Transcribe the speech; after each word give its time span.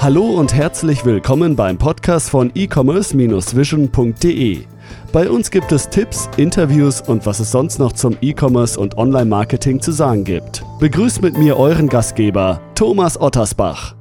Hallo 0.00 0.26
und 0.26 0.54
herzlich 0.54 1.04
willkommen 1.04 1.56
beim 1.56 1.76
Podcast 1.76 2.30
von 2.30 2.52
e-commerce-vision.de. 2.54 4.64
Bei 5.12 5.28
uns 5.28 5.50
gibt 5.50 5.72
es 5.72 5.88
Tipps, 5.88 6.30
Interviews 6.36 7.00
und 7.00 7.26
was 7.26 7.40
es 7.40 7.50
sonst 7.50 7.80
noch 7.80 7.92
zum 7.92 8.16
E-Commerce 8.20 8.78
und 8.78 8.96
Online-Marketing 8.96 9.80
zu 9.80 9.90
sagen 9.90 10.22
gibt. 10.22 10.62
Begrüßt 10.78 11.20
mit 11.20 11.36
mir 11.36 11.56
euren 11.56 11.88
Gastgeber, 11.88 12.60
Thomas 12.76 13.20
Ottersbach. 13.20 13.96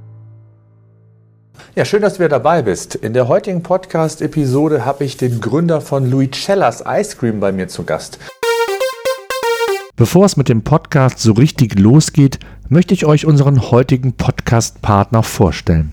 Ja, 1.73 1.83
schön, 1.83 2.03
dass 2.03 2.13
du 2.13 2.19
wieder 2.19 2.29
dabei 2.29 2.61
bist. 2.61 2.93
In 2.93 3.13
der 3.13 3.27
heutigen 3.27 3.63
Podcast-Episode 3.63 4.85
habe 4.85 5.03
ich 5.03 5.17
den 5.17 5.41
Gründer 5.41 5.81
von 5.81 6.11
Luicellas 6.11 6.83
Ice 6.87 7.17
Cream 7.17 7.39
bei 7.39 7.51
mir 7.51 7.69
zu 7.69 7.85
Gast. 7.85 8.19
Bevor 9.97 10.25
es 10.25 10.37
mit 10.37 10.47
dem 10.47 10.61
Podcast 10.61 11.17
so 11.17 11.31
richtig 11.31 11.79
losgeht, 11.79 12.37
möchte 12.69 12.93
ich 12.93 13.07
euch 13.07 13.25
unseren 13.25 13.71
heutigen 13.71 14.13
Podcast-Partner 14.13 15.23
vorstellen. 15.23 15.91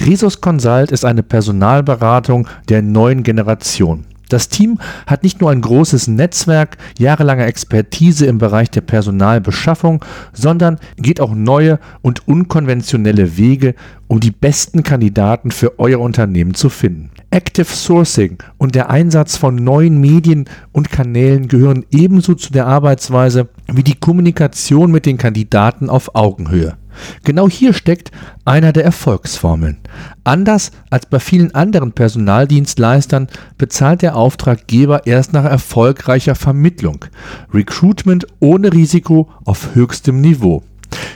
Resus 0.00 0.40
Consult 0.40 0.92
ist 0.92 1.04
eine 1.04 1.24
Personalberatung 1.24 2.46
der 2.68 2.80
neuen 2.80 3.24
Generation. 3.24 4.04
Das 4.30 4.48
Team 4.48 4.78
hat 5.06 5.24
nicht 5.24 5.40
nur 5.40 5.50
ein 5.50 5.60
großes 5.60 6.06
Netzwerk, 6.08 6.78
jahrelange 6.98 7.44
Expertise 7.44 8.26
im 8.26 8.38
Bereich 8.38 8.70
der 8.70 8.80
Personalbeschaffung, 8.80 10.04
sondern 10.32 10.78
geht 10.96 11.20
auch 11.20 11.34
neue 11.34 11.80
und 12.00 12.26
unkonventionelle 12.28 13.36
Wege, 13.36 13.74
um 14.06 14.20
die 14.20 14.30
besten 14.30 14.82
Kandidaten 14.82 15.50
für 15.50 15.78
euer 15.78 16.00
Unternehmen 16.00 16.54
zu 16.54 16.68
finden. 16.68 17.10
Active 17.30 17.66
Sourcing 17.66 18.38
und 18.56 18.74
der 18.74 18.88
Einsatz 18.90 19.36
von 19.36 19.56
neuen 19.56 20.00
Medien 20.00 20.46
und 20.72 20.90
Kanälen 20.90 21.48
gehören 21.48 21.84
ebenso 21.90 22.34
zu 22.34 22.52
der 22.52 22.66
Arbeitsweise 22.66 23.48
wie 23.66 23.84
die 23.84 23.98
Kommunikation 23.98 24.90
mit 24.90 25.06
den 25.06 25.18
Kandidaten 25.18 25.90
auf 25.90 26.14
Augenhöhe. 26.14 26.76
Genau 27.24 27.48
hier 27.48 27.72
steckt 27.72 28.10
einer 28.44 28.72
der 28.72 28.84
Erfolgsformeln. 28.84 29.78
Anders 30.24 30.70
als 30.90 31.06
bei 31.06 31.20
vielen 31.20 31.54
anderen 31.54 31.92
Personaldienstleistern 31.92 33.28
bezahlt 33.58 34.02
der 34.02 34.16
Auftraggeber 34.16 35.06
erst 35.06 35.32
nach 35.32 35.44
erfolgreicher 35.44 36.34
Vermittlung. 36.34 37.04
Recruitment 37.52 38.26
ohne 38.40 38.72
Risiko 38.72 39.28
auf 39.44 39.74
höchstem 39.74 40.20
Niveau. 40.20 40.62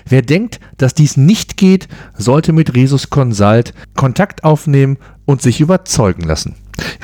Wer 0.06 0.22
denkt, 0.22 0.60
dass 0.76 0.94
dies 0.94 1.16
nicht 1.16 1.56
geht, 1.56 1.88
sollte 2.16 2.52
mit 2.52 2.74
Resus 2.74 3.10
Consult 3.10 3.74
Kontakt 3.94 4.44
aufnehmen 4.44 4.98
und 5.24 5.42
sich 5.42 5.60
überzeugen 5.60 6.22
lassen. 6.22 6.54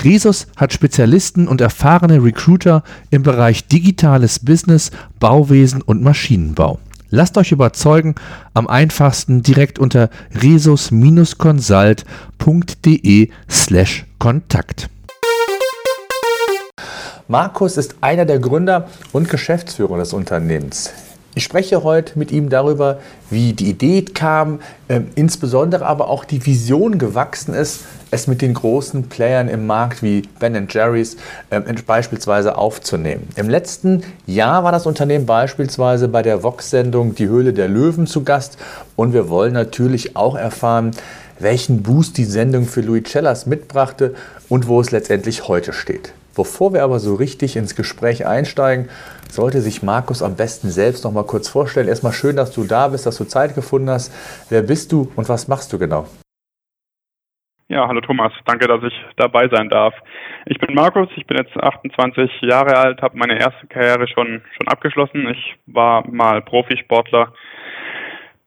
Resus 0.04 0.46
hat 0.56 0.72
Spezialisten 0.72 1.48
und 1.48 1.60
erfahrene 1.60 2.22
Recruiter 2.22 2.82
im 3.10 3.22
Bereich 3.22 3.66
digitales 3.66 4.38
Business, 4.40 4.90
Bauwesen 5.18 5.82
und 5.82 6.02
Maschinenbau. 6.02 6.78
Lasst 7.12 7.36
euch 7.36 7.50
überzeugen, 7.50 8.14
am 8.54 8.68
einfachsten 8.68 9.42
direkt 9.42 9.80
unter 9.80 10.10
resus-consult.de 10.40 13.30
slash 13.50 14.06
Kontakt. 14.20 14.88
Markus 17.26 17.76
ist 17.76 17.96
einer 18.00 18.26
der 18.26 18.38
Gründer 18.38 18.88
und 19.12 19.28
Geschäftsführer 19.28 19.98
des 19.98 20.12
Unternehmens. 20.12 20.92
Ich 21.34 21.42
spreche 21.42 21.82
heute 21.82 22.16
mit 22.18 22.30
ihm 22.30 22.48
darüber, 22.48 23.00
wie 23.28 23.54
die 23.54 23.70
Idee 23.70 24.02
kam, 24.02 24.60
äh, 24.86 25.00
insbesondere 25.16 25.86
aber 25.86 26.08
auch 26.08 26.24
die 26.24 26.46
Vision 26.46 26.98
gewachsen 26.98 27.54
ist, 27.54 27.80
es 28.10 28.26
mit 28.26 28.42
den 28.42 28.54
großen 28.54 29.08
Playern 29.08 29.48
im 29.48 29.66
Markt 29.66 30.02
wie 30.02 30.22
Ben 30.38 30.66
Jerry's 30.68 31.16
äh, 31.50 31.60
beispielsweise 31.86 32.56
aufzunehmen. 32.56 33.28
Im 33.36 33.48
letzten 33.48 34.02
Jahr 34.26 34.64
war 34.64 34.72
das 34.72 34.86
Unternehmen 34.86 35.26
beispielsweise 35.26 36.08
bei 36.08 36.22
der 36.22 36.42
Vox-Sendung 36.42 37.14
Die 37.14 37.28
Höhle 37.28 37.52
der 37.52 37.68
Löwen 37.68 38.06
zu 38.06 38.24
Gast 38.24 38.58
und 38.96 39.12
wir 39.12 39.28
wollen 39.28 39.52
natürlich 39.52 40.16
auch 40.16 40.36
erfahren, 40.36 40.92
welchen 41.38 41.82
Boost 41.82 42.18
die 42.18 42.24
Sendung 42.24 42.66
für 42.66 42.82
Louis 42.82 43.04
Cellas 43.04 43.46
mitbrachte 43.46 44.14
und 44.48 44.68
wo 44.68 44.80
es 44.80 44.90
letztendlich 44.90 45.48
heute 45.48 45.72
steht. 45.72 46.12
Bevor 46.36 46.72
wir 46.72 46.84
aber 46.84 47.00
so 47.00 47.14
richtig 47.14 47.56
ins 47.56 47.74
Gespräch 47.74 48.26
einsteigen, 48.26 48.88
sollte 49.30 49.60
sich 49.60 49.82
Markus 49.82 50.22
am 50.22 50.36
besten 50.36 50.70
selbst 50.70 51.04
noch 51.04 51.12
mal 51.12 51.24
kurz 51.24 51.48
vorstellen. 51.48 51.88
Erstmal 51.88 52.12
schön, 52.12 52.36
dass 52.36 52.52
du 52.52 52.64
da 52.64 52.88
bist, 52.88 53.06
dass 53.06 53.16
du 53.16 53.24
Zeit 53.24 53.54
gefunden 53.54 53.90
hast. 53.90 54.12
Wer 54.48 54.62
bist 54.62 54.92
du 54.92 55.10
und 55.16 55.28
was 55.28 55.48
machst 55.48 55.72
du 55.72 55.78
genau? 55.78 56.06
Ja, 57.70 57.86
hallo 57.86 58.00
Thomas, 58.00 58.32
danke, 58.46 58.66
dass 58.66 58.82
ich 58.82 58.94
dabei 59.14 59.46
sein 59.46 59.68
darf. 59.68 59.94
Ich 60.46 60.58
bin 60.58 60.74
Markus, 60.74 61.08
ich 61.14 61.24
bin 61.28 61.36
jetzt 61.36 61.56
28 61.56 62.28
Jahre 62.40 62.76
alt, 62.76 63.00
habe 63.00 63.16
meine 63.16 63.38
erste 63.38 63.64
Karriere 63.68 64.08
schon 64.08 64.42
schon 64.56 64.66
abgeschlossen. 64.66 65.28
Ich 65.30 65.54
war 65.66 66.04
mal 66.10 66.42
Profisportler 66.42 67.32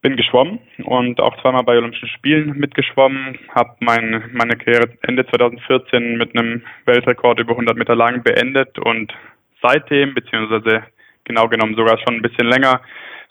bin 0.01 0.17
geschwommen 0.17 0.59
und 0.83 1.21
auch 1.21 1.41
zweimal 1.41 1.63
bei 1.63 1.77
Olympischen 1.77 2.09
Spielen 2.09 2.57
mitgeschwommen, 2.57 3.39
habe 3.55 3.77
mein, 3.79 4.29
meine 4.33 4.57
Karriere 4.57 4.89
Ende 5.03 5.25
2014 5.25 6.17
mit 6.17 6.37
einem 6.37 6.61
Weltrekord 6.83 7.39
über 7.39 7.51
100 7.53 7.77
Meter 7.77 7.95
lang 7.95 8.23
beendet 8.23 8.77
und 8.77 9.13
seitdem, 9.61 10.15
beziehungsweise 10.15 10.83
genau 11.23 11.47
genommen 11.47 11.75
sogar 11.77 11.97
schon 11.99 12.17
ein 12.17 12.21
bisschen 12.21 12.49
länger, 12.49 12.81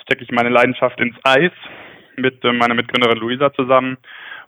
stecke 0.05 0.25
ich 0.25 0.31
meine 0.31 0.49
Leidenschaft 0.49 0.99
ins 1.03 1.17
Eis 1.23 1.53
mit 2.17 2.43
äh, 2.45 2.53
meiner 2.53 2.75
Mitgründerin 2.75 3.19
Luisa 3.19 3.53
zusammen. 3.53 3.99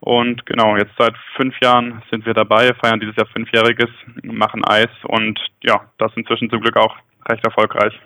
Und 0.05 0.45
genau, 0.45 0.77
jetzt 0.77 0.93
seit 0.99 1.15
fünf 1.35 1.55
Jahren 1.63 2.03
sind 2.11 2.27
wir 2.27 2.35
dabei, 2.35 2.75
feiern 2.75 3.01
dieses 3.01 3.17
Jahr 3.17 3.25
fünfjähriges, 3.25 3.89
machen 4.23 4.63
Eis 4.63 4.91
und 5.05 5.41
ja, 5.63 5.81
das 5.97 6.13
inzwischen 6.15 6.51
zum 6.51 6.61
Glück 6.61 6.77
auch 6.77 6.95
recht 7.27 7.43
erfolgreich. 7.43 7.99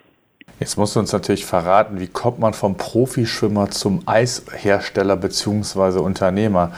Jetzt 0.60 0.76
musst 0.76 0.94
du 0.94 1.00
uns 1.00 1.12
natürlich 1.12 1.44
verraten, 1.44 1.98
wie 1.98 2.06
kommt 2.06 2.38
man 2.38 2.54
vom 2.54 2.76
Profischwimmer 2.76 3.70
zum 3.70 4.06
Eishersteller 4.06 5.16
bzw. 5.16 5.98
Unternehmer? 5.98 6.70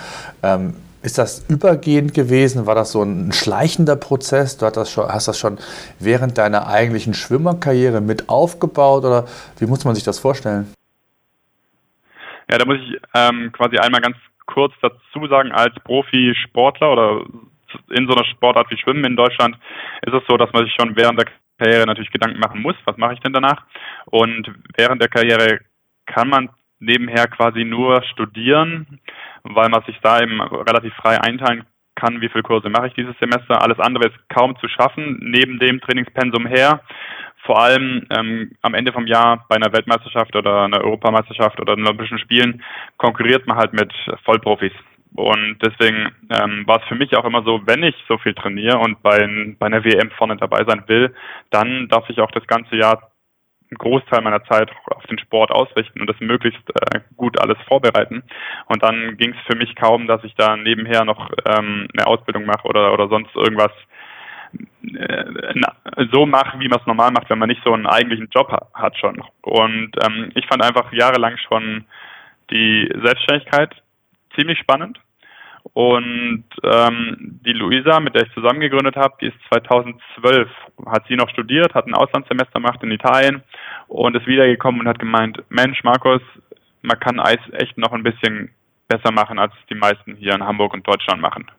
Ähm, 0.42 0.72
ist 1.03 1.19
das 1.19 1.44
übergehend 1.50 2.14
gewesen? 2.14 2.64
War 2.64 2.75
das 2.75 2.92
so 2.92 3.03
ein 3.03 3.30
schleichender 3.32 3.97
Prozess? 3.97 4.56
Du 4.56 4.64
hast 4.64 4.78
das 4.78 4.91
schon, 4.91 5.06
hast 5.06 5.28
das 5.28 5.38
schon 5.38 5.59
während 5.98 6.38
deiner 6.38 6.66
eigentlichen 6.66 7.12
Schwimmerkarriere 7.12 8.00
mit 8.00 8.30
aufgebaut 8.30 9.04
oder 9.04 9.26
wie 9.59 9.66
muss 9.66 9.84
man 9.84 9.94
sich 9.94 10.04
das 10.04 10.19
vorstellen? 10.19 10.72
Ja, 12.50 12.56
da 12.56 12.64
muss 12.64 12.78
ich 12.78 12.98
ähm, 13.14 13.53
quasi 13.53 13.76
einmal 13.76 14.00
ganz 14.00 14.16
kurz 14.53 14.75
dazu 14.81 15.27
sagen, 15.28 15.53
als 15.53 15.75
Profisportler 15.84 16.93
oder 16.93 17.25
in 17.91 18.06
so 18.06 18.15
einer 18.15 18.25
Sportart 18.25 18.71
wie 18.71 18.78
Schwimmen 18.78 19.05
in 19.05 19.16
Deutschland 19.16 19.56
ist 20.03 20.15
es 20.15 20.22
so, 20.28 20.37
dass 20.37 20.53
man 20.53 20.65
sich 20.65 20.75
schon 20.78 20.97
während 20.97 21.19
der 21.19 21.28
Karriere 21.59 21.87
natürlich 21.87 22.11
Gedanken 22.11 22.41
machen 22.41 22.62
muss, 22.62 22.75
was 22.84 22.97
mache 22.97 23.15
ich 23.15 23.21
denn 23.21 23.33
danach? 23.33 23.65
Und 24.06 24.50
während 24.77 25.00
der 25.00 25.09
Karriere 25.09 25.60
kann 26.06 26.28
man 26.28 26.50
nebenher 26.81 27.27
quasi 27.27 27.65
nur 27.65 28.03
studieren, 28.05 29.00
weil 29.43 29.69
man 29.69 29.84
sich 29.84 29.99
da 30.03 30.21
eben 30.21 30.41
relativ 30.41 30.94
frei 30.94 31.21
einteilen 31.21 31.66
kann, 31.94 32.21
wie 32.21 32.28
viele 32.28 32.43
Kurse 32.43 32.71
mache 32.71 32.89
ich 32.89 32.94
dieses 32.94 33.16
Semester. 33.19 33.62
Alles 33.62 33.78
andere 33.78 34.09
ist 34.09 34.28
kaum 34.31 34.56
zu 34.59 34.69
schaffen, 34.69 35.19
neben 35.21 35.59
dem 35.59 35.81
Trainingspensum 35.81 36.47
her. 36.47 36.81
Vor 37.45 37.61
allem 37.62 38.06
ähm, 38.11 38.53
am 38.62 38.75
Ende 38.75 38.93
vom 38.93 39.06
Jahr 39.06 39.47
bei 39.49 39.56
einer 39.56 39.73
Weltmeisterschaft 39.73 40.37
oder 40.37 40.62
einer 40.62 40.83
Europameisterschaft 40.84 41.61
oder 41.61 41.75
den 41.75 41.87
Olympischen 41.87 42.19
Spielen 42.19 42.62
konkurriert 42.97 43.47
man 43.47 43.56
halt 43.56 43.73
mit 43.73 43.93
Vollprofis. 44.25 44.73
Und 45.15 45.59
deswegen 45.61 46.12
ähm, 46.31 46.67
war 46.67 46.81
es 46.81 46.89
für 46.89 46.95
mich 46.95 47.17
auch 47.17 47.25
immer 47.25 47.43
so, 47.43 47.61
wenn 47.67 47.83
ich 47.83 47.97
so 48.09 48.19
viel 48.19 48.34
trainiere 48.34 48.78
und 48.78 49.03
bei, 49.03 49.19
bei 49.59 49.67
einer 49.67 49.84
WM 49.84 50.11
vorne 50.12 50.37
dabei 50.37 50.65
sein 50.67 50.84
will, 50.87 51.15
dann 51.51 51.89
darf 51.89 52.09
ich 52.09 52.21
auch 52.21 52.31
das 52.31 52.47
ganze 52.47 52.77
Jahr 52.77 53.11
einen 53.71 53.78
Großteil 53.78 54.21
meiner 54.22 54.45
Zeit 54.45 54.71
auf 54.87 55.05
den 55.07 55.19
Sport 55.19 55.51
ausrichten 55.51 56.01
und 56.01 56.09
das 56.09 56.19
möglichst 56.21 56.62
äh, 56.71 57.01
gut 57.17 57.41
alles 57.41 57.59
vorbereiten. 57.69 58.22
Und 58.67 58.83
dann 58.83 59.17
ging 59.17 59.33
es 59.33 59.47
für 59.47 59.57
mich 59.57 59.75
kaum, 59.77 60.07
dass 60.07 60.22
ich 60.25 60.34
da 60.34 60.57
nebenher 60.57 61.05
noch 61.05 61.31
ähm, 61.47 61.89
eine 61.97 62.07
Ausbildung 62.07 62.47
mache 62.47 62.67
oder, 62.67 62.93
oder 62.93 63.09
sonst 63.09 63.34
irgendwas 63.34 63.72
so 66.12 66.26
mache, 66.26 66.58
wie 66.58 66.68
man 66.68 66.80
es 66.80 66.86
normal 66.86 67.10
macht, 67.10 67.28
wenn 67.30 67.38
man 67.38 67.48
nicht 67.48 67.62
so 67.64 67.72
einen 67.72 67.86
eigentlichen 67.86 68.28
Job 68.34 68.50
hat 68.74 68.98
schon. 68.98 69.22
Und 69.42 69.91
ähm, 70.04 70.30
ich 70.34 70.46
fand 70.46 70.62
einfach 70.62 70.92
jahrelang 70.92 71.36
schon 71.36 71.84
die 72.50 72.91
Selbstständigkeit 73.02 73.70
ziemlich 74.34 74.58
spannend. 74.58 74.98
Und 75.74 76.44
ähm, 76.65 77.38
die 77.44 77.53
Luisa, 77.53 78.00
mit 78.00 78.15
der 78.15 78.27
ich 78.27 78.32
zusammen 78.32 78.60
gegründet 78.60 78.97
habe, 78.97 79.15
die 79.21 79.27
ist 79.27 79.36
2012, 79.53 80.48
hat 80.86 81.06
sie 81.06 81.16
noch 81.16 81.28
studiert, 81.28 81.74
hat 81.74 81.86
ein 81.86 81.94
Auslandssemester 81.94 82.60
gemacht 82.60 82.83
in 82.83 82.91
Italien 82.91 83.42
und 83.88 84.16
ist 84.16 84.26
wiedergekommen 84.26 84.80
und 84.80 84.88
hat 84.88 84.98
gemeint, 84.98 85.42
Mensch, 85.50 85.84
Markus, 85.84 86.22
man 86.83 86.98
kann 86.98 87.21
Eis 87.21 87.38
echt 87.53 87.76
noch 87.76 87.92
ein 87.92 88.03
bisschen 88.03 88.50
besser 88.88 89.12
machen, 89.12 89.38
als 89.38 89.53
die 89.68 89.74
meisten 89.74 90.16
hier 90.16 90.34
in 90.34 90.42
Hamburg 90.42 90.72
und 90.72 90.86
Deutschland 90.88 91.21
machen. 91.21 91.50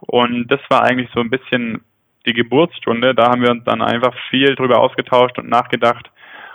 Und 0.00 0.46
das 0.48 0.60
war 0.70 0.84
eigentlich 0.84 1.10
so 1.12 1.20
ein 1.20 1.30
bisschen 1.30 1.82
die 2.26 2.32
Geburtsstunde. 2.32 3.14
Da 3.14 3.30
haben 3.30 3.42
wir 3.42 3.50
uns 3.50 3.64
dann 3.64 3.82
einfach 3.82 4.14
viel 4.28 4.54
drüber 4.54 4.80
ausgetauscht 4.80 5.38
und 5.38 5.48
nachgedacht. 5.48 6.10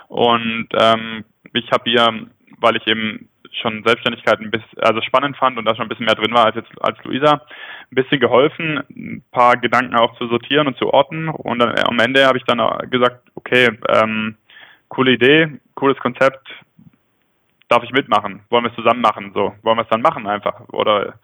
Und 0.08 0.68
ähm, 0.72 1.24
ich 1.52 1.70
habe 1.72 1.90
ihr, 1.90 2.26
weil 2.58 2.76
ich 2.76 2.86
eben 2.86 3.28
schon 3.60 3.82
Selbstständigkeit 3.84 4.40
ein 4.40 4.50
bisschen, 4.50 4.78
also 4.80 5.00
spannend 5.02 5.36
fand 5.36 5.58
und 5.58 5.64
da 5.64 5.74
schon 5.74 5.86
ein 5.86 5.88
bisschen 5.88 6.04
mehr 6.04 6.14
drin 6.14 6.34
war 6.34 6.46
als 6.46 6.56
jetzt 6.56 6.70
als 6.80 7.02
Luisa, 7.04 7.32
ein 7.90 7.94
bisschen 7.94 8.20
geholfen, 8.20 8.82
ein 8.90 9.24
paar 9.30 9.56
Gedanken 9.56 9.96
auch 9.96 10.16
zu 10.18 10.28
sortieren 10.28 10.66
und 10.66 10.76
zu 10.76 10.92
orten. 10.92 11.28
Und 11.28 11.58
dann, 11.58 11.74
am 11.78 11.98
Ende 11.98 12.26
habe 12.26 12.38
ich 12.38 12.44
dann 12.44 12.58
gesagt, 12.90 13.22
okay, 13.34 13.70
ähm, 13.88 14.36
coole 14.88 15.12
Idee, 15.12 15.58
cooles 15.74 15.98
Konzept, 15.98 16.48
darf 17.68 17.82
ich 17.82 17.92
mitmachen? 17.92 18.42
Wollen 18.50 18.64
wir 18.64 18.70
es 18.70 18.76
zusammen 18.76 19.00
machen? 19.00 19.32
So, 19.34 19.54
wollen 19.62 19.78
wir 19.78 19.82
es 19.82 19.88
dann 19.88 20.02
machen 20.02 20.26
einfach? 20.26 20.68
Oder 20.68 21.14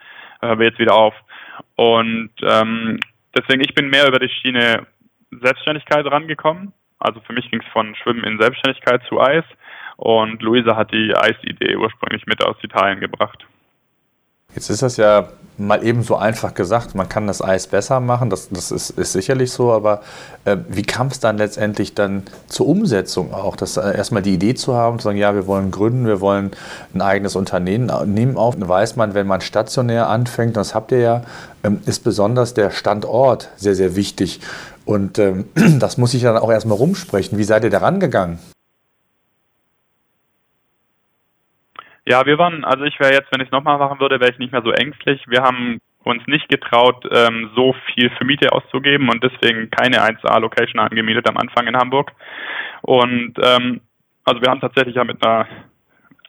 hören 0.40 0.58
wir 0.58 0.66
jetzt 0.66 0.78
wieder 0.78 0.94
auf? 0.94 1.14
Und 1.76 2.30
ähm, 2.42 2.98
deswegen, 3.36 3.62
ich 3.62 3.74
bin 3.74 3.90
mehr 3.90 4.08
über 4.08 4.18
die 4.18 4.28
Schiene 4.28 4.86
Selbstständigkeit 5.30 6.06
rangekommen. 6.06 6.72
Also 6.98 7.20
für 7.20 7.32
mich 7.32 7.50
ging 7.50 7.60
es 7.60 7.72
von 7.72 7.94
Schwimmen 7.96 8.24
in 8.24 8.40
Selbstständigkeit 8.40 9.02
zu 9.08 9.20
Eis. 9.20 9.44
Und 9.96 10.42
Luisa 10.42 10.76
hat 10.76 10.92
die 10.92 11.14
Eisidee 11.14 11.76
ursprünglich 11.76 12.26
mit 12.26 12.44
aus 12.44 12.56
Italien 12.62 13.00
gebracht. 13.00 13.44
Jetzt 14.54 14.70
ist 14.70 14.82
das 14.82 14.96
ja 14.96 15.28
mal 15.58 15.84
eben 15.84 16.02
so 16.02 16.16
einfach 16.16 16.54
gesagt, 16.54 16.94
man 16.94 17.08
kann 17.08 17.26
das 17.26 17.42
Eis 17.42 17.66
besser 17.66 18.00
machen, 18.00 18.30
das, 18.30 18.48
das 18.50 18.70
ist, 18.70 18.90
ist 18.90 19.12
sicherlich 19.12 19.52
so, 19.52 19.72
aber 19.72 20.00
äh, 20.44 20.56
wie 20.68 20.82
kam 20.82 21.08
es 21.08 21.20
dann 21.20 21.36
letztendlich 21.36 21.94
dann 21.94 22.22
zur 22.48 22.66
Umsetzung 22.66 23.34
auch, 23.34 23.56
dass 23.56 23.76
äh, 23.76 23.96
erstmal 23.96 24.22
die 24.22 24.34
Idee 24.34 24.54
zu 24.54 24.74
haben, 24.74 24.98
zu 24.98 25.04
sagen, 25.04 25.18
ja, 25.18 25.34
wir 25.34 25.46
wollen 25.46 25.70
gründen, 25.70 26.06
wir 26.06 26.20
wollen 26.20 26.52
ein 26.94 27.02
eigenes 27.02 27.36
Unternehmen 27.36 27.90
nehmen 28.06 28.36
auf, 28.36 28.54
weiß 28.58 28.96
man, 28.96 29.14
wenn 29.14 29.26
man 29.26 29.40
stationär 29.40 30.08
anfängt, 30.08 30.56
das 30.56 30.74
habt 30.74 30.90
ihr 30.92 31.00
ja, 31.00 31.22
ähm, 31.64 31.80
ist 31.86 32.02
besonders 32.02 32.54
der 32.54 32.70
Standort 32.70 33.50
sehr, 33.56 33.74
sehr 33.74 33.94
wichtig 33.94 34.40
und 34.84 35.18
ähm, 35.18 35.44
das 35.78 35.98
muss 35.98 36.14
ich 36.14 36.22
dann 36.22 36.36
auch 36.36 36.50
erstmal 36.50 36.78
rumsprechen. 36.78 37.38
Wie 37.38 37.44
seid 37.44 37.64
ihr 37.64 37.70
da 37.70 37.78
rangegangen? 37.78 38.38
Ja, 42.04 42.26
wir 42.26 42.36
waren, 42.38 42.64
also 42.64 42.84
ich 42.84 42.98
wäre 42.98 43.12
jetzt, 43.12 43.30
wenn 43.30 43.40
ich 43.40 43.48
es 43.48 43.52
nochmal 43.52 43.78
machen 43.78 44.00
würde, 44.00 44.20
wäre 44.20 44.32
ich 44.32 44.38
nicht 44.38 44.52
mehr 44.52 44.62
so 44.62 44.72
ängstlich. 44.72 45.22
Wir 45.28 45.42
haben 45.42 45.80
uns 46.02 46.26
nicht 46.26 46.48
getraut, 46.48 47.06
ähm, 47.12 47.50
so 47.54 47.74
viel 47.94 48.10
für 48.10 48.24
Miete 48.24 48.52
auszugeben 48.52 49.08
und 49.08 49.22
deswegen 49.22 49.70
keine 49.70 50.02
1A-Location 50.02 50.80
angemietet 50.80 51.28
am 51.28 51.36
Anfang 51.36 51.68
in 51.68 51.76
Hamburg. 51.76 52.10
Und 52.82 53.34
ähm, 53.40 53.80
also 54.24 54.40
wir 54.40 54.50
haben 54.50 54.60
tatsächlich 54.60 54.96
ja 54.96 55.04
mit 55.04 55.24
einer 55.24 55.46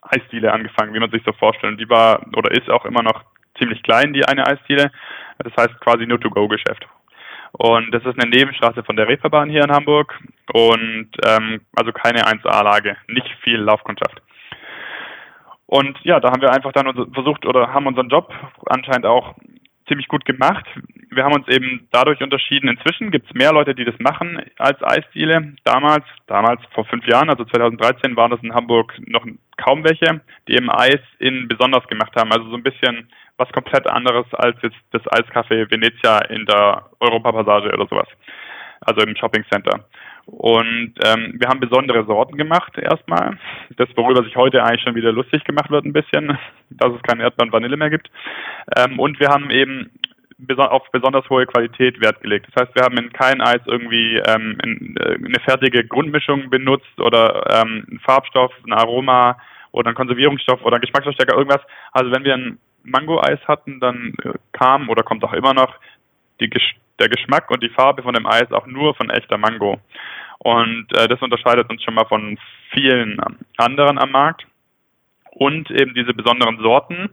Eisdiele 0.04 0.52
angefangen, 0.54 0.94
wie 0.94 1.00
man 1.00 1.10
sich 1.10 1.24
so 1.26 1.34
vorstellt. 1.34 1.80
Die 1.80 1.90
war 1.90 2.22
oder 2.36 2.52
ist 2.52 2.70
auch 2.70 2.86
immer 2.86 3.02
noch 3.02 3.24
ziemlich 3.58 3.82
klein, 3.82 4.14
die 4.14 4.26
eine 4.26 4.46
Eisdiele. 4.46 4.92
Das 5.40 5.54
heißt 5.58 5.80
quasi 5.80 6.06
nur 6.06 6.20
To-Go-Geschäft. 6.20 6.86
Und 7.54 7.92
das 7.92 8.04
ist 8.04 8.20
eine 8.20 8.30
Nebenstraße 8.30 8.84
von 8.84 8.96
der 8.96 9.08
Reeperbahn 9.08 9.50
hier 9.50 9.64
in 9.64 9.72
Hamburg 9.72 10.20
und 10.54 11.10
ähm, 11.24 11.62
also 11.76 11.92
keine 11.92 12.26
1A-Lage, 12.26 12.98
nicht 13.08 13.30
viel 13.44 13.58
Laufkundschaft. 13.58 14.22
Und 15.74 15.98
ja, 16.04 16.20
da 16.20 16.30
haben 16.30 16.44
wir 16.44 16.52
einfach 16.52 16.72
dann 16.72 16.94
versucht 17.14 17.48
oder 17.48 17.74
haben 17.74 17.88
unseren 17.88 18.08
Job 18.08 18.32
anscheinend 18.68 19.08
auch 19.08 19.34
ziemlich 19.88 20.08
gut 20.08 20.24
gemacht. 20.24 20.64
Wir 21.10 21.24
haben 21.24 21.34
uns 21.34 21.48
eben 21.48 21.88
dadurch 21.90 22.22
unterschieden. 22.22 22.70
Inzwischen 22.70 23.10
gibt 23.10 23.26
es 23.26 23.34
mehr 23.34 23.52
Leute, 23.52 23.74
die 23.74 23.84
das 23.84 23.96
machen 23.98 24.40
als 24.60 24.78
Eisdiele. 24.84 25.56
Damals, 25.64 26.06
damals 26.28 26.62
vor 26.76 26.86
fünf 26.86 27.08
Jahren, 27.08 27.32
also 27.32 27.44
2013, 27.44 28.16
waren 28.16 28.30
das 28.30 28.44
in 28.44 28.54
Hamburg 28.54 28.94
noch 29.08 29.26
kaum 29.58 29.84
welche, 29.84 30.22
die 30.48 30.54
eben 30.54 30.70
Eis 30.70 31.02
in 31.18 31.48
besonders 31.48 31.88
gemacht 31.88 32.16
haben. 32.16 32.32
Also 32.32 32.48
so 32.52 32.56
ein 32.56 32.62
bisschen 32.62 33.10
was 33.38 33.52
komplett 33.52 33.88
anderes 33.88 34.28
als 34.34 34.56
jetzt 34.62 34.78
das 34.92 35.02
Eiscafé 35.08 35.72
Venezia 35.72 36.20
in 36.30 36.46
der 36.46 36.86
Europapassage 37.00 37.74
oder 37.74 37.88
sowas. 37.88 38.08
Also 38.82 39.02
im 39.02 39.16
Shopping 39.16 39.44
Center. 39.52 39.86
Und 40.26 40.94
ähm, 41.04 41.36
wir 41.38 41.48
haben 41.50 41.60
besondere 41.60 42.06
Sorten 42.06 42.38
gemacht 42.38 42.78
erstmal. 42.78 43.38
Das, 43.78 43.90
worüber 43.96 44.24
sich 44.24 44.36
heute 44.36 44.64
eigentlich 44.64 44.84
schon 44.84 44.96
wieder 44.96 45.12
lustig 45.12 45.44
gemacht 45.44 45.70
wird 45.70 45.86
ein 45.86 45.94
bisschen, 45.94 46.38
dass 46.70 46.94
es 46.94 47.02
kein 47.04 47.20
Erdbeeren 47.20 47.52
Vanille 47.52 47.78
mehr 47.78 47.90
gibt. 47.90 48.10
Ähm, 48.78 49.00
und 49.00 49.20
wir 49.20 49.30
haben 49.30 49.50
eben 49.50 49.92
auf 50.58 50.84
besonders 50.92 51.30
hohe 51.30 51.46
Qualität 51.46 52.02
Wert 52.02 52.22
gelegt. 52.22 52.48
Das 52.52 52.64
heißt, 52.64 52.76
wir 52.76 52.84
haben 52.84 52.98
in 52.98 53.14
kein 53.14 53.42
Eis 53.42 53.62
irgendwie 53.66 54.18
ähm, 54.28 54.58
in, 54.64 54.96
äh, 54.98 55.16
eine 55.16 55.40
fertige 55.44 55.86
Grundmischung 55.86 56.50
benutzt 56.50 57.00
oder 57.00 57.46
ähm, 57.50 57.86
einen 57.90 58.00
Farbstoff, 58.00 58.52
ein 58.66 58.74
Aroma 58.74 59.38
oder 59.72 59.88
einen 59.88 59.96
Konservierungsstoff 59.96 60.62
oder 60.64 60.76
einen 60.76 60.82
Geschmacksverstärker, 60.82 61.38
irgendwas. 61.38 61.62
Also 61.92 62.12
wenn 62.12 62.24
wir 62.24 62.34
ein 62.34 62.60
Mango-Eis 62.84 63.40
hatten, 63.48 63.80
dann 63.80 64.14
äh, 64.24 64.34
kam 64.52 64.90
oder 64.90 65.04
kommt 65.04 65.24
auch 65.24 65.34
immer 65.34 65.54
noch 65.54 65.76
die 66.44 66.62
der 67.00 67.10
Geschmack 67.10 67.50
und 67.50 67.64
die 67.64 67.70
Farbe 67.70 68.04
von 68.04 68.14
dem 68.14 68.28
Eis 68.28 68.52
auch 68.52 68.68
nur 68.68 68.94
von 68.96 69.10
echter 69.10 69.38
Mango. 69.38 69.80
Und 70.40 70.88
äh, 70.98 71.08
das 71.08 71.22
unterscheidet 71.22 71.70
uns 71.70 71.82
schon 71.84 71.96
mal 71.96 72.06
von 72.06 72.38
vielen 72.72 73.18
anderen 73.58 73.98
am 73.98 74.12
Markt. 74.12 74.46
Und 75.32 75.72
eben 75.72 75.96
diese 75.96 76.14
besonderen 76.14 76.60
Sorten, 76.60 77.10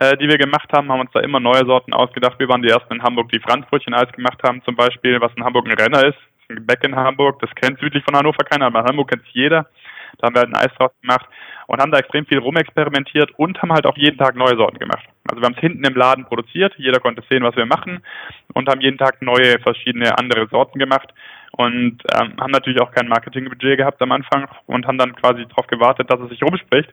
äh, 0.00 0.16
die 0.16 0.28
wir 0.28 0.38
gemacht 0.38 0.72
haben, 0.72 0.90
haben 0.90 1.00
uns 1.00 1.12
da 1.12 1.20
immer 1.20 1.38
neue 1.38 1.64
Sorten 1.66 1.92
ausgedacht. 1.92 2.38
Wir 2.38 2.48
waren 2.48 2.62
die 2.62 2.68
ersten 2.68 2.94
in 2.94 3.02
Hamburg, 3.02 3.30
die 3.30 3.38
Franzbrötchen-Eis 3.38 4.10
gemacht 4.12 4.42
haben 4.42 4.62
zum 4.64 4.74
Beispiel, 4.74 5.20
was 5.20 5.32
in 5.36 5.44
Hamburg 5.44 5.66
ein 5.66 5.78
Renner 5.78 6.04
ist. 6.04 6.18
Ein 6.48 6.56
Gebäck 6.56 6.82
in 6.84 6.96
Hamburg, 6.96 7.38
das 7.40 7.54
kennt 7.54 7.78
südlich 7.78 8.02
von 8.04 8.16
Hannover 8.16 8.44
keiner, 8.44 8.66
aber 8.66 8.80
in 8.80 8.86
Hamburg 8.86 9.10
kennt 9.10 9.22
es 9.22 9.32
jeder. 9.32 9.66
Da 10.18 10.26
haben 10.26 10.34
wir 10.34 10.40
halt 10.40 10.54
ein 10.54 10.56
Eis 10.56 10.74
draus 10.76 10.92
gemacht 11.00 11.26
und 11.66 11.80
haben 11.80 11.90
da 11.90 11.98
extrem 11.98 12.26
viel 12.26 12.38
rumexperimentiert 12.38 13.30
und 13.36 13.60
haben 13.60 13.72
halt 13.72 13.86
auch 13.86 13.96
jeden 13.96 14.18
Tag 14.18 14.36
neue 14.36 14.56
Sorten 14.56 14.78
gemacht. 14.78 15.04
Also 15.28 15.40
wir 15.40 15.46
haben 15.46 15.54
es 15.54 15.60
hinten 15.60 15.84
im 15.84 15.94
Laden 15.94 16.24
produziert, 16.24 16.74
jeder 16.76 17.00
konnte 17.00 17.22
sehen, 17.30 17.42
was 17.42 17.56
wir 17.56 17.66
machen 17.66 18.02
und 18.52 18.68
haben 18.68 18.80
jeden 18.80 18.98
Tag 18.98 19.22
neue, 19.22 19.58
verschiedene 19.60 20.16
andere 20.18 20.46
Sorten 20.48 20.78
gemacht 20.78 21.12
und 21.52 22.02
ähm, 22.14 22.34
haben 22.40 22.50
natürlich 22.50 22.80
auch 22.80 22.92
kein 22.92 23.08
Marketingbudget 23.08 23.78
gehabt 23.78 24.02
am 24.02 24.12
Anfang 24.12 24.48
und 24.66 24.86
haben 24.86 24.98
dann 24.98 25.14
quasi 25.14 25.46
darauf 25.46 25.66
gewartet, 25.66 26.10
dass 26.10 26.20
es 26.20 26.30
sich 26.30 26.42
rumspricht. 26.42 26.92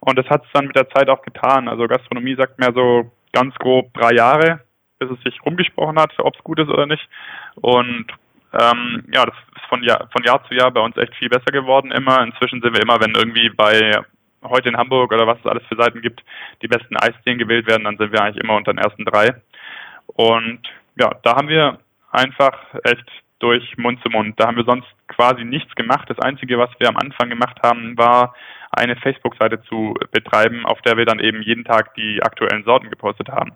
Und 0.00 0.18
das 0.18 0.26
hat 0.26 0.44
es 0.44 0.52
dann 0.52 0.66
mit 0.66 0.76
der 0.76 0.90
Zeit 0.90 1.08
auch 1.08 1.22
getan. 1.22 1.68
Also 1.68 1.86
Gastronomie 1.86 2.34
sagt 2.34 2.58
mir 2.58 2.72
so 2.74 3.10
ganz 3.32 3.54
grob 3.56 3.92
drei 3.94 4.14
Jahre, 4.14 4.60
bis 4.98 5.10
es 5.10 5.20
sich 5.22 5.44
rumgesprochen 5.44 5.98
hat, 5.98 6.12
ob 6.18 6.36
es 6.36 6.44
gut 6.44 6.58
ist 6.58 6.68
oder 6.68 6.86
nicht. 6.86 7.08
Und 7.56 8.06
ähm, 8.52 9.04
ja, 9.12 9.24
das 9.24 9.34
von 9.74 9.82
Jahr, 9.82 10.08
von 10.12 10.22
Jahr 10.22 10.42
zu 10.46 10.54
Jahr 10.54 10.70
bei 10.70 10.80
uns 10.80 10.96
echt 10.96 11.14
viel 11.16 11.28
besser 11.28 11.50
geworden 11.50 11.90
immer. 11.90 12.22
Inzwischen 12.22 12.62
sind 12.62 12.74
wir 12.74 12.82
immer, 12.82 13.00
wenn 13.00 13.14
irgendwie 13.14 13.50
bei 13.50 14.04
heute 14.44 14.68
in 14.68 14.76
Hamburg 14.76 15.12
oder 15.12 15.26
was 15.26 15.38
es 15.40 15.46
alles 15.46 15.64
für 15.68 15.76
Seiten 15.76 16.00
gibt, 16.00 16.22
die 16.62 16.68
besten 16.68 16.96
Eisdielen 16.96 17.38
gewählt 17.38 17.66
werden, 17.66 17.84
dann 17.84 17.96
sind 17.96 18.12
wir 18.12 18.20
eigentlich 18.22 18.42
immer 18.42 18.56
unter 18.56 18.72
den 18.72 18.78
ersten 18.78 19.04
drei. 19.04 19.34
Und 20.06 20.60
ja, 20.96 21.10
da 21.22 21.36
haben 21.36 21.48
wir 21.48 21.78
einfach 22.12 22.56
echt 22.84 23.10
durch 23.40 23.76
Mund 23.78 24.00
zu 24.02 24.10
Mund. 24.10 24.38
Da 24.38 24.46
haben 24.46 24.56
wir 24.56 24.64
sonst 24.64 24.86
quasi 25.08 25.44
nichts 25.44 25.74
gemacht. 25.74 26.08
Das 26.08 26.18
Einzige, 26.20 26.58
was 26.58 26.70
wir 26.78 26.88
am 26.88 26.96
Anfang 26.98 27.30
gemacht 27.30 27.58
haben, 27.62 27.96
war 27.98 28.34
eine 28.74 28.96
Facebook-Seite 28.96 29.62
zu 29.62 29.94
betreiben, 30.10 30.66
auf 30.66 30.80
der 30.82 30.96
wir 30.96 31.04
dann 31.04 31.18
eben 31.18 31.42
jeden 31.42 31.64
Tag 31.64 31.94
die 31.94 32.22
aktuellen 32.22 32.64
Sorten 32.64 32.90
gepostet 32.90 33.28
haben. 33.28 33.52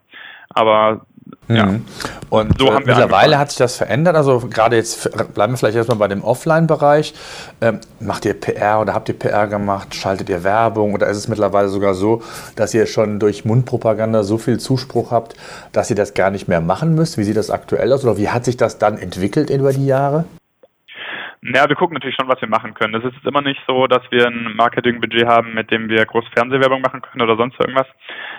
Aber 0.50 1.02
ja. 1.48 1.66
Mhm. 1.66 1.84
Und 2.30 2.58
so 2.58 2.68
äh, 2.68 2.80
mittlerweile 2.84 3.38
hat 3.38 3.50
sich 3.50 3.58
das 3.58 3.76
verändert. 3.76 4.16
Also 4.16 4.40
gerade 4.40 4.76
jetzt 4.76 5.10
bleiben 5.34 5.52
wir 5.52 5.56
vielleicht 5.56 5.76
erstmal 5.76 5.98
bei 5.98 6.08
dem 6.08 6.22
Offline-Bereich. 6.22 7.14
Ähm, 7.60 7.80
macht 8.00 8.24
ihr 8.24 8.34
PR 8.34 8.80
oder 8.80 8.94
habt 8.94 9.08
ihr 9.08 9.18
PR 9.18 9.46
gemacht? 9.46 9.94
Schaltet 9.94 10.28
ihr 10.28 10.44
Werbung? 10.44 10.94
Oder 10.94 11.08
ist 11.08 11.16
es 11.16 11.28
mittlerweile 11.28 11.68
sogar 11.68 11.94
so, 11.94 12.22
dass 12.54 12.74
ihr 12.74 12.86
schon 12.86 13.18
durch 13.18 13.44
Mundpropaganda 13.44 14.22
so 14.22 14.38
viel 14.38 14.58
Zuspruch 14.58 15.10
habt, 15.10 15.36
dass 15.72 15.90
ihr 15.90 15.96
das 15.96 16.14
gar 16.14 16.30
nicht 16.30 16.48
mehr 16.48 16.60
machen 16.60 16.94
müsst? 16.94 17.18
Wie 17.18 17.24
sieht 17.24 17.36
das 17.36 17.50
aktuell 17.50 17.92
aus? 17.92 18.04
Oder 18.04 18.16
wie 18.18 18.28
hat 18.28 18.44
sich 18.44 18.56
das 18.56 18.78
dann 18.78 18.98
entwickelt 18.98 19.50
über 19.50 19.72
die 19.72 19.86
Jahre? 19.86 20.24
Ja, 21.54 21.68
wir 21.68 21.76
gucken 21.76 21.94
natürlich 21.94 22.16
schon, 22.16 22.28
was 22.28 22.40
wir 22.40 22.48
machen 22.48 22.74
können. 22.74 22.94
Es 22.94 23.04
ist 23.04 23.24
immer 23.24 23.40
nicht 23.40 23.60
so, 23.66 23.86
dass 23.86 24.02
wir 24.10 24.26
ein 24.26 24.54
Marketingbudget 24.54 25.26
haben, 25.26 25.54
mit 25.54 25.70
dem 25.70 25.88
wir 25.88 26.04
groß 26.04 26.24
Fernsehwerbung 26.34 26.82
machen 26.82 27.00
können 27.00 27.22
oder 27.22 27.36
sonst 27.36 27.58
irgendwas. 27.58 27.86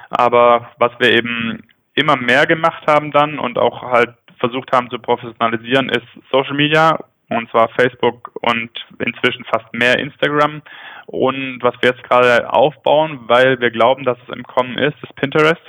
Aber 0.09 0.69
was 0.77 0.91
wir 0.99 1.11
eben 1.11 1.63
immer 1.95 2.17
mehr 2.17 2.45
gemacht 2.45 2.83
haben 2.87 3.11
dann 3.11 3.39
und 3.39 3.57
auch 3.57 3.81
halt 3.81 4.13
versucht 4.37 4.71
haben 4.71 4.89
zu 4.89 4.99
professionalisieren, 4.99 5.89
ist 5.89 6.05
Social 6.31 6.53
Media 6.53 6.99
und 7.29 7.49
zwar 7.49 7.69
Facebook 7.69 8.31
und 8.41 8.69
inzwischen 8.99 9.45
fast 9.45 9.73
mehr 9.73 9.97
Instagram. 9.99 10.61
Und 11.07 11.59
was 11.61 11.75
wir 11.81 11.91
jetzt 11.91 12.03
gerade 12.03 12.51
aufbauen, 12.51 13.21
weil 13.27 13.59
wir 13.59 13.71
glauben, 13.71 14.03
dass 14.03 14.17
es 14.27 14.35
im 14.35 14.43
Kommen 14.43 14.77
ist, 14.77 14.95
ist 15.01 15.15
Pinterest. 15.15 15.61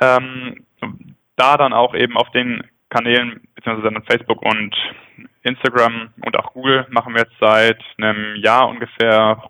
Ähm, 0.00 0.64
da 1.36 1.56
dann 1.56 1.72
auch 1.72 1.94
eben 1.94 2.16
auf 2.16 2.30
den 2.30 2.62
Kanälen, 2.90 3.40
beziehungsweise 3.54 3.92
dann 3.92 4.02
Facebook 4.04 4.42
und 4.42 4.74
Instagram 5.42 6.10
und 6.24 6.36
auch 6.36 6.52
Google 6.52 6.86
machen 6.90 7.14
wir 7.14 7.22
jetzt 7.22 7.38
seit 7.40 7.82
einem 7.98 8.36
Jahr 8.36 8.68
ungefähr 8.68 9.42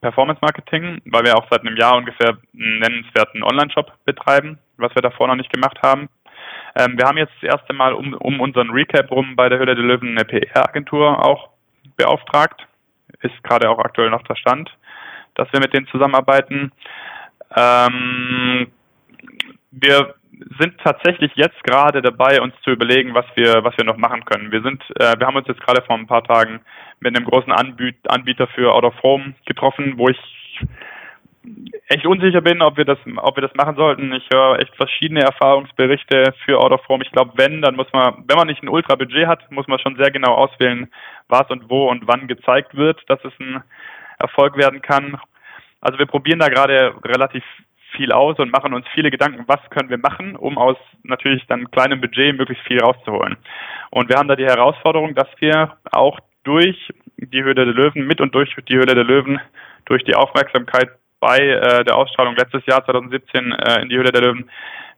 Performance 0.00 0.40
Marketing, 0.42 1.00
weil 1.06 1.24
wir 1.24 1.36
auch 1.36 1.46
seit 1.50 1.60
einem 1.60 1.76
Jahr 1.76 1.96
ungefähr 1.96 2.36
einen 2.54 2.78
nennenswerten 2.78 3.42
Online-Shop 3.42 3.92
betreiben, 4.04 4.58
was 4.76 4.94
wir 4.94 5.02
davor 5.02 5.28
noch 5.28 5.36
nicht 5.36 5.52
gemacht 5.52 5.78
haben. 5.82 6.08
Ähm, 6.76 6.98
wir 6.98 7.06
haben 7.06 7.18
jetzt 7.18 7.32
das 7.40 7.58
erste 7.58 7.72
Mal 7.72 7.94
um, 7.94 8.12
um 8.14 8.40
unseren 8.40 8.70
Recap 8.70 9.10
rum 9.10 9.34
bei 9.34 9.48
der 9.48 9.58
Höhle 9.58 9.74
der 9.74 9.84
Löwen 9.84 10.10
eine 10.10 10.24
PR-Agentur 10.24 11.24
auch 11.24 11.50
beauftragt. 11.96 12.66
Ist 13.22 13.42
gerade 13.42 13.68
auch 13.68 13.78
aktuell 13.78 14.10
noch 14.10 14.22
der 14.22 14.36
Stand, 14.36 14.70
dass 15.34 15.52
wir 15.52 15.60
mit 15.60 15.72
denen 15.72 15.86
zusammenarbeiten. 15.88 16.70
Ähm, 17.56 18.70
wir 19.70 20.14
sind 20.58 20.78
tatsächlich 20.82 21.32
jetzt 21.34 21.62
gerade 21.64 22.02
dabei, 22.02 22.40
uns 22.40 22.54
zu 22.62 22.70
überlegen, 22.70 23.14
was 23.14 23.26
wir, 23.34 23.62
was 23.64 23.76
wir 23.76 23.84
noch 23.84 23.96
machen 23.96 24.24
können. 24.24 24.52
Wir 24.52 24.62
sind, 24.62 24.82
äh, 24.98 25.18
wir 25.18 25.26
haben 25.26 25.36
uns 25.36 25.48
jetzt 25.48 25.60
gerade 25.60 25.82
vor 25.82 25.96
ein 25.96 26.06
paar 26.06 26.24
Tagen 26.24 26.60
mit 27.00 27.16
einem 27.16 27.26
großen 27.26 27.52
Anbieter 27.52 28.46
für 28.48 28.72
Out 28.72 28.84
of 28.84 29.02
Home 29.02 29.34
getroffen, 29.46 29.94
wo 29.96 30.08
ich 30.08 30.18
echt 31.88 32.06
unsicher 32.06 32.40
bin, 32.40 32.62
ob 32.62 32.76
wir 32.76 32.84
das, 32.84 32.98
ob 33.16 33.36
wir 33.36 33.42
das 33.42 33.54
machen 33.54 33.76
sollten. 33.76 34.12
Ich 34.12 34.28
höre 34.32 34.58
echt 34.58 34.74
verschiedene 34.76 35.22
Erfahrungsberichte 35.22 36.34
für 36.44 36.58
Out 36.58 36.72
of 36.72 36.88
Home. 36.88 37.02
Ich 37.04 37.12
glaube, 37.12 37.32
wenn, 37.36 37.62
dann 37.62 37.76
muss 37.76 37.90
man, 37.92 38.24
wenn 38.26 38.36
man 38.36 38.46
nicht 38.46 38.62
ein 38.62 38.68
Ultra-Budget 38.68 39.26
hat, 39.26 39.50
muss 39.50 39.66
man 39.66 39.78
schon 39.78 39.96
sehr 39.96 40.10
genau 40.10 40.34
auswählen, 40.34 40.90
was 41.28 41.48
und 41.50 41.68
wo 41.68 41.88
und 41.88 42.06
wann 42.06 42.28
gezeigt 42.28 42.76
wird, 42.76 43.02
dass 43.08 43.24
es 43.24 43.32
ein 43.40 43.62
Erfolg 44.18 44.56
werden 44.56 44.82
kann. 44.82 45.18
also 45.80 45.98
wir 45.98 46.06
probieren 46.06 46.40
da 46.40 46.48
gerade 46.48 46.94
relativ 47.04 47.42
viel 47.96 48.12
aus 48.12 48.38
und 48.38 48.52
machen 48.52 48.74
uns 48.74 48.86
viele 48.94 49.10
Gedanken, 49.10 49.44
was 49.46 49.60
können 49.70 49.90
wir 49.90 49.98
machen, 49.98 50.36
um 50.36 50.58
aus 50.58 50.76
natürlich 51.02 51.46
dann 51.46 51.70
kleinem 51.70 52.00
Budget 52.00 52.36
möglichst 52.36 52.66
viel 52.66 52.80
rauszuholen. 52.80 53.36
Und 53.90 54.08
wir 54.08 54.16
haben 54.16 54.28
da 54.28 54.36
die 54.36 54.44
Herausforderung, 54.44 55.14
dass 55.14 55.28
wir 55.38 55.76
auch 55.90 56.18
durch 56.44 56.76
die 57.16 57.42
Höhle 57.42 57.54
der 57.54 57.66
Löwen, 57.66 58.06
mit 58.06 58.20
und 58.20 58.34
durch 58.34 58.54
die 58.68 58.76
Höhle 58.76 58.94
der 58.94 59.04
Löwen, 59.04 59.40
durch 59.84 60.04
die 60.04 60.14
Aufmerksamkeit 60.14 60.90
bei 61.20 61.38
äh, 61.38 61.84
der 61.84 61.96
Ausstrahlung 61.96 62.34
letztes 62.36 62.64
Jahr 62.66 62.84
2017 62.84 63.52
äh, 63.52 63.82
in 63.82 63.88
die 63.90 63.96
Höhle 63.96 64.12
der 64.12 64.22
Löwen 64.22 64.50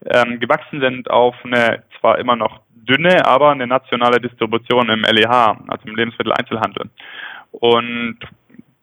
ähm, 0.05 0.39
gewachsen 0.39 0.81
sind 0.81 1.11
auf 1.11 1.35
eine 1.45 1.83
zwar 1.99 2.19
immer 2.19 2.37
noch 2.37 2.61
dünne, 2.75 3.25
aber 3.27 3.51
eine 3.51 3.67
nationale 3.67 4.21
Distribution 4.21 4.89
im 4.89 5.03
LEH, 5.03 5.57
also 5.69 5.89
im 5.89 5.97
Lebensmitteleinzelhandel. 5.97 6.91
Und 7.53 8.19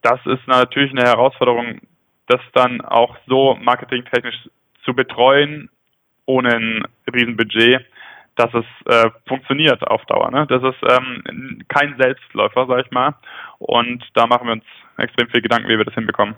das 0.02 0.20
ist 0.26 0.48
natürlich 0.48 0.92
eine 0.92 1.10
Herausforderung, 1.10 1.80
das 2.30 2.40
dann 2.54 2.82
auch 2.82 3.18
so 3.28 3.58
marketingtechnisch 3.62 4.50
zu 4.86 4.94
betreuen, 4.94 5.70
ohne 6.26 6.56
ein 6.56 6.84
Riesenbudget, 7.12 7.86
dass 8.36 8.54
es 8.54 8.66
äh, 8.86 9.10
funktioniert 9.28 9.86
auf 9.86 10.06
Dauer. 10.06 10.32
Ne? 10.32 10.46
Das 10.48 10.64
ist 10.64 10.82
ähm, 10.90 11.62
kein 11.68 11.96
Selbstläufer, 12.00 12.68
sag 12.68 12.86
ich 12.86 12.92
mal. 12.92 13.16
Und 13.58 14.04
da 14.14 14.28
machen 14.28 14.48
wir 14.48 14.54
uns 14.54 14.64
extrem 14.98 15.28
viel 15.30 15.42
Gedanken, 15.42 15.68
wie 15.68 15.78
wir 15.78 15.86
das 15.86 15.96
hinbekommen. 15.96 16.36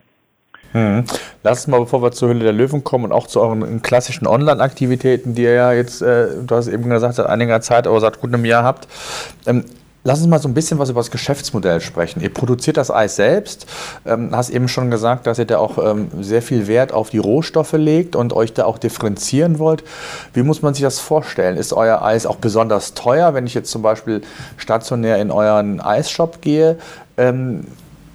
Hm. 0.72 1.04
Lass 1.44 1.60
uns 1.60 1.68
mal, 1.68 1.82
bevor 1.82 2.02
wir 2.02 2.12
zur 2.12 2.30
Hülle 2.30 2.46
der 2.46 2.54
Löwen 2.54 2.84
kommen 2.84 3.06
und 3.06 3.12
auch 3.12 3.28
zu 3.28 3.42
euren 3.42 3.82
klassischen 3.82 4.26
Online-Aktivitäten, 4.26 5.36
die 5.36 5.44
ihr 5.44 5.54
ja 5.54 5.74
jetzt, 5.74 6.02
äh, 6.02 6.28
du 6.46 6.56
hast 6.56 6.70
eben 6.70 6.90
gesagt, 6.90 7.16
seit 7.16 7.28
einiger 7.28 7.60
Zeit, 7.60 7.88
aber 7.88 8.00
seit 8.00 8.22
gut 8.22 8.34
einem 8.34 8.46
Jahr 8.46 8.64
habt. 8.64 8.88
Ähm, 9.46 9.66
Lass 10.04 10.20
uns 10.20 10.28
mal 10.28 10.40
so 10.40 10.48
ein 10.48 10.56
bisschen 10.56 10.80
was 10.80 10.90
über 10.90 11.00
das 11.00 11.12
Geschäftsmodell 11.12 11.80
sprechen. 11.80 12.22
Ihr 12.22 12.34
produziert 12.34 12.78
das 12.78 12.90
Eis 12.90 13.18
selbst, 13.18 13.68
ähm, 14.04 14.36
hast 14.36 14.50
eben 14.50 14.68
schon 14.68 14.90
gesagt, 14.90 15.28
dass 15.28 15.38
ihr 15.38 15.46
da 15.46 15.60
auch 15.60 15.78
ähm, 15.78 16.08
sehr 16.22 16.42
viel 16.42 16.66
Wert 16.66 16.92
auf 16.92 17.12
die 17.12 17.20
Rohstoffe 17.20 17.74
legt 17.74 18.16
und 18.16 18.34
euch 18.34 18.52
da 18.54 18.66
auch 18.66 18.80
differenzieren 18.80 19.60
wollt. 19.60 19.84
Wie 20.34 20.42
muss 20.42 20.64
man 20.64 20.74
sich 20.74 20.82
das 20.82 21.00
vorstellen? 21.00 21.56
Ist 21.56 21.72
euer 21.72 22.02
Eis 22.02 22.26
auch 22.26 22.38
besonders 22.38 22.96
teuer, 22.96 23.36
wenn 23.36 23.46
ich 23.46 23.54
jetzt 23.54 23.70
zum 23.70 23.84
Beispiel 23.84 24.22
stationär 24.58 25.20
in 25.20 25.30
euren 25.30 25.80
Eisshop 25.80 26.42
gehe? 26.42 26.78
Ähm, 27.18 27.66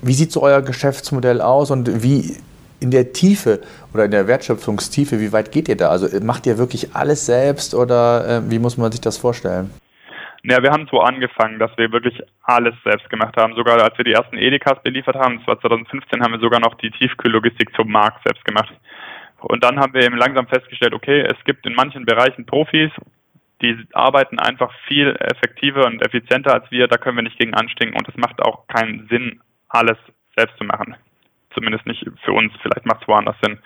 wie 0.02 0.14
sieht 0.14 0.32
so 0.32 0.42
euer 0.42 0.62
Geschäftsmodell 0.62 1.40
aus 1.40 1.70
und 1.70 2.02
wie 2.02 2.36
in 2.80 2.90
der 2.90 3.12
Tiefe 3.12 3.60
oder 3.94 4.06
in 4.06 4.10
der 4.10 4.26
Wertschöpfungstiefe, 4.26 5.20
wie 5.20 5.32
weit 5.32 5.52
geht 5.52 5.68
ihr 5.68 5.76
da? 5.76 5.90
Also 5.90 6.08
macht 6.20 6.46
ihr 6.46 6.58
wirklich 6.58 6.96
alles 6.96 7.26
selbst 7.26 7.74
oder 7.74 8.28
äh, 8.28 8.50
wie 8.50 8.58
muss 8.58 8.76
man 8.76 8.90
sich 8.90 9.00
das 9.00 9.18
vorstellen? 9.18 9.70
Ja, 10.48 10.62
wir 10.62 10.70
haben 10.70 10.86
so 10.88 11.00
angefangen, 11.00 11.58
dass 11.58 11.76
wir 11.76 11.90
wirklich 11.90 12.22
alles 12.42 12.74
selbst 12.84 13.10
gemacht 13.10 13.36
haben. 13.36 13.54
Sogar 13.56 13.82
als 13.82 13.98
wir 13.98 14.04
die 14.04 14.12
ersten 14.12 14.38
Edekas 14.38 14.80
beliefert 14.84 15.16
haben, 15.16 15.38
das 15.38 15.46
war 15.48 15.60
2015, 15.60 16.22
haben 16.22 16.34
wir 16.34 16.38
sogar 16.38 16.60
noch 16.60 16.74
die 16.74 16.92
Tiefkühllogistik 16.92 17.74
zum 17.74 17.90
Markt 17.90 18.22
selbst 18.24 18.44
gemacht. 18.44 18.72
Und 19.40 19.64
dann 19.64 19.80
haben 19.80 19.92
wir 19.92 20.04
eben 20.04 20.16
langsam 20.16 20.46
festgestellt, 20.46 20.94
okay, 20.94 21.22
es 21.22 21.42
gibt 21.44 21.66
in 21.66 21.74
manchen 21.74 22.04
Bereichen 22.04 22.46
Profis, 22.46 22.92
die 23.60 23.76
arbeiten 23.92 24.38
einfach 24.38 24.72
viel 24.86 25.16
effektiver 25.18 25.84
und 25.84 26.00
effizienter 26.06 26.54
als 26.54 26.70
wir, 26.70 26.86
da 26.86 26.96
können 26.96 27.16
wir 27.16 27.24
nicht 27.24 27.38
gegen 27.40 27.54
anstinken 27.54 27.98
und 27.98 28.08
es 28.08 28.16
macht 28.16 28.40
auch 28.40 28.68
keinen 28.68 29.08
Sinn, 29.08 29.40
alles 29.68 29.98
selbst 30.36 30.56
zu 30.58 30.64
machen. 30.64 30.94
Zumindest 31.54 31.86
nicht 31.86 32.06
für 32.24 32.32
uns, 32.32 32.52
vielleicht 32.62 32.86
macht 32.86 33.02
es 33.02 33.08
woanders 33.08 33.36
Sinn. 33.42 33.58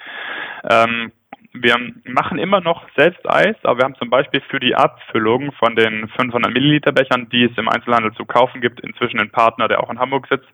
Ähm, 0.70 1.12
wir 1.52 1.76
machen 2.04 2.38
immer 2.38 2.60
noch 2.60 2.86
selbst 2.96 3.28
Eis, 3.28 3.56
aber 3.64 3.78
wir 3.78 3.84
haben 3.84 3.96
zum 3.96 4.10
Beispiel 4.10 4.40
für 4.48 4.60
die 4.60 4.74
Abfüllung 4.74 5.52
von 5.52 5.74
den 5.74 6.08
500 6.08 6.52
Milliliter 6.52 6.92
Bechern, 6.92 7.28
die 7.30 7.44
es 7.44 7.58
im 7.58 7.68
Einzelhandel 7.68 8.12
zu 8.12 8.24
kaufen 8.24 8.60
gibt, 8.60 8.80
inzwischen 8.80 9.18
einen 9.18 9.30
Partner, 9.30 9.66
der 9.66 9.82
auch 9.82 9.90
in 9.90 9.98
Hamburg 9.98 10.28
sitzt, 10.28 10.48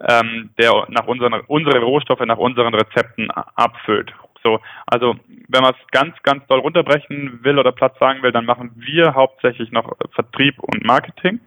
ähm, 0.00 0.50
der 0.58 0.86
nach 0.88 1.06
unseren, 1.06 1.40
unsere 1.46 1.80
Rohstoffe 1.80 2.20
nach 2.20 2.36
unseren 2.36 2.74
Rezepten 2.74 3.30
abfüllt. 3.30 4.12
So, 4.42 4.60
also 4.86 5.16
wenn 5.48 5.62
man 5.62 5.74
es 5.74 5.86
ganz, 5.90 6.14
ganz 6.22 6.46
doll 6.46 6.60
runterbrechen 6.60 7.42
will 7.42 7.58
oder 7.58 7.72
Platz 7.72 7.98
sagen 7.98 8.22
will, 8.22 8.32
dann 8.32 8.44
machen 8.44 8.72
wir 8.76 9.14
hauptsächlich 9.14 9.72
noch 9.72 9.96
Vertrieb 10.12 10.58
und 10.60 10.84
Marketing 10.84 11.40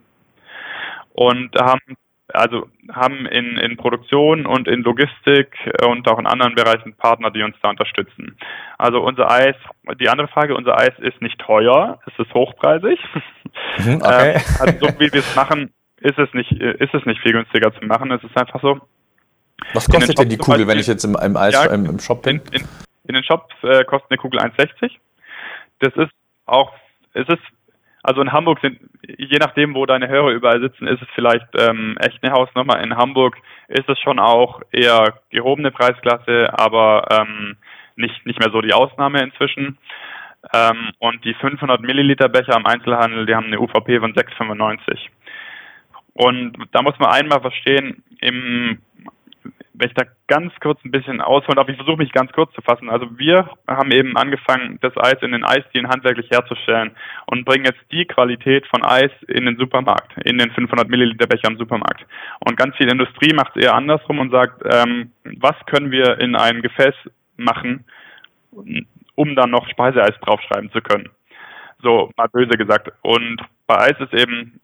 und 1.12 1.54
haben 1.56 1.96
also 2.34 2.68
haben 2.92 3.26
in, 3.26 3.56
in 3.58 3.76
Produktion 3.76 4.46
und 4.46 4.68
in 4.68 4.82
Logistik 4.82 5.56
und 5.84 6.08
auch 6.08 6.18
in 6.18 6.26
anderen 6.26 6.54
Bereichen 6.54 6.94
Partner, 6.94 7.30
die 7.30 7.42
uns 7.42 7.56
da 7.62 7.70
unterstützen. 7.70 8.36
Also 8.78 9.00
unser 9.00 9.30
Eis, 9.30 9.56
die 10.00 10.08
andere 10.08 10.28
Frage, 10.28 10.54
unser 10.54 10.78
Eis 10.78 10.92
ist 10.98 11.20
nicht 11.22 11.38
teuer, 11.38 12.00
es 12.06 12.18
ist 12.18 12.34
hochpreisig. 12.34 12.98
Mhm, 13.78 13.96
okay. 13.96 14.34
Ähm, 14.34 14.42
also 14.60 14.78
so 14.80 15.00
wie 15.00 15.12
wir 15.12 15.20
es 15.20 15.34
machen, 15.34 15.72
ist 16.00 16.18
es 16.18 16.32
nicht, 16.34 16.52
ist 16.52 16.94
es 16.94 17.04
nicht 17.04 17.20
viel 17.20 17.32
günstiger 17.32 17.72
zu 17.74 17.84
machen. 17.84 18.10
Es 18.12 18.22
ist 18.22 18.36
einfach 18.36 18.60
so. 18.62 18.80
Was 19.74 19.88
kostet 19.88 20.18
denn 20.18 20.28
die 20.28 20.36
Kugel, 20.36 20.66
wenn 20.68 20.78
ich 20.78 20.86
jetzt 20.86 21.04
im, 21.04 21.16
im 21.16 21.36
Eis 21.36 21.54
ja, 21.54 21.64
im, 21.66 21.84
im, 21.86 21.98
Shop 21.98 22.22
bin? 22.22 22.36
In, 22.52 22.60
in, 22.60 22.68
in 23.08 23.14
den 23.14 23.24
Shops 23.24 23.52
äh, 23.62 23.84
kostet 23.84 24.12
eine 24.12 24.18
Kugel 24.18 24.38
1,60. 24.40 24.92
Das 25.80 25.94
ist 25.96 26.12
auch, 26.46 26.72
es 27.12 27.28
ist 27.28 27.42
also 28.02 28.22
in 28.22 28.32
Hamburg 28.32 28.60
sind, 28.60 28.80
je 29.06 29.38
nachdem, 29.38 29.74
wo 29.74 29.84
deine 29.84 30.08
Hörer 30.08 30.30
überall 30.30 30.60
sitzen, 30.60 30.86
ist 30.86 31.02
es 31.02 31.08
vielleicht 31.14 31.46
ähm, 31.58 31.96
echt 32.00 32.22
eine 32.22 32.32
Hausnummer. 32.32 32.80
In 32.82 32.96
Hamburg 32.96 33.36
ist 33.68 33.88
es 33.88 33.98
schon 34.00 34.18
auch 34.18 34.62
eher 34.72 35.20
gehobene 35.30 35.70
Preisklasse, 35.70 36.48
aber 36.58 37.06
ähm, 37.10 37.56
nicht, 37.96 38.24
nicht 38.24 38.38
mehr 38.38 38.50
so 38.50 38.60
die 38.62 38.72
Ausnahme 38.72 39.22
inzwischen. 39.22 39.78
Ähm, 40.54 40.92
und 40.98 41.24
die 41.24 41.34
500 41.34 41.82
Milliliter 41.82 42.28
Becher 42.28 42.56
im 42.56 42.66
Einzelhandel, 42.66 43.26
die 43.26 43.34
haben 43.34 43.46
eine 43.46 43.60
UVP 43.60 44.00
von 44.00 44.14
6,95. 44.14 44.98
Und 46.14 46.56
da 46.72 46.82
muss 46.82 46.98
man 46.98 47.10
einmal 47.10 47.40
verstehen, 47.40 48.02
im 48.20 48.78
wenn 49.80 49.88
ich 49.88 49.94
da 49.94 50.04
ganz 50.28 50.52
kurz 50.60 50.78
ein 50.84 50.90
bisschen 50.90 51.22
ausholen 51.22 51.56
darf, 51.56 51.68
ich 51.68 51.76
versuche 51.76 51.96
mich 51.96 52.12
ganz 52.12 52.30
kurz 52.32 52.52
zu 52.52 52.60
fassen. 52.60 52.90
Also 52.90 53.06
wir 53.18 53.48
haben 53.66 53.90
eben 53.92 54.16
angefangen, 54.16 54.78
das 54.82 54.92
Eis 54.96 55.16
in 55.22 55.32
den 55.32 55.44
Eisdielen 55.44 55.88
handwerklich 55.88 56.28
herzustellen 56.30 56.90
und 57.26 57.46
bringen 57.46 57.64
jetzt 57.64 57.80
die 57.90 58.04
Qualität 58.04 58.66
von 58.66 58.84
Eis 58.84 59.10
in 59.26 59.46
den 59.46 59.56
Supermarkt, 59.56 60.12
in 60.24 60.36
den 60.36 60.50
500 60.50 60.88
Milliliter 60.88 61.26
Becher 61.26 61.48
im 61.48 61.56
Supermarkt. 61.56 62.04
Und 62.40 62.58
ganz 62.58 62.76
viel 62.76 62.92
Industrie 62.92 63.32
macht 63.34 63.56
es 63.56 63.64
eher 63.64 63.74
andersrum 63.74 64.18
und 64.18 64.30
sagt, 64.30 64.62
ähm, 64.70 65.12
was 65.38 65.56
können 65.64 65.90
wir 65.90 66.18
in 66.18 66.36
ein 66.36 66.60
Gefäß 66.60 66.94
machen, 67.38 67.86
um 69.14 69.34
dann 69.34 69.50
noch 69.50 69.66
Speiseeis 69.70 70.14
draufschreiben 70.20 70.70
zu 70.72 70.82
können. 70.82 71.08
So 71.82 72.10
mal 72.18 72.28
böse 72.28 72.58
gesagt. 72.58 72.92
Und 73.00 73.40
bei 73.66 73.78
Eis 73.78 73.96
ist 73.98 74.12
eben 74.12 74.60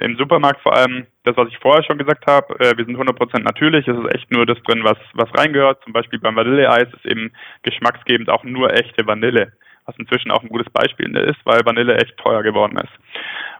im 0.00 0.16
Supermarkt 0.16 0.60
vor 0.60 0.74
allem 0.74 1.06
das, 1.24 1.36
was 1.36 1.48
ich 1.48 1.58
vorher 1.58 1.82
schon 1.84 1.98
gesagt 1.98 2.26
habe, 2.26 2.54
äh, 2.60 2.76
wir 2.76 2.84
sind 2.84 2.96
100% 2.96 3.40
natürlich, 3.40 3.86
es 3.86 3.96
ist 3.96 4.14
echt 4.14 4.30
nur 4.30 4.46
das 4.46 4.62
drin, 4.62 4.84
was, 4.84 4.98
was 5.14 5.28
reingehört. 5.34 5.82
Zum 5.84 5.92
Beispiel 5.92 6.18
beim 6.18 6.36
Vanilleeis 6.36 6.88
ist 6.92 7.06
eben 7.06 7.32
geschmacksgebend 7.62 8.30
auch 8.30 8.44
nur 8.44 8.72
echte 8.72 9.06
Vanille, 9.06 9.52
was 9.86 9.96
inzwischen 9.98 10.30
auch 10.30 10.42
ein 10.42 10.48
gutes 10.48 10.70
Beispiel 10.72 11.14
ist, 11.16 11.38
weil 11.44 11.64
Vanille 11.64 11.96
echt 11.96 12.16
teuer 12.16 12.42
geworden 12.42 12.78
ist. 12.78 12.92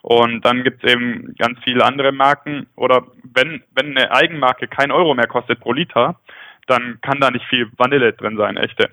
Und 0.03 0.45
dann 0.45 0.63
gibt 0.63 0.85
es 0.85 0.93
eben 0.93 1.35
ganz 1.39 1.59
viele 1.65 1.85
andere 1.85 2.13
Marken 2.13 2.67
oder 2.77 3.07
wenn, 3.35 3.63
wenn 3.75 3.97
eine 3.97 4.13
Eigenmarke 4.13 4.69
kein 4.69 4.93
Euro 4.93 5.15
mehr 5.15 5.27
kostet 5.27 5.61
pro 5.61 5.73
Liter, 5.73 6.21
dann 6.67 6.99
kann 7.03 7.21
da 7.21 7.31
nicht 7.31 7.47
viel 7.47 7.71
Vanille 7.77 8.13
drin 8.13 8.37
sein, 8.37 8.57
echte. 8.57 8.91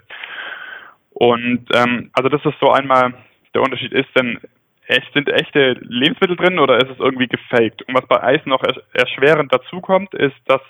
Und 1.11 1.67
ähm, 1.73 2.09
also 2.13 2.29
das 2.29 2.43
ist 2.45 2.59
so 2.59 2.71
einmal 2.71 3.13
der 3.53 3.61
Unterschied 3.61 3.93
ist, 3.93 4.09
denn 4.17 4.39
echt, 4.87 5.13
sind 5.13 5.29
echte 5.29 5.73
Lebensmittel 5.81 6.35
drin 6.35 6.59
oder 6.59 6.77
ist 6.77 6.89
es 6.89 6.99
irgendwie 6.99 7.27
gefaked? 7.27 7.81
Und 7.83 7.95
was 7.95 8.07
bei 8.07 8.21
Eis 8.21 8.45
noch 8.45 8.63
erschwerend 8.93 9.53
dazukommt, 9.53 10.13
ist, 10.13 10.35
dass 10.45 10.61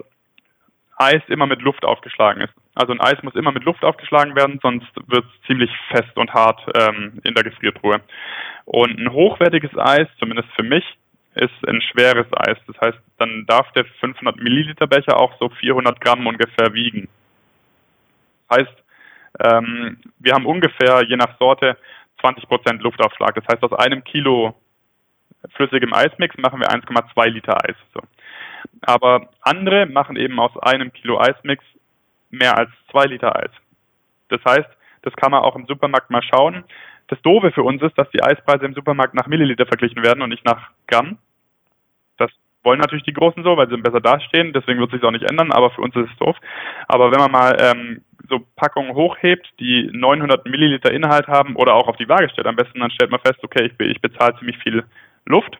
Eis 0.98 1.22
immer 1.27 1.48
mit 1.48 1.62
Luft 1.62 1.86
aufgeschlagen 1.86 2.41
ist. 2.41 2.53
Also 2.75 2.93
ein 2.93 3.01
Eis 3.01 3.22
muss 3.24 3.36
immer 3.36 3.51
mit 3.51 3.63
Luft 3.63 3.84
aufgeschlagen 3.84 4.36
werden, 4.36 4.60
sonst 4.62 4.91
wird 5.08 5.25
es 5.25 5.48
ziemlich 5.48 5.72
fest 5.89 6.15
und 6.15 6.34
hart 6.34 6.62
ähm, 6.79 7.20
in 7.24 7.34
der 7.34 7.43
Gefriertruhe. 7.43 8.01
Und 8.65 8.98
ein 8.98 9.12
hochwertiges 9.12 9.72
Eis, 9.77 10.08
zumindest 10.20 10.50
für 10.55 10.63
mich, 10.63 10.86
ist 11.36 11.67
ein 11.67 11.82
schweres 11.82 12.27
Eis. 12.32 12.58
Das 12.67 12.79
heißt, 12.79 13.00
dann 13.17 13.46
darf 13.48 13.72
der 13.74 13.86
500 13.86 14.38
Milliliter 14.38 14.88
Becher 14.88 15.20
auch 15.20 15.38
so 15.39 15.50
400 15.50 16.00
Gramm 16.00 16.27
ungefähr 16.27 16.74
wiegen. 16.74 17.10
Heißt, 18.51 18.84
ähm, 19.39 19.98
wir 20.20 20.34
haben 20.34 20.46
ungefähr, 20.46 21.03
je 21.08 21.15
nach 21.15 21.38
Sorte, 21.39 21.75
20 22.24 22.48
Prozent 22.48 22.82
Luftaufschlag. 22.82 23.36
Das 23.36 23.46
heißt, 23.51 23.63
aus 23.63 23.74
einem 23.74 24.03
Kilo 24.03 24.56
flüssigem 25.56 25.94
Eismix 25.94 26.38
machen 26.38 26.62
wir 26.62 26.70
1,2 26.70 27.27
Liter 27.27 27.58
Eis. 27.65 27.75
So. 27.94 28.00
Aber 28.82 29.30
andere 29.42 29.86
machen 29.86 30.15
eben 30.15 30.39
aus 30.39 30.58
einem 30.58 30.94
Kilo 30.94 31.20
Eismix 31.20 31.63
mehr 32.30 32.58
als 32.58 32.70
zwei 32.89 33.06
Liter 33.06 33.36
Eis. 33.36 33.51
Das 34.30 34.39
heißt, 34.46 34.70
das 35.01 35.13
kann 35.15 35.32
man 35.32 35.42
auch 35.42 35.56
im 35.56 35.65
Supermarkt 35.65 36.10
mal 36.10 36.24
schauen. 36.24 36.63
Das 37.08 37.22
Doofe 37.22 37.51
für 37.51 37.63
uns 37.63 37.82
ist, 37.82 37.98
dass 37.98 38.10
die 38.12 38.24
Eispreise 38.24 38.65
im 38.65 38.74
Supermarkt 38.74 39.13
nach 39.13 39.27
Milliliter 39.27 39.65
verglichen 39.65 40.01
werden 40.03 40.22
und 40.22 40.30
nicht 40.30 40.46
nach 40.46 40.72
Gramm. 40.88 41.18
Wollen 42.63 42.79
natürlich 42.79 43.03
die 43.03 43.13
Großen 43.13 43.43
so, 43.43 43.58
weil 43.58 43.70
sie 43.70 43.77
besser 43.77 44.01
dastehen. 44.01 44.53
Deswegen 44.53 44.79
wird 44.79 44.91
sich 44.91 45.03
auch 45.03 45.12
nicht 45.12 45.29
ändern, 45.29 45.51
aber 45.51 45.72
für 45.72 45.82
uns 45.82 45.96
ist 45.96 46.10
es 46.12 46.17
doof. 46.17 46.38
Aber 46.88 47.12
wenn 47.12 47.20
man 47.20 47.32
mal 47.32 47.58
ähm, 47.60 48.01
so 48.29 48.39
Packungen 48.55 48.96
hochhebt, 48.96 49.48
die 49.60 49.89
900 49.91 50.46
Milliliter 50.46 50.91
Inhalt 50.91 51.27
haben 51.27 51.55
oder 51.55 51.74
auch 51.75 51.88
auf 51.88 51.98
die 51.98 52.08
Waage 52.08 52.29
stellt 52.29 52.48
am 52.48 52.55
besten, 52.55 52.79
dann 52.79 52.91
stellt 52.91 53.12
man 53.12 53.20
fest, 53.20 53.39
okay, 53.43 53.65
ich, 53.65 53.88
ich 53.88 54.01
bezahle 54.01 54.38
ziemlich 54.38 54.58
viel 54.60 54.84
Luft. 55.25 55.58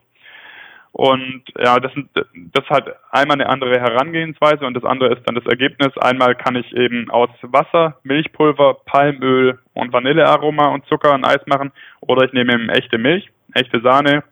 Und 0.93 1.41
ja, 1.57 1.79
das, 1.79 1.91
sind, 1.93 2.10
das 2.13 2.63
ist 2.63 2.69
halt 2.69 2.86
einmal 3.10 3.41
eine 3.41 3.50
andere 3.50 3.79
Herangehensweise 3.79 4.63
und 4.63 4.75
das 4.75 4.83
andere 4.83 5.12
ist 5.13 5.24
dann 5.25 5.33
das 5.33 5.45
Ergebnis. 5.48 5.98
Einmal 5.98 6.36
kann 6.36 6.55
ich 6.55 6.72
eben 6.72 7.10
aus 7.10 7.31
Wasser, 7.41 7.98
Milchpulver, 8.03 8.75
Palmöl 8.86 9.57
und 9.74 9.91
Vanillearoma 9.91 10.67
und 10.67 10.86
Zucker 10.86 11.13
ein 11.13 11.25
Eis 11.25 11.41
machen 11.48 11.72
oder 12.01 12.25
ich 12.25 12.33
nehme 12.33 12.53
eben 12.53 12.69
echte 12.69 13.00
Milch, 13.00 13.27
echte 13.55 13.81
Sahne, 13.81 14.24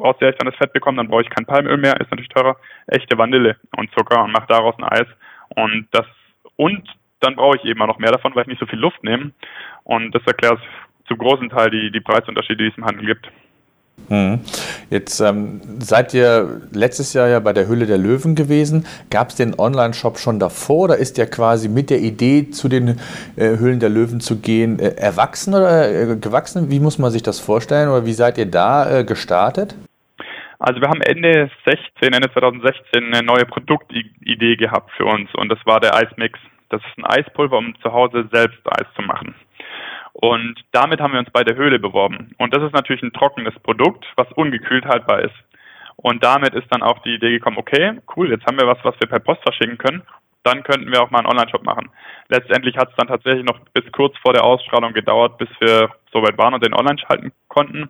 aus 0.00 0.16
der 0.18 0.30
ich 0.30 0.36
dann 0.36 0.50
das 0.50 0.56
Fett 0.56 0.72
bekomme, 0.72 0.96
dann 0.96 1.08
brauche 1.08 1.22
ich 1.22 1.30
kein 1.30 1.46
Palmöl 1.46 1.76
mehr, 1.76 2.00
ist 2.00 2.10
natürlich 2.10 2.30
teurer, 2.30 2.56
echte 2.86 3.18
Vanille 3.18 3.56
und 3.76 3.90
Zucker 3.92 4.22
und 4.24 4.32
mache 4.32 4.46
daraus 4.48 4.76
ein 4.78 4.84
Eis. 4.84 5.06
Und 5.50 5.88
das 5.92 6.06
und 6.56 6.82
dann 7.20 7.36
brauche 7.36 7.56
ich 7.56 7.64
eben 7.64 7.80
auch 7.82 7.86
noch 7.86 7.98
mehr 7.98 8.12
davon, 8.12 8.34
weil 8.34 8.42
ich 8.42 8.48
nicht 8.48 8.60
so 8.60 8.66
viel 8.66 8.78
Luft 8.78 9.02
nehme. 9.02 9.32
Und 9.84 10.14
das 10.14 10.22
erklärt 10.26 10.60
zum 11.06 11.18
großen 11.18 11.48
Teil 11.48 11.70
die, 11.70 11.90
die 11.90 12.00
Preisunterschiede, 12.00 12.64
die 12.64 12.70
es 12.70 12.78
im 12.78 12.84
Handel 12.84 13.06
gibt. 13.06 13.30
Hm. 14.08 14.40
Jetzt 14.90 15.20
ähm, 15.20 15.60
seid 15.80 16.14
ihr 16.14 16.62
letztes 16.72 17.12
Jahr 17.12 17.28
ja 17.28 17.40
bei 17.40 17.52
der 17.52 17.66
Höhle 17.66 17.86
der 17.86 17.98
Löwen 17.98 18.34
gewesen. 18.34 18.86
Gab 19.10 19.28
es 19.28 19.34
den 19.36 19.58
Online-Shop 19.58 20.18
schon 20.18 20.38
davor 20.38 20.84
oder 20.84 20.96
ist 20.96 21.18
der 21.18 21.28
quasi 21.28 21.68
mit 21.68 21.90
der 21.90 22.00
Idee, 22.00 22.50
zu 22.50 22.68
den 22.68 22.98
äh, 23.36 23.58
Höhlen 23.58 23.80
der 23.80 23.90
Löwen 23.90 24.20
zu 24.20 24.40
gehen, 24.40 24.78
äh, 24.78 24.94
erwachsen 24.96 25.54
oder 25.54 25.90
äh, 25.90 26.16
gewachsen? 26.16 26.70
Wie 26.70 26.80
muss 26.80 26.98
man 26.98 27.10
sich 27.10 27.22
das 27.22 27.38
vorstellen 27.38 27.90
oder 27.90 28.06
wie 28.06 28.14
seid 28.14 28.38
ihr 28.38 28.46
da 28.46 29.00
äh, 29.00 29.04
gestartet? 29.04 29.76
Also 30.58 30.80
wir 30.80 30.88
haben 30.88 31.02
Ende 31.02 31.50
16, 31.66 32.12
Ende 32.12 32.32
2016 32.32 33.14
eine 33.14 33.22
neue 33.22 33.44
Produktidee 33.44 34.56
gehabt 34.56 34.90
für 34.96 35.04
uns 35.04 35.32
und 35.34 35.50
das 35.50 35.58
war 35.66 35.80
der 35.80 35.94
Eismix. 35.94 36.38
Das 36.70 36.82
ist 36.82 36.98
ein 36.98 37.04
Eispulver, 37.04 37.58
um 37.58 37.74
zu 37.80 37.92
Hause 37.92 38.28
selbst 38.32 38.58
Eis 38.64 38.86
zu 38.96 39.02
machen. 39.02 39.34
Und 40.20 40.56
damit 40.72 41.00
haben 41.00 41.12
wir 41.12 41.20
uns 41.20 41.30
bei 41.30 41.44
der 41.44 41.54
Höhle 41.54 41.78
beworben. 41.78 42.34
Und 42.38 42.52
das 42.52 42.64
ist 42.64 42.74
natürlich 42.74 43.04
ein 43.04 43.12
trockenes 43.12 43.56
Produkt, 43.60 44.04
was 44.16 44.26
ungekühlt 44.32 44.84
haltbar 44.84 45.20
ist. 45.20 45.34
Und 45.94 46.24
damit 46.24 46.54
ist 46.54 46.66
dann 46.70 46.82
auch 46.82 46.98
die 47.02 47.14
Idee 47.14 47.30
gekommen, 47.30 47.56
okay, 47.56 48.00
cool, 48.16 48.30
jetzt 48.30 48.44
haben 48.44 48.58
wir 48.58 48.66
was, 48.66 48.78
was 48.82 48.96
wir 48.98 49.08
per 49.08 49.20
Post 49.20 49.42
verschicken 49.42 49.78
können. 49.78 50.02
Dann 50.42 50.64
könnten 50.64 50.90
wir 50.90 51.02
auch 51.02 51.12
mal 51.12 51.20
einen 51.20 51.28
Online-Shop 51.28 51.64
machen. 51.64 51.90
Letztendlich 52.28 52.76
hat 52.76 52.90
es 52.90 52.96
dann 52.96 53.06
tatsächlich 53.06 53.44
noch 53.44 53.60
bis 53.72 53.84
kurz 53.92 54.16
vor 54.18 54.32
der 54.32 54.42
Ausstrahlung 54.42 54.92
gedauert, 54.92 55.38
bis 55.38 55.48
wir 55.60 55.88
soweit 56.12 56.36
waren 56.36 56.54
und 56.54 56.66
den 56.66 56.74
Online 56.74 56.98
schalten 56.98 57.30
konnten. 57.46 57.88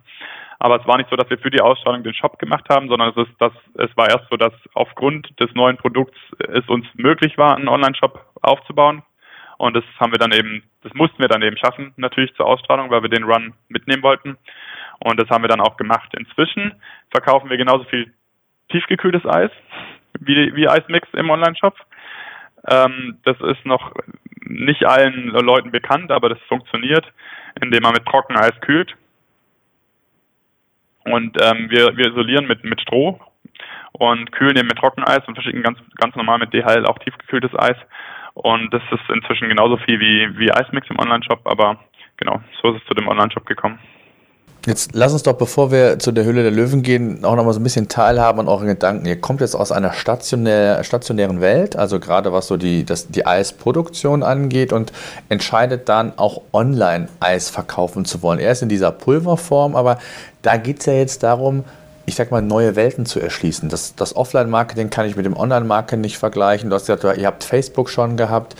Aber 0.59 0.79
es 0.79 0.85
war 0.85 0.97
nicht 0.97 1.09
so, 1.09 1.15
dass 1.15 1.31
wir 1.31 1.39
für 1.39 1.49
die 1.49 1.61
Ausstrahlung 1.61 2.03
den 2.03 2.13
Shop 2.13 2.37
gemacht 2.37 2.65
haben, 2.69 2.89
sondern 2.89 3.09
es 3.09 3.17
ist 3.27 3.35
das, 3.39 3.53
es 3.73 3.89
war 3.97 4.07
erst 4.07 4.29
so, 4.29 4.37
dass 4.37 4.53
aufgrund 4.75 5.27
des 5.39 5.51
neuen 5.55 5.77
Produkts 5.77 6.17
es 6.47 6.67
uns 6.67 6.85
möglich 6.93 7.39
war, 7.39 7.55
einen 7.55 7.69
Online-Shop 7.69 8.23
aufzubauen. 8.43 9.01
Und 9.59 9.75
das 9.75 9.83
haben 9.99 10.13
wir 10.13 10.17
dann 10.17 10.31
eben, 10.31 10.63
das 10.83 10.93
mussten 10.93 11.19
wir 11.19 11.27
dann 11.27 11.41
eben 11.41 11.57
schaffen, 11.57 11.93
natürlich 11.97 12.33
zur 12.35 12.45
Ausstrahlung, 12.45 12.89
weil 12.89 13.01
wir 13.01 13.09
den 13.09 13.25
Run 13.25 13.53
mitnehmen 13.67 14.01
wollten. 14.03 14.37
Und 14.99 15.19
das 15.19 15.29
haben 15.29 15.43
wir 15.43 15.49
dann 15.49 15.59
auch 15.59 15.75
gemacht. 15.75 16.09
Inzwischen 16.17 16.73
verkaufen 17.11 17.49
wir 17.49 17.57
genauso 17.57 17.83
viel 17.83 18.13
tiefgekühltes 18.69 19.25
Eis 19.25 19.51
wie, 20.21 20.55
wie 20.55 20.69
Eismix 20.69 21.09
im 21.11 21.29
Online-Shop. 21.29 21.75
Ähm, 22.69 23.17
das 23.25 23.35
ist 23.41 23.65
noch 23.65 23.91
nicht 24.45 24.85
allen 24.85 25.27
Leuten 25.27 25.71
bekannt, 25.71 26.09
aber 26.09 26.29
das 26.29 26.39
funktioniert, 26.47 27.05
indem 27.61 27.83
man 27.83 27.91
mit 27.91 28.05
Trockeneis 28.05 28.53
kühlt. 28.61 28.95
Und 31.03 31.35
ähm, 31.41 31.69
wir, 31.69 31.97
wir 31.97 32.07
isolieren 32.07 32.47
mit, 32.47 32.63
mit 32.63 32.79
Stroh 32.79 33.19
und 33.91 34.31
kühlen 34.31 34.55
eben 34.55 34.67
mit 34.67 34.77
Trockeneis 34.77 35.27
und 35.27 35.35
verschicken 35.35 35.63
ganz, 35.63 35.79
ganz 35.97 36.15
normal 36.15 36.39
mit 36.39 36.53
DHL 36.53 36.85
auch 36.85 36.99
tiefgekühltes 36.99 37.51
Eis. 37.59 37.75
Und 38.41 38.73
das 38.73 38.81
ist 38.91 39.09
inzwischen 39.13 39.49
genauso 39.49 39.77
viel 39.77 39.99
wie, 39.99 40.39
wie 40.39 40.47
Icemix 40.47 40.89
im 40.89 40.99
Online-Shop, 40.99 41.41
aber 41.43 41.77
genau, 42.17 42.39
so 42.61 42.71
ist 42.71 42.81
es 42.81 42.87
zu 42.87 42.93
dem 42.93 43.07
Online-Shop 43.07 43.45
gekommen. 43.45 43.79
Jetzt 44.65 44.93
lass 44.93 45.13
uns 45.13 45.23
doch, 45.23 45.33
bevor 45.33 45.71
wir 45.71 45.99
zu 45.99 46.11
der 46.11 46.25
Höhle 46.25 46.43
der 46.43 46.51
Löwen 46.51 46.83
gehen, 46.83 47.23
auch 47.23 47.35
noch 47.35 47.45
mal 47.45 47.53
so 47.53 47.59
ein 47.61 47.63
bisschen 47.63 47.87
teilhaben 47.87 48.41
an 48.41 48.47
euren 48.49 48.67
Gedanken. 48.67 49.05
Ihr 49.05 49.19
kommt 49.19 49.39
jetzt 49.39 49.55
aus 49.55 49.71
einer 49.71 49.93
stationär, 49.93 50.83
stationären 50.83 51.39
Welt, 51.39 51.77
also 51.77 51.99
gerade 51.99 52.33
was 52.33 52.47
so 52.47 52.57
die, 52.57 52.85
das, 52.85 53.07
die 53.07 53.25
Eisproduktion 53.25 54.21
angeht 54.21 54.73
und 54.73 54.91
entscheidet 55.29 55.87
dann 55.87 56.17
auch 56.17 56.41
online 56.51 57.07
Eis 57.21 57.49
verkaufen 57.49 58.03
zu 58.03 58.21
wollen. 58.21 58.39
Erst 58.39 58.61
in 58.61 58.69
dieser 58.69 58.91
Pulverform, 58.91 59.75
aber 59.77 59.97
da 60.41 60.57
geht 60.57 60.81
es 60.81 60.85
ja 60.85 60.93
jetzt 60.93 61.23
darum, 61.23 61.63
ich 62.09 62.15
sag 62.15 62.31
mal, 62.31 62.41
neue 62.41 62.75
Welten 62.75 63.05
zu 63.05 63.19
erschließen. 63.19 63.69
Das, 63.69 63.95
das 63.95 64.15
Offline-Marketing 64.15 64.89
kann 64.89 65.05
ich 65.05 65.15
mit 65.15 65.25
dem 65.25 65.37
Online-Marketing 65.37 66.01
nicht 66.01 66.17
vergleichen. 66.17 66.69
Du 66.69 66.75
hast 66.75 66.87
gesagt, 66.87 67.17
ihr 67.17 67.27
habt 67.27 67.43
Facebook 67.43 67.89
schon 67.89 68.17
gehabt. 68.17 68.55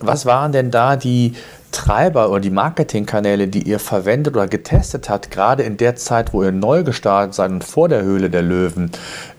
Was 0.00 0.26
waren 0.26 0.52
denn 0.52 0.70
da 0.70 0.96
die 0.96 1.34
Treiber 1.70 2.28
oder 2.30 2.40
die 2.40 2.50
Marketingkanäle, 2.50 3.48
die 3.48 3.62
ihr 3.62 3.78
verwendet 3.78 4.34
oder 4.34 4.46
getestet 4.46 5.08
habt, 5.08 5.30
gerade 5.30 5.62
in 5.62 5.76
der 5.76 5.96
Zeit, 5.96 6.34
wo 6.34 6.42
ihr 6.42 6.52
neu 6.52 6.82
gestartet 6.82 7.34
seid 7.34 7.50
und 7.50 7.64
vor 7.64 7.88
der 7.88 8.02
Höhle 8.02 8.28
der 8.28 8.42
Löwen, 8.42 8.90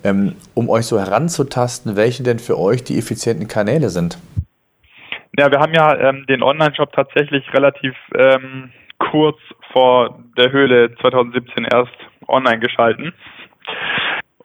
ähm, 0.04 0.36
um 0.56 0.70
euch 0.70 0.86
so 0.86 1.00
heranzutasten, 1.00 1.96
welche 1.96 2.24
denn 2.24 2.40
für 2.40 2.58
euch 2.58 2.84
die 2.84 2.98
effizienten 2.98 3.48
Kanäle 3.48 3.90
sind? 3.90 4.18
Ja, 5.38 5.52
wir 5.52 5.60
haben 5.60 5.74
ja 5.74 5.98
ähm, 5.98 6.26
den 6.28 6.44
Online-Shop 6.44 6.94
tatsächlich 6.94 7.44
relativ 7.54 7.94
ähm, 8.18 8.72
kurz 9.00 9.38
vor 9.72 10.20
der 10.38 10.52
Höhle 10.52 10.96
2017 11.02 11.66
erst 11.66 11.92
online 12.28 12.60
geschalten. 12.60 13.14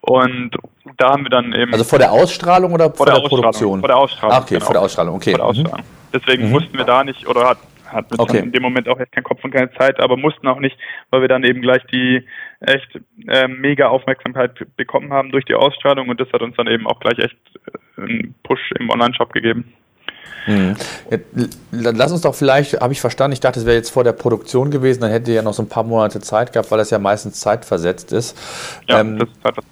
Und 0.00 0.56
da 0.96 1.10
haben 1.10 1.24
wir 1.24 1.30
dann 1.30 1.52
eben. 1.52 1.72
Also 1.72 1.84
vor 1.84 1.98
der 1.98 2.12
Ausstrahlung 2.12 2.72
oder 2.72 2.86
vor, 2.86 2.96
vor 2.96 3.06
der, 3.06 3.20
der 3.20 3.28
Produktion? 3.28 3.80
Vor 3.80 3.88
der 3.88 3.98
Ausstrahlung. 3.98 4.36
Ah, 4.36 4.40
okay, 4.40 4.54
genau. 4.54 4.64
vor 4.64 4.72
der 4.72 4.82
Ausstrahlung, 4.82 5.14
okay. 5.16 5.30
Vor 5.30 5.38
der 5.38 5.46
Ausstrahlung. 5.46 5.80
Mhm. 5.80 5.98
Deswegen 6.12 6.46
mhm. 6.46 6.50
mussten 6.52 6.78
wir 6.78 6.84
da 6.84 7.04
nicht, 7.04 7.26
oder 7.26 7.48
hat, 7.50 7.58
hat 7.86 8.06
okay. 8.18 8.38
in 8.38 8.52
dem 8.52 8.62
Moment 8.62 8.88
auch 8.88 8.98
echt 8.98 9.12
keinen 9.12 9.24
Kopf 9.24 9.44
und 9.44 9.50
keine 9.50 9.70
Zeit, 9.74 10.00
aber 10.00 10.16
mussten 10.16 10.46
auch 10.46 10.60
nicht, 10.60 10.78
weil 11.10 11.20
wir 11.20 11.28
dann 11.28 11.44
eben 11.44 11.60
gleich 11.60 11.84
die 11.92 12.26
echt 12.60 12.88
äh, 13.26 13.48
mega 13.48 13.88
Aufmerksamkeit 13.88 14.52
bekommen 14.76 15.12
haben 15.12 15.30
durch 15.30 15.44
die 15.44 15.54
Ausstrahlung 15.54 16.08
und 16.08 16.20
das 16.20 16.32
hat 16.32 16.40
uns 16.40 16.56
dann 16.56 16.68
eben 16.68 16.86
auch 16.86 17.00
gleich 17.00 17.18
echt 17.18 17.36
äh, 17.66 18.00
einen 18.02 18.34
Push 18.42 18.72
im 18.78 18.88
Online-Shop 18.90 19.32
gegeben. 19.32 19.74
Mhm. 20.46 20.76
Lass 21.70 22.10
uns 22.10 22.22
doch 22.22 22.34
vielleicht, 22.34 22.80
habe 22.80 22.92
ich 22.92 23.00
verstanden, 23.00 23.34
ich 23.34 23.40
dachte, 23.40 23.60
es 23.60 23.66
wäre 23.66 23.76
jetzt 23.76 23.90
vor 23.90 24.04
der 24.04 24.12
Produktion 24.12 24.70
gewesen, 24.70 25.02
dann 25.02 25.10
hätte 25.10 25.30
ihr 25.30 25.36
ja 25.36 25.42
noch 25.42 25.54
so 25.54 25.62
ein 25.62 25.68
paar 25.68 25.84
Monate 25.84 26.20
Zeit 26.20 26.52
gehabt, 26.52 26.70
weil 26.70 26.78
das 26.78 26.90
ja 26.90 26.98
meistens 26.98 27.40
zeitversetzt 27.40 28.12
ist. 28.12 28.36
Ja, 28.88 29.00
ähm, 29.00 29.18
das 29.18 29.28
ist 29.28 29.42
zeitversetzt. 29.42 29.68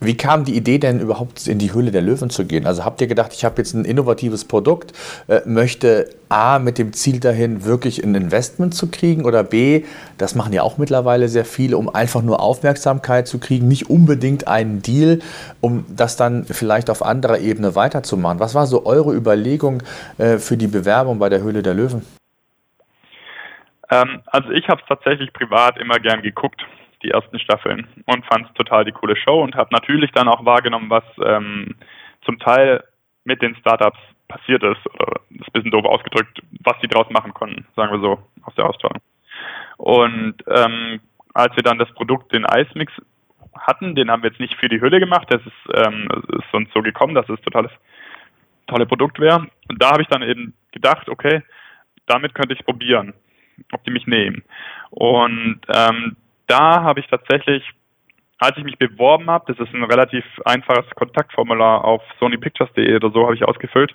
Wie 0.00 0.16
kam 0.16 0.44
die 0.44 0.56
Idee 0.56 0.78
denn 0.78 1.00
überhaupt 1.00 1.46
in 1.48 1.58
die 1.58 1.72
Höhle 1.72 1.90
der 1.90 2.02
Löwen 2.02 2.30
zu 2.30 2.44
gehen? 2.44 2.66
Also 2.66 2.84
habt 2.84 3.00
ihr 3.00 3.08
gedacht, 3.08 3.32
ich 3.32 3.44
habe 3.44 3.56
jetzt 3.58 3.74
ein 3.74 3.84
innovatives 3.84 4.44
Produkt, 4.44 4.92
äh, 5.26 5.40
möchte 5.44 6.10
A 6.28 6.60
mit 6.60 6.78
dem 6.78 6.92
Ziel 6.92 7.18
dahin, 7.18 7.64
wirklich 7.64 8.04
ein 8.04 8.14
Investment 8.14 8.74
zu 8.74 8.90
kriegen 8.90 9.24
oder 9.24 9.42
B, 9.42 9.84
das 10.16 10.36
machen 10.36 10.52
ja 10.52 10.62
auch 10.62 10.78
mittlerweile 10.78 11.28
sehr 11.28 11.44
viele, 11.44 11.76
um 11.76 11.92
einfach 11.92 12.22
nur 12.22 12.40
Aufmerksamkeit 12.40 13.26
zu 13.26 13.40
kriegen, 13.40 13.66
nicht 13.66 13.90
unbedingt 13.90 14.46
einen 14.46 14.82
Deal, 14.82 15.18
um 15.60 15.84
das 15.88 16.16
dann 16.16 16.44
vielleicht 16.44 16.90
auf 16.90 17.04
anderer 17.04 17.38
Ebene 17.38 17.74
weiterzumachen. 17.74 18.38
Was 18.38 18.54
war 18.54 18.66
so 18.66 18.86
eure 18.86 19.14
Überlegung 19.14 19.82
äh, 20.18 20.38
für 20.38 20.56
die 20.56 20.68
Bewerbung 20.68 21.18
bei 21.18 21.28
der 21.28 21.42
Höhle 21.42 21.62
der 21.62 21.74
Löwen? 21.74 22.02
Ähm, 23.90 24.20
also 24.26 24.50
ich 24.50 24.68
habe 24.68 24.80
es 24.80 24.86
tatsächlich 24.86 25.32
privat 25.32 25.78
immer 25.78 25.98
gern 25.98 26.22
geguckt 26.22 26.62
die 27.02 27.10
ersten 27.10 27.38
Staffeln 27.38 27.86
und 28.06 28.26
fand 28.26 28.46
es 28.46 28.54
total 28.54 28.84
die 28.84 28.92
coole 28.92 29.16
Show 29.16 29.42
und 29.42 29.54
habe 29.54 29.72
natürlich 29.72 30.10
dann 30.12 30.28
auch 30.28 30.44
wahrgenommen, 30.44 30.90
was 30.90 31.04
ähm, 31.24 31.76
zum 32.24 32.38
Teil 32.38 32.82
mit 33.24 33.42
den 33.42 33.54
Startups 33.56 33.98
passiert 34.26 34.62
ist, 34.62 34.86
oder 34.94 35.20
ist 35.30 35.48
ein 35.48 35.52
bisschen 35.52 35.70
doof 35.70 35.84
ausgedrückt, 35.84 36.40
was 36.64 36.78
die 36.80 36.88
draus 36.88 37.08
machen 37.10 37.32
konnten, 37.32 37.66
sagen 37.76 37.92
wir 37.92 38.00
so, 38.00 38.18
aus 38.42 38.54
der 38.54 38.66
Ausstrahlung. 38.66 39.00
Und 39.76 40.34
ähm, 40.48 41.00
als 41.34 41.54
wir 41.56 41.62
dann 41.62 41.78
das 41.78 41.92
Produkt, 41.94 42.32
den 42.34 42.44
Eismix 42.44 42.92
hatten, 43.56 43.94
den 43.94 44.10
haben 44.10 44.22
wir 44.22 44.30
jetzt 44.30 44.40
nicht 44.40 44.54
für 44.56 44.68
die 44.68 44.80
Hülle 44.80 45.00
gemacht, 45.00 45.28
das 45.30 45.40
ist, 45.42 45.86
ähm, 45.86 46.08
ist 46.28 46.52
uns 46.52 46.68
so 46.74 46.82
gekommen, 46.82 47.14
dass 47.14 47.28
es 47.28 47.40
totales 47.40 47.70
tolle 48.66 48.86
Produkt 48.86 49.18
wäre. 49.18 49.46
Und 49.68 49.82
da 49.82 49.92
habe 49.92 50.02
ich 50.02 50.08
dann 50.08 50.22
eben 50.22 50.54
gedacht, 50.72 51.08
okay, 51.08 51.42
damit 52.06 52.34
könnte 52.34 52.54
ich 52.54 52.64
probieren, 52.64 53.14
ob 53.72 53.82
die 53.84 53.90
mich 53.90 54.06
nehmen. 54.06 54.42
Und 54.90 55.60
ähm, 55.74 56.16
da 56.48 56.82
habe 56.82 57.00
ich 57.00 57.06
tatsächlich, 57.06 57.62
als 58.38 58.56
ich 58.56 58.64
mich 58.64 58.78
beworben 58.78 59.30
habe, 59.30 59.52
das 59.52 59.66
ist 59.66 59.74
ein 59.74 59.84
relativ 59.84 60.24
einfaches 60.44 60.90
Kontaktformular 60.96 61.84
auf 61.84 62.02
sonypictures.de 62.18 62.96
oder 62.96 63.10
so 63.10 63.24
habe 63.24 63.34
ich 63.34 63.44
ausgefüllt. 63.44 63.94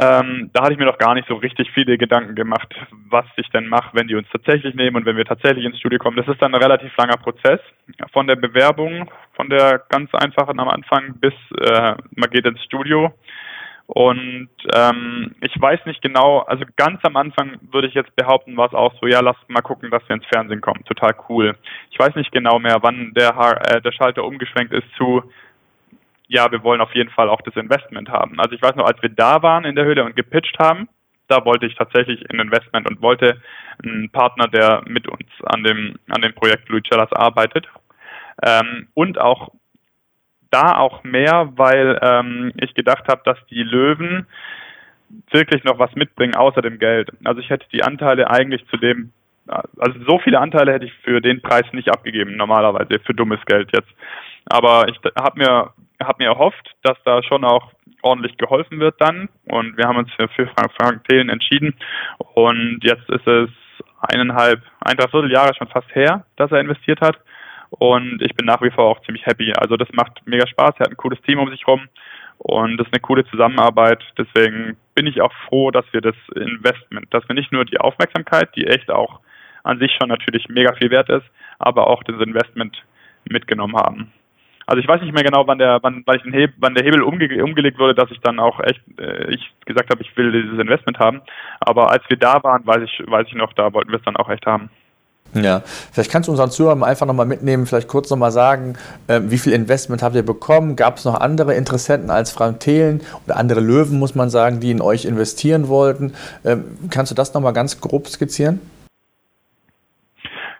Ähm, 0.00 0.50
da 0.52 0.62
hatte 0.62 0.72
ich 0.74 0.78
mir 0.78 0.84
noch 0.84 0.98
gar 0.98 1.14
nicht 1.14 1.26
so 1.26 1.34
richtig 1.34 1.70
viele 1.72 1.98
Gedanken 1.98 2.34
gemacht, 2.36 2.72
was 3.08 3.24
ich 3.36 3.48
denn 3.50 3.66
mache, 3.66 3.90
wenn 3.94 4.06
die 4.06 4.14
uns 4.14 4.28
tatsächlich 4.30 4.74
nehmen 4.74 4.96
und 4.96 5.06
wenn 5.06 5.16
wir 5.16 5.24
tatsächlich 5.24 5.64
ins 5.64 5.78
Studio 5.78 5.98
kommen. 5.98 6.16
Das 6.16 6.28
ist 6.28 6.40
dann 6.40 6.54
ein 6.54 6.62
relativ 6.62 6.96
langer 6.96 7.16
Prozess 7.16 7.58
von 8.12 8.26
der 8.26 8.36
Bewerbung, 8.36 9.10
von 9.32 9.48
der 9.48 9.82
ganz 9.88 10.14
einfachen 10.14 10.60
am 10.60 10.68
Anfang 10.68 11.14
bis 11.18 11.34
äh, 11.58 11.94
man 12.14 12.30
geht 12.30 12.46
ins 12.46 12.62
Studio. 12.62 13.12
Und 13.88 14.50
ähm, 14.74 15.34
ich 15.40 15.58
weiß 15.58 15.86
nicht 15.86 16.02
genau, 16.02 16.40
also 16.40 16.62
ganz 16.76 17.00
am 17.04 17.16
Anfang 17.16 17.56
würde 17.72 17.88
ich 17.88 17.94
jetzt 17.94 18.14
behaupten, 18.16 18.54
war 18.58 18.66
es 18.66 18.74
auch 18.74 18.92
so, 19.00 19.06
ja, 19.06 19.20
lass 19.20 19.36
mal 19.48 19.62
gucken, 19.62 19.90
dass 19.90 20.06
wir 20.08 20.16
ins 20.16 20.26
Fernsehen 20.26 20.60
kommen. 20.60 20.84
Total 20.84 21.14
cool. 21.30 21.56
Ich 21.90 21.98
weiß 21.98 22.14
nicht 22.14 22.30
genau 22.30 22.58
mehr, 22.58 22.76
wann 22.82 23.14
der, 23.14 23.30
äh, 23.30 23.80
der 23.80 23.92
Schalter 23.92 24.24
umgeschwenkt 24.24 24.74
ist 24.74 24.86
zu, 24.98 25.22
ja, 26.26 26.52
wir 26.52 26.62
wollen 26.62 26.82
auf 26.82 26.94
jeden 26.94 27.08
Fall 27.08 27.30
auch 27.30 27.40
das 27.40 27.56
Investment 27.56 28.10
haben. 28.10 28.38
Also 28.38 28.54
ich 28.54 28.60
weiß 28.60 28.76
noch, 28.76 28.86
als 28.86 29.00
wir 29.00 29.08
da 29.08 29.42
waren 29.42 29.64
in 29.64 29.74
der 29.74 29.86
Höhle 29.86 30.04
und 30.04 30.14
gepitcht 30.14 30.58
haben, 30.58 30.90
da 31.26 31.46
wollte 31.46 31.64
ich 31.64 31.74
tatsächlich 31.74 32.28
ein 32.30 32.40
Investment 32.40 32.88
und 32.90 33.00
wollte 33.00 33.40
einen 33.82 34.10
Partner, 34.10 34.48
der 34.48 34.82
mit 34.86 35.08
uns 35.08 35.30
an 35.44 35.64
dem, 35.64 35.98
an 36.10 36.20
dem 36.20 36.34
Projekt 36.34 36.68
Luicellas 36.68 37.12
arbeitet. 37.12 37.66
Ähm, 38.42 38.88
und 38.92 39.18
auch 39.18 39.48
da 40.50 40.76
auch 40.76 41.04
mehr, 41.04 41.50
weil 41.56 41.98
ähm, 42.02 42.52
ich 42.56 42.74
gedacht 42.74 43.04
habe, 43.08 43.22
dass 43.24 43.38
die 43.50 43.62
Löwen 43.62 44.26
wirklich 45.30 45.64
noch 45.64 45.78
was 45.78 45.94
mitbringen 45.94 46.34
außer 46.34 46.62
dem 46.62 46.78
Geld. 46.78 47.10
Also 47.24 47.40
ich 47.40 47.50
hätte 47.50 47.66
die 47.72 47.82
Anteile 47.82 48.30
eigentlich 48.30 48.66
zu 48.68 48.76
dem, 48.76 49.12
also 49.46 49.98
so 50.06 50.18
viele 50.18 50.40
Anteile 50.40 50.72
hätte 50.72 50.84
ich 50.84 50.92
für 51.02 51.20
den 51.20 51.40
Preis 51.40 51.64
nicht 51.72 51.90
abgegeben, 51.90 52.36
normalerweise, 52.36 53.00
für 53.00 53.14
dummes 53.14 53.40
Geld 53.46 53.70
jetzt. 53.72 53.88
Aber 54.46 54.86
ich 54.88 54.98
habe 55.18 55.38
mir, 55.38 55.72
hab 56.02 56.18
mir 56.18 56.28
erhofft, 56.28 56.74
dass 56.82 56.96
da 57.04 57.22
schon 57.22 57.44
auch 57.44 57.72
ordentlich 58.02 58.36
geholfen 58.36 58.80
wird 58.80 58.96
dann. 58.98 59.28
Und 59.46 59.76
wir 59.76 59.86
haben 59.86 59.98
uns 59.98 60.12
für, 60.12 60.28
für 60.28 60.48
Frank 60.78 61.04
Thelen 61.08 61.28
entschieden. 61.28 61.74
Und 62.34 62.80
jetzt 62.82 63.08
ist 63.08 63.26
es 63.26 63.50
eineinhalb, 64.00 64.62
ein 64.80 64.96
Dreiviertel 64.96 65.32
Jahre 65.32 65.54
schon 65.54 65.68
fast 65.68 65.92
her, 65.94 66.24
dass 66.36 66.52
er 66.52 66.60
investiert 66.60 67.00
hat. 67.00 67.18
Und 67.70 68.22
ich 68.22 68.34
bin 68.34 68.46
nach 68.46 68.62
wie 68.62 68.70
vor 68.70 68.84
auch 68.84 69.02
ziemlich 69.02 69.26
happy. 69.26 69.52
Also 69.58 69.76
das 69.76 69.88
macht 69.92 70.22
mega 70.24 70.46
Spaß. 70.46 70.74
Er 70.78 70.84
hat 70.84 70.90
ein 70.90 70.96
cooles 70.96 71.20
Team 71.22 71.38
um 71.38 71.50
sich 71.50 71.66
rum. 71.66 71.88
Und 72.38 72.78
das 72.78 72.86
ist 72.86 72.94
eine 72.94 73.00
coole 73.00 73.26
Zusammenarbeit. 73.26 74.02
Deswegen 74.16 74.76
bin 74.94 75.06
ich 75.06 75.20
auch 75.20 75.32
froh, 75.48 75.70
dass 75.70 75.84
wir 75.92 76.00
das 76.00 76.14
Investment, 76.34 77.12
dass 77.12 77.28
wir 77.28 77.34
nicht 77.34 77.52
nur 77.52 77.64
die 77.64 77.80
Aufmerksamkeit, 77.80 78.54
die 78.56 78.66
echt 78.66 78.90
auch 78.90 79.20
an 79.64 79.78
sich 79.78 79.92
schon 79.98 80.08
natürlich 80.08 80.48
mega 80.48 80.72
viel 80.74 80.90
wert 80.90 81.10
ist, 81.10 81.26
aber 81.58 81.88
auch 81.88 82.02
das 82.04 82.20
Investment 82.20 82.82
mitgenommen 83.28 83.76
haben. 83.76 84.12
Also 84.66 84.80
ich 84.82 84.88
weiß 84.88 85.00
nicht 85.00 85.14
mehr 85.14 85.24
genau, 85.24 85.46
wann 85.46 85.58
der, 85.58 85.78
wann, 85.82 86.02
wann, 86.04 86.16
ich 86.16 86.24
Hebel, 86.24 86.52
wann 86.58 86.74
der 86.74 86.84
Hebel 86.84 87.02
umge 87.02 87.42
umgelegt 87.42 87.78
wurde, 87.78 87.94
dass 87.94 88.10
ich 88.10 88.20
dann 88.20 88.38
auch 88.38 88.60
echt, 88.60 88.82
äh, 89.00 89.32
ich 89.32 89.50
gesagt 89.64 89.90
habe, 89.90 90.02
ich 90.02 90.14
will 90.16 90.30
dieses 90.30 90.58
Investment 90.58 90.98
haben. 90.98 91.22
Aber 91.60 91.90
als 91.90 92.02
wir 92.08 92.18
da 92.18 92.42
waren, 92.42 92.66
weiß 92.66 92.82
ich, 92.82 93.02
weiß 93.06 93.26
ich 93.28 93.34
noch, 93.34 93.54
da 93.54 93.72
wollten 93.72 93.90
wir 93.90 93.98
es 93.98 94.04
dann 94.04 94.16
auch 94.16 94.28
echt 94.28 94.44
haben. 94.44 94.68
Ja, 95.34 95.62
vielleicht 95.92 96.10
kannst 96.10 96.28
du 96.28 96.32
unseren 96.32 96.50
Zuhörern 96.50 96.82
einfach 96.82 97.06
nochmal 97.06 97.26
mitnehmen, 97.26 97.66
vielleicht 97.66 97.88
kurz 97.88 98.08
nochmal 98.08 98.32
sagen, 98.32 98.78
äh, 99.08 99.20
wie 99.24 99.36
viel 99.36 99.52
Investment 99.52 100.02
habt 100.02 100.14
ihr 100.14 100.24
bekommen? 100.24 100.74
Gab 100.74 100.96
es 100.96 101.04
noch 101.04 101.20
andere 101.20 101.54
Interessenten 101.54 102.10
als 102.10 102.32
Frank 102.32 102.60
Thelen 102.60 103.02
oder 103.26 103.36
andere 103.36 103.60
Löwen, 103.60 103.98
muss 103.98 104.14
man 104.14 104.30
sagen, 104.30 104.60
die 104.60 104.70
in 104.70 104.80
euch 104.80 105.04
investieren 105.04 105.68
wollten? 105.68 106.14
Ähm, 106.44 106.64
kannst 106.90 107.10
du 107.10 107.14
das 107.14 107.34
nochmal 107.34 107.52
ganz 107.52 107.80
grob 107.80 108.08
skizzieren? 108.08 108.60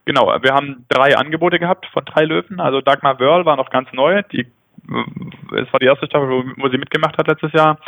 Genau, 0.05 0.27
wir 0.41 0.55
haben 0.55 0.87
drei 0.89 1.17
Angebote 1.17 1.59
gehabt 1.59 1.87
von 1.93 2.05
drei 2.05 2.25
Löwen. 2.25 2.61
Also 2.61 2.81
Dagmar 2.81 3.21
Wörl 3.21 3.45
war 3.45 3.57
noch 3.57 3.69
ganz 3.69 3.93
neu. 3.93 4.23
Die, 4.33 4.47
es 4.89 5.73
war 5.73 5.81
die 5.81 5.87
erste 5.87 6.07
Staffel, 6.07 6.29
wo, 6.57 6.69
sie 6.69 6.79
mitgemacht 6.79 7.17
hat 7.19 7.29
letztes 7.29 7.53
Jahr. 7.53 7.79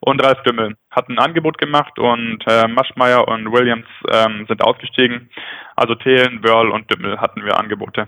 Und 0.00 0.22
Ralf 0.22 0.42
Dümmel 0.42 0.76
hat 0.90 1.08
ein 1.08 1.18
Angebot 1.18 1.58
gemacht 1.58 1.98
und 1.98 2.44
äh, 2.46 2.68
Maschmeyer 2.68 3.26
und 3.28 3.52
Williams 3.52 3.86
ähm, 4.10 4.46
sind 4.48 4.62
ausgestiegen. 4.62 5.30
Also 5.76 5.94
Thelen, 5.94 6.42
Wörl 6.42 6.70
und 6.70 6.90
Dümmel 6.90 7.20
hatten 7.20 7.44
wir 7.44 7.58
Angebote. 7.58 8.06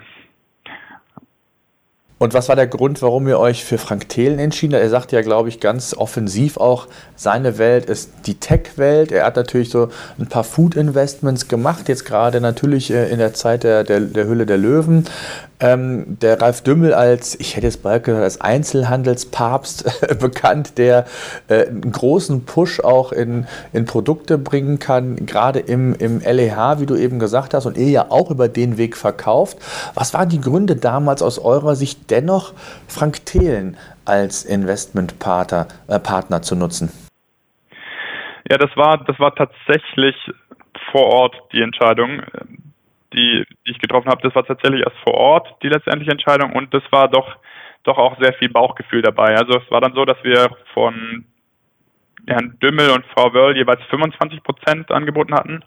Und 2.22 2.34
was 2.34 2.48
war 2.48 2.54
der 2.54 2.68
Grund, 2.68 3.02
warum 3.02 3.26
ihr 3.26 3.40
euch 3.40 3.64
für 3.64 3.78
Frank 3.78 4.08
Thelen 4.08 4.38
entschieden 4.38 4.74
habt? 4.74 4.84
Er 4.84 4.90
sagt 4.90 5.10
ja, 5.10 5.22
glaube 5.22 5.48
ich, 5.48 5.58
ganz 5.58 5.92
offensiv 5.92 6.56
auch, 6.56 6.86
seine 7.16 7.58
Welt 7.58 7.86
ist 7.86 8.28
die 8.28 8.38
Tech-Welt. 8.38 9.10
Er 9.10 9.26
hat 9.26 9.34
natürlich 9.34 9.70
so 9.70 9.88
ein 10.20 10.28
paar 10.28 10.44
Food-Investments 10.44 11.48
gemacht, 11.48 11.88
jetzt 11.88 12.04
gerade 12.04 12.40
natürlich 12.40 12.92
äh, 12.92 13.10
in 13.10 13.18
der 13.18 13.34
Zeit 13.34 13.64
der, 13.64 13.82
der, 13.82 13.98
der 13.98 14.28
Hülle 14.28 14.46
der 14.46 14.56
Löwen. 14.56 15.08
Ähm, 15.62 16.18
der 16.20 16.40
Ralf 16.42 16.62
Dümmel 16.62 16.92
als, 16.92 17.38
ich 17.38 17.56
hätte 17.56 17.68
es 17.68 17.76
bald 17.76 18.02
gesagt, 18.02 18.24
als 18.24 18.40
Einzelhandelspapst 18.40 20.18
bekannt, 20.20 20.76
der 20.76 21.04
äh, 21.46 21.68
einen 21.68 21.92
großen 21.92 22.44
Push 22.44 22.80
auch 22.80 23.12
in, 23.12 23.46
in 23.72 23.84
Produkte 23.84 24.38
bringen 24.38 24.80
kann, 24.80 25.24
gerade 25.24 25.60
im, 25.60 25.94
im 25.94 26.18
LEH, 26.18 26.80
wie 26.80 26.86
du 26.86 26.96
eben 26.96 27.20
gesagt 27.20 27.54
hast, 27.54 27.66
und 27.66 27.76
ihr 27.76 27.90
ja 27.90 28.06
auch 28.10 28.32
über 28.32 28.48
den 28.48 28.76
Weg 28.76 28.96
verkauft. 28.96 29.58
Was 29.94 30.12
waren 30.14 30.28
die 30.28 30.40
Gründe 30.40 30.74
damals 30.74 31.22
aus 31.22 31.38
eurer 31.38 31.76
Sicht 31.76 32.10
dennoch, 32.10 32.54
Frank 32.88 33.24
Thelen 33.24 33.76
als 34.04 34.44
Investmentpartner 34.44 35.68
äh, 35.86 36.00
Partner 36.00 36.42
zu 36.42 36.56
nutzen? 36.56 36.90
Ja, 38.50 38.58
das 38.58 38.76
war, 38.76 38.98
das 39.04 39.20
war 39.20 39.32
tatsächlich 39.32 40.16
vor 40.90 41.06
Ort 41.06 41.36
die 41.52 41.62
Entscheidung 41.62 42.22
die, 43.12 43.44
die 43.66 43.70
ich 43.70 43.78
getroffen 43.78 44.10
habe, 44.10 44.22
das 44.22 44.34
war 44.34 44.44
tatsächlich 44.44 44.82
erst 44.82 44.98
vor 45.04 45.14
Ort 45.14 45.56
die 45.62 45.68
letztendliche 45.68 46.12
Entscheidung 46.12 46.52
und 46.52 46.72
das 46.74 46.82
war 46.90 47.08
doch 47.08 47.36
doch 47.84 47.98
auch 47.98 48.16
sehr 48.20 48.32
viel 48.34 48.48
Bauchgefühl 48.48 49.02
dabei. 49.02 49.36
Also 49.36 49.58
es 49.58 49.70
war 49.70 49.80
dann 49.80 49.94
so, 49.94 50.04
dass 50.04 50.22
wir 50.22 50.50
von 50.72 51.24
Herrn 52.26 52.56
Dümmel 52.62 52.90
und 52.90 53.04
Frau 53.06 53.32
Wörl 53.34 53.56
jeweils 53.56 53.82
25 53.90 54.42
Prozent 54.42 54.90
angeboten 54.90 55.34
hatten 55.34 55.64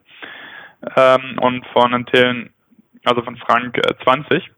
ähm, 0.96 1.38
und 1.40 1.66
von 1.68 2.06
Thelen, 2.06 2.52
also 3.04 3.22
von 3.22 3.36
Frank, 3.38 3.78
äh, 3.78 3.94
20. 4.04 4.50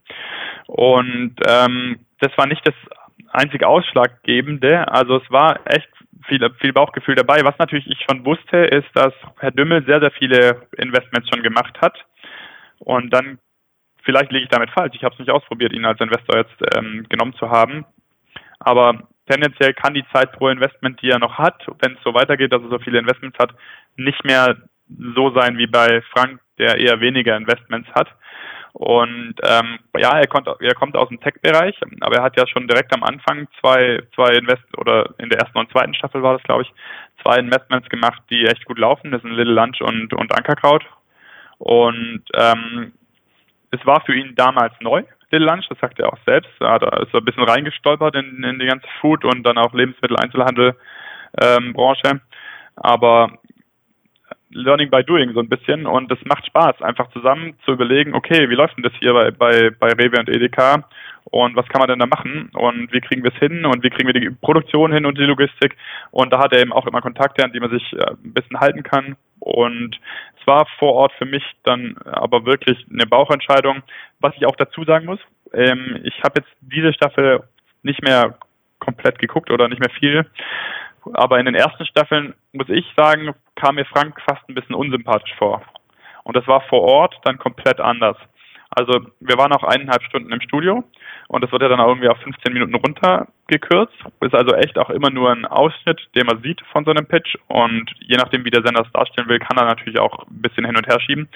Und 0.66 1.34
ähm, 1.48 1.98
das 2.20 2.36
war 2.36 2.46
nicht 2.46 2.66
das 2.66 2.74
einzige 3.30 3.66
Ausschlaggebende. 3.66 4.86
Also 4.92 5.16
es 5.16 5.30
war 5.30 5.58
echt 5.64 5.88
viel, 6.26 6.48
viel 6.60 6.72
Bauchgefühl 6.72 7.14
dabei. 7.14 7.40
Was 7.42 7.58
natürlich 7.58 7.88
ich 7.88 8.04
schon 8.08 8.24
wusste, 8.24 8.58
ist, 8.58 8.88
dass 8.94 9.12
Herr 9.40 9.50
Dümmel 9.50 9.84
sehr, 9.84 10.00
sehr 10.00 10.12
viele 10.12 10.68
Investments 10.76 11.28
schon 11.28 11.42
gemacht 11.42 11.76
hat 11.80 11.98
und 12.78 13.10
dann, 13.10 13.38
vielleicht 14.02 14.32
liege 14.32 14.44
ich 14.44 14.50
damit 14.50 14.70
falsch, 14.70 14.94
ich 14.94 15.04
habe 15.04 15.14
es 15.14 15.18
nicht 15.18 15.30
ausprobiert, 15.30 15.72
ihn 15.72 15.84
als 15.84 16.00
Investor 16.00 16.38
jetzt 16.38 16.76
ähm, 16.76 17.06
genommen 17.08 17.34
zu 17.34 17.50
haben. 17.50 17.84
Aber 18.60 19.08
tendenziell 19.28 19.74
kann 19.74 19.94
die 19.94 20.06
Zeit 20.12 20.32
pro 20.32 20.48
Investment, 20.48 21.00
die 21.02 21.10
er 21.10 21.18
noch 21.18 21.38
hat, 21.38 21.66
wenn 21.80 21.94
es 21.94 22.02
so 22.04 22.14
weitergeht, 22.14 22.52
dass 22.52 22.62
er 22.62 22.70
so 22.70 22.78
viele 22.78 22.98
Investments 22.98 23.38
hat, 23.38 23.54
nicht 23.96 24.24
mehr 24.24 24.56
so 25.14 25.30
sein 25.34 25.58
wie 25.58 25.66
bei 25.66 26.02
Frank, 26.12 26.40
der 26.58 26.78
eher 26.78 27.00
weniger 27.00 27.36
Investments 27.36 27.88
hat. 27.94 28.08
Und 28.72 29.34
ähm, 29.42 29.78
ja, 29.96 30.18
er, 30.18 30.26
kommt, 30.26 30.46
er 30.46 30.74
kommt 30.74 30.96
aus 30.96 31.08
dem 31.08 31.20
Tech-Bereich, 31.20 31.74
aber 32.00 32.16
er 32.16 32.22
hat 32.22 32.36
ja 32.38 32.46
schon 32.46 32.68
direkt 32.68 32.94
am 32.94 33.02
Anfang 33.02 33.48
zwei, 33.60 34.02
zwei 34.14 34.34
Invest 34.34 34.62
oder 34.76 35.14
in 35.18 35.30
der 35.30 35.40
ersten 35.40 35.58
und 35.58 35.70
zweiten 35.72 35.94
Staffel 35.94 36.22
war 36.22 36.34
das, 36.34 36.42
glaube 36.44 36.62
ich, 36.62 36.72
zwei 37.22 37.38
Investments 37.38 37.88
gemacht, 37.88 38.22
die 38.30 38.46
echt 38.46 38.64
gut 38.66 38.78
laufen. 38.78 39.10
Das 39.10 39.22
sind 39.22 39.32
Little 39.32 39.54
Lunch 39.54 39.80
und, 39.80 40.12
und 40.14 40.32
Ankerkraut. 40.36 40.84
Und 41.58 42.22
ähm, 42.34 42.92
es 43.70 43.84
war 43.84 44.02
für 44.04 44.14
ihn 44.14 44.34
damals 44.34 44.72
neu, 44.80 45.02
der 45.30 45.40
Lunch, 45.40 45.68
das 45.68 45.78
sagt 45.78 45.98
er 45.98 46.10
auch 46.12 46.18
selbst. 46.24 46.50
Er 46.60 47.02
ist 47.02 47.12
so 47.12 47.18
ein 47.18 47.24
bisschen 47.24 47.44
reingestolpert 47.44 48.14
in, 48.14 48.42
in 48.42 48.58
die 48.58 48.64
ganze 48.66 48.86
Food- 49.00 49.26
und 49.26 49.42
dann 49.42 49.58
auch 49.58 49.74
Lebensmitteleinzelhandel-Branche. 49.74 52.08
Ähm, 52.08 52.20
Aber 52.76 53.38
Learning 54.50 54.90
by 54.90 55.04
Doing 55.04 55.32
so 55.34 55.40
ein 55.40 55.48
bisschen 55.48 55.86
und 55.86 56.10
es 56.10 56.18
macht 56.24 56.46
Spaß, 56.46 56.80
einfach 56.80 57.10
zusammen 57.10 57.54
zu 57.64 57.72
überlegen, 57.72 58.14
okay, 58.14 58.48
wie 58.48 58.54
läuft 58.54 58.76
denn 58.76 58.84
das 58.84 58.94
hier 58.98 59.12
bei, 59.12 59.30
bei, 59.30 59.70
bei 59.70 59.88
Rewe 59.88 60.18
und 60.18 60.30
Edeka 60.30 60.88
und 61.30 61.56
was 61.56 61.68
kann 61.68 61.80
man 61.80 61.88
denn 61.88 61.98
da 61.98 62.06
machen? 62.06 62.50
Und 62.54 62.92
wie 62.92 63.00
kriegen 63.00 63.22
wir 63.22 63.32
es 63.32 63.38
hin? 63.38 63.66
Und 63.66 63.82
wie 63.82 63.90
kriegen 63.90 64.06
wir 64.06 64.18
die 64.18 64.30
Produktion 64.30 64.92
hin 64.92 65.04
und 65.04 65.18
die 65.18 65.24
Logistik? 65.24 65.76
Und 66.10 66.32
da 66.32 66.38
hat 66.38 66.52
er 66.52 66.60
eben 66.60 66.72
auch 66.72 66.86
immer 66.86 67.00
Kontakte, 67.00 67.44
an 67.44 67.52
die 67.52 67.60
man 67.60 67.70
sich 67.70 67.92
äh, 67.92 68.10
ein 68.10 68.32
bisschen 68.32 68.60
halten 68.60 68.82
kann. 68.82 69.16
Und 69.40 69.98
es 70.40 70.46
war 70.46 70.66
vor 70.78 70.94
Ort 70.94 71.12
für 71.18 71.26
mich 71.26 71.44
dann 71.64 71.96
aber 72.04 72.44
wirklich 72.46 72.84
eine 72.90 73.06
Bauchentscheidung, 73.06 73.82
was 74.20 74.34
ich 74.36 74.46
auch 74.46 74.56
dazu 74.56 74.84
sagen 74.84 75.06
muss, 75.06 75.20
ähm, 75.52 76.00
ich 76.04 76.22
habe 76.22 76.40
jetzt 76.40 76.50
diese 76.60 76.92
Staffel 76.92 77.42
nicht 77.82 78.02
mehr 78.02 78.38
komplett 78.78 79.18
geguckt 79.18 79.50
oder 79.50 79.68
nicht 79.68 79.80
mehr 79.80 79.90
viel. 79.90 80.26
Aber 81.14 81.38
in 81.38 81.46
den 81.46 81.54
ersten 81.54 81.86
Staffeln, 81.86 82.34
muss 82.52 82.68
ich 82.68 82.84
sagen, 82.96 83.34
kam 83.54 83.76
mir 83.76 83.84
Frank 83.86 84.20
fast 84.28 84.46
ein 84.48 84.54
bisschen 84.54 84.74
unsympathisch 84.74 85.34
vor. 85.38 85.62
Und 86.24 86.36
das 86.36 86.46
war 86.46 86.60
vor 86.62 86.82
Ort 86.82 87.18
dann 87.24 87.38
komplett 87.38 87.80
anders. 87.80 88.16
Also 88.78 89.00
wir 89.18 89.36
waren 89.38 89.52
auch 89.52 89.64
eineinhalb 89.64 90.04
Stunden 90.04 90.30
im 90.30 90.40
Studio 90.40 90.84
und 91.26 91.42
das 91.42 91.50
wird 91.50 91.62
ja 91.62 91.68
dann 91.68 91.80
irgendwie 91.80 92.08
auf 92.08 92.18
15 92.18 92.52
Minuten 92.52 92.76
runtergekürzt. 92.76 93.92
Ist 94.20 94.34
also 94.34 94.54
echt 94.54 94.78
auch 94.78 94.90
immer 94.90 95.10
nur 95.10 95.32
ein 95.32 95.46
Ausschnitt, 95.46 96.00
den 96.14 96.26
man 96.26 96.40
sieht 96.42 96.60
von 96.72 96.84
so 96.84 96.92
einem 96.92 97.06
Pitch 97.06 97.34
und 97.48 97.90
je 97.98 98.16
nachdem, 98.16 98.44
wie 98.44 98.50
der 98.50 98.62
Sender 98.62 98.82
es 98.86 98.92
darstellen 98.92 99.28
will, 99.28 99.40
kann 99.40 99.58
er 99.58 99.64
natürlich 99.64 99.98
auch 99.98 100.28
ein 100.28 100.42
bisschen 100.42 100.64
hin 100.64 100.76
und 100.76 100.86
her 100.86 101.00
schieben. 101.00 101.28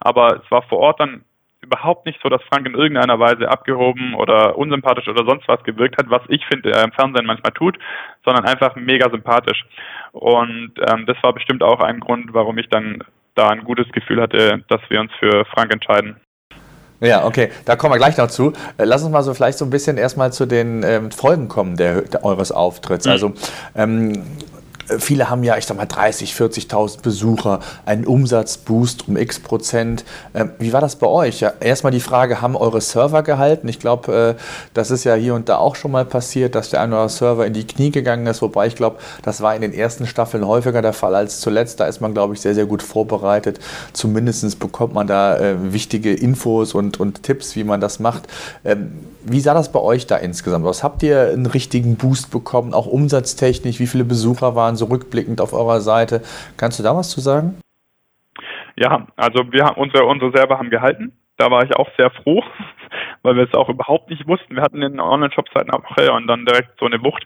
Aber 0.00 0.40
es 0.42 0.50
war 0.50 0.62
vor 0.62 0.78
Ort 0.78 1.00
dann 1.00 1.22
überhaupt 1.60 2.06
nicht 2.06 2.18
so, 2.22 2.30
dass 2.30 2.42
Frank 2.44 2.66
in 2.66 2.74
irgendeiner 2.74 3.18
Weise 3.18 3.50
abgehoben 3.50 4.14
oder 4.14 4.56
unsympathisch 4.56 5.08
oder 5.08 5.26
sonst 5.26 5.46
was 5.48 5.62
gewirkt 5.64 5.98
hat, 5.98 6.08
was 6.08 6.22
ich 6.28 6.46
finde, 6.46 6.70
er 6.70 6.84
im 6.84 6.92
Fernsehen 6.92 7.26
manchmal 7.26 7.52
tut, 7.52 7.78
sondern 8.24 8.46
einfach 8.46 8.74
mega 8.76 9.10
sympathisch. 9.10 9.66
Und 10.12 10.72
ähm, 10.88 11.04
das 11.04 11.22
war 11.22 11.34
bestimmt 11.34 11.62
auch 11.62 11.80
ein 11.80 12.00
Grund, 12.00 12.32
warum 12.32 12.56
ich 12.56 12.68
dann 12.70 13.02
da 13.34 13.48
ein 13.48 13.64
gutes 13.64 13.90
Gefühl 13.92 14.22
hatte, 14.22 14.64
dass 14.68 14.80
wir 14.88 15.00
uns 15.00 15.12
für 15.18 15.44
Frank 15.46 15.72
entscheiden. 15.72 16.16
Ja, 17.00 17.26
okay, 17.26 17.50
da 17.64 17.76
kommen 17.76 17.92
wir 17.92 17.98
gleich 17.98 18.16
noch 18.16 18.28
zu. 18.28 18.52
Äh, 18.78 18.84
lass 18.84 19.02
uns 19.02 19.12
mal 19.12 19.22
so 19.22 19.34
vielleicht 19.34 19.58
so 19.58 19.64
ein 19.64 19.70
bisschen 19.70 19.98
erstmal 19.98 20.32
zu 20.32 20.46
den 20.46 20.82
ähm, 20.82 21.10
Folgen 21.10 21.48
kommen 21.48 21.76
der, 21.76 22.02
der, 22.02 22.24
eures 22.24 22.52
Auftritts. 22.52 23.06
Mhm. 23.06 23.12
Also 23.12 23.32
ähm, 23.74 24.12
äh, 24.12 24.18
viele 24.98 25.30
haben 25.30 25.42
ja, 25.42 25.56
ich 25.56 25.66
sag 25.66 25.76
mal, 25.76 25.86
30, 25.86 26.32
40.000 26.32 27.02
Besucher, 27.02 27.60
einen 27.84 28.06
Umsatzboost 28.06 29.08
um 29.08 29.16
x 29.16 29.40
Prozent. 29.40 30.04
Ähm, 30.34 30.50
wie 30.58 30.72
war 30.72 30.80
das 30.80 30.96
bei 30.96 31.06
euch? 31.06 31.44
Erstmal 31.60 31.92
die 31.92 32.00
Frage, 32.00 32.40
haben 32.40 32.56
eure 32.56 32.80
Server 32.80 33.22
gehalten? 33.22 33.68
Ich 33.68 33.78
glaube, 33.78 34.36
äh, 34.38 34.42
das 34.74 34.90
ist 34.90 35.04
ja 35.04 35.14
hier 35.14 35.34
und 35.34 35.48
da 35.48 35.58
auch 35.58 35.76
schon 35.76 35.90
mal 35.90 36.04
passiert, 36.04 36.54
dass 36.54 36.70
der 36.70 36.80
eine 36.80 36.92
oder 36.92 37.02
andere 37.02 37.16
Server 37.16 37.46
in 37.46 37.52
die 37.52 37.66
Knie 37.66 37.90
gegangen 37.90 38.26
ist, 38.26 38.42
wobei 38.42 38.66
ich 38.66 38.76
glaube, 38.76 38.96
das 39.22 39.40
war 39.40 39.54
in 39.54 39.62
den 39.62 39.72
ersten 39.72 40.06
Staffeln 40.06 40.46
häufiger 40.46 40.82
der 40.82 40.92
Fall 40.92 41.14
als 41.14 41.40
zuletzt. 41.40 41.80
Da 41.80 41.86
ist 41.86 42.00
man, 42.00 42.14
glaube 42.14 42.34
ich, 42.34 42.40
sehr, 42.40 42.54
sehr 42.54 42.66
gut 42.66 42.82
vorbereitet. 42.82 43.58
Zumindest 43.92 44.58
bekommt 44.58 44.94
man 44.94 45.06
da 45.06 45.38
äh, 45.38 45.72
wichtige 45.72 46.12
Infos 46.14 46.74
und, 46.74 47.00
und 47.00 47.22
Tipps, 47.22 47.56
wie 47.56 47.64
man 47.64 47.80
das 47.80 47.98
macht. 47.98 48.24
Ähm, 48.64 48.92
wie 49.28 49.40
sah 49.40 49.54
das 49.54 49.72
bei 49.72 49.80
euch 49.80 50.06
da 50.06 50.16
insgesamt 50.16 50.64
aus? 50.64 50.84
Habt 50.84 51.02
ihr 51.02 51.30
einen 51.30 51.46
richtigen 51.46 51.96
Boost 51.96 52.30
bekommen, 52.30 52.72
auch 52.72 52.86
umsatztechnisch? 52.86 53.80
Wie 53.80 53.88
viele 53.88 54.04
Besucher 54.04 54.54
waren 54.54 54.75
so 54.76 54.86
rückblickend 54.86 55.40
auf 55.40 55.52
eurer 55.52 55.80
Seite? 55.80 56.22
Kannst 56.56 56.78
du 56.78 56.82
da 56.82 56.94
was 56.96 57.10
zu 57.10 57.20
sagen? 57.20 57.60
Ja, 58.76 59.06
also 59.16 59.50
wir 59.52 59.64
haben 59.64 59.76
unsere, 59.76 60.04
unsere 60.04 60.32
Server 60.32 60.58
haben 60.58 60.70
gehalten. 60.70 61.12
Da 61.38 61.50
war 61.50 61.64
ich 61.64 61.74
auch 61.76 61.88
sehr 61.96 62.10
froh, 62.10 62.42
weil 63.22 63.36
wir 63.36 63.44
es 63.44 63.54
auch 63.54 63.68
überhaupt 63.68 64.10
nicht 64.10 64.26
wussten. 64.26 64.54
Wir 64.54 64.62
hatten 64.62 64.82
in 64.82 65.00
Online-Shop 65.00 65.46
seit 65.54 65.64
einer 65.64 65.82
Woche 65.82 66.12
und 66.12 66.26
dann 66.26 66.46
direkt 66.46 66.78
so 66.78 66.86
eine 66.86 67.02
Wucht. 67.02 67.24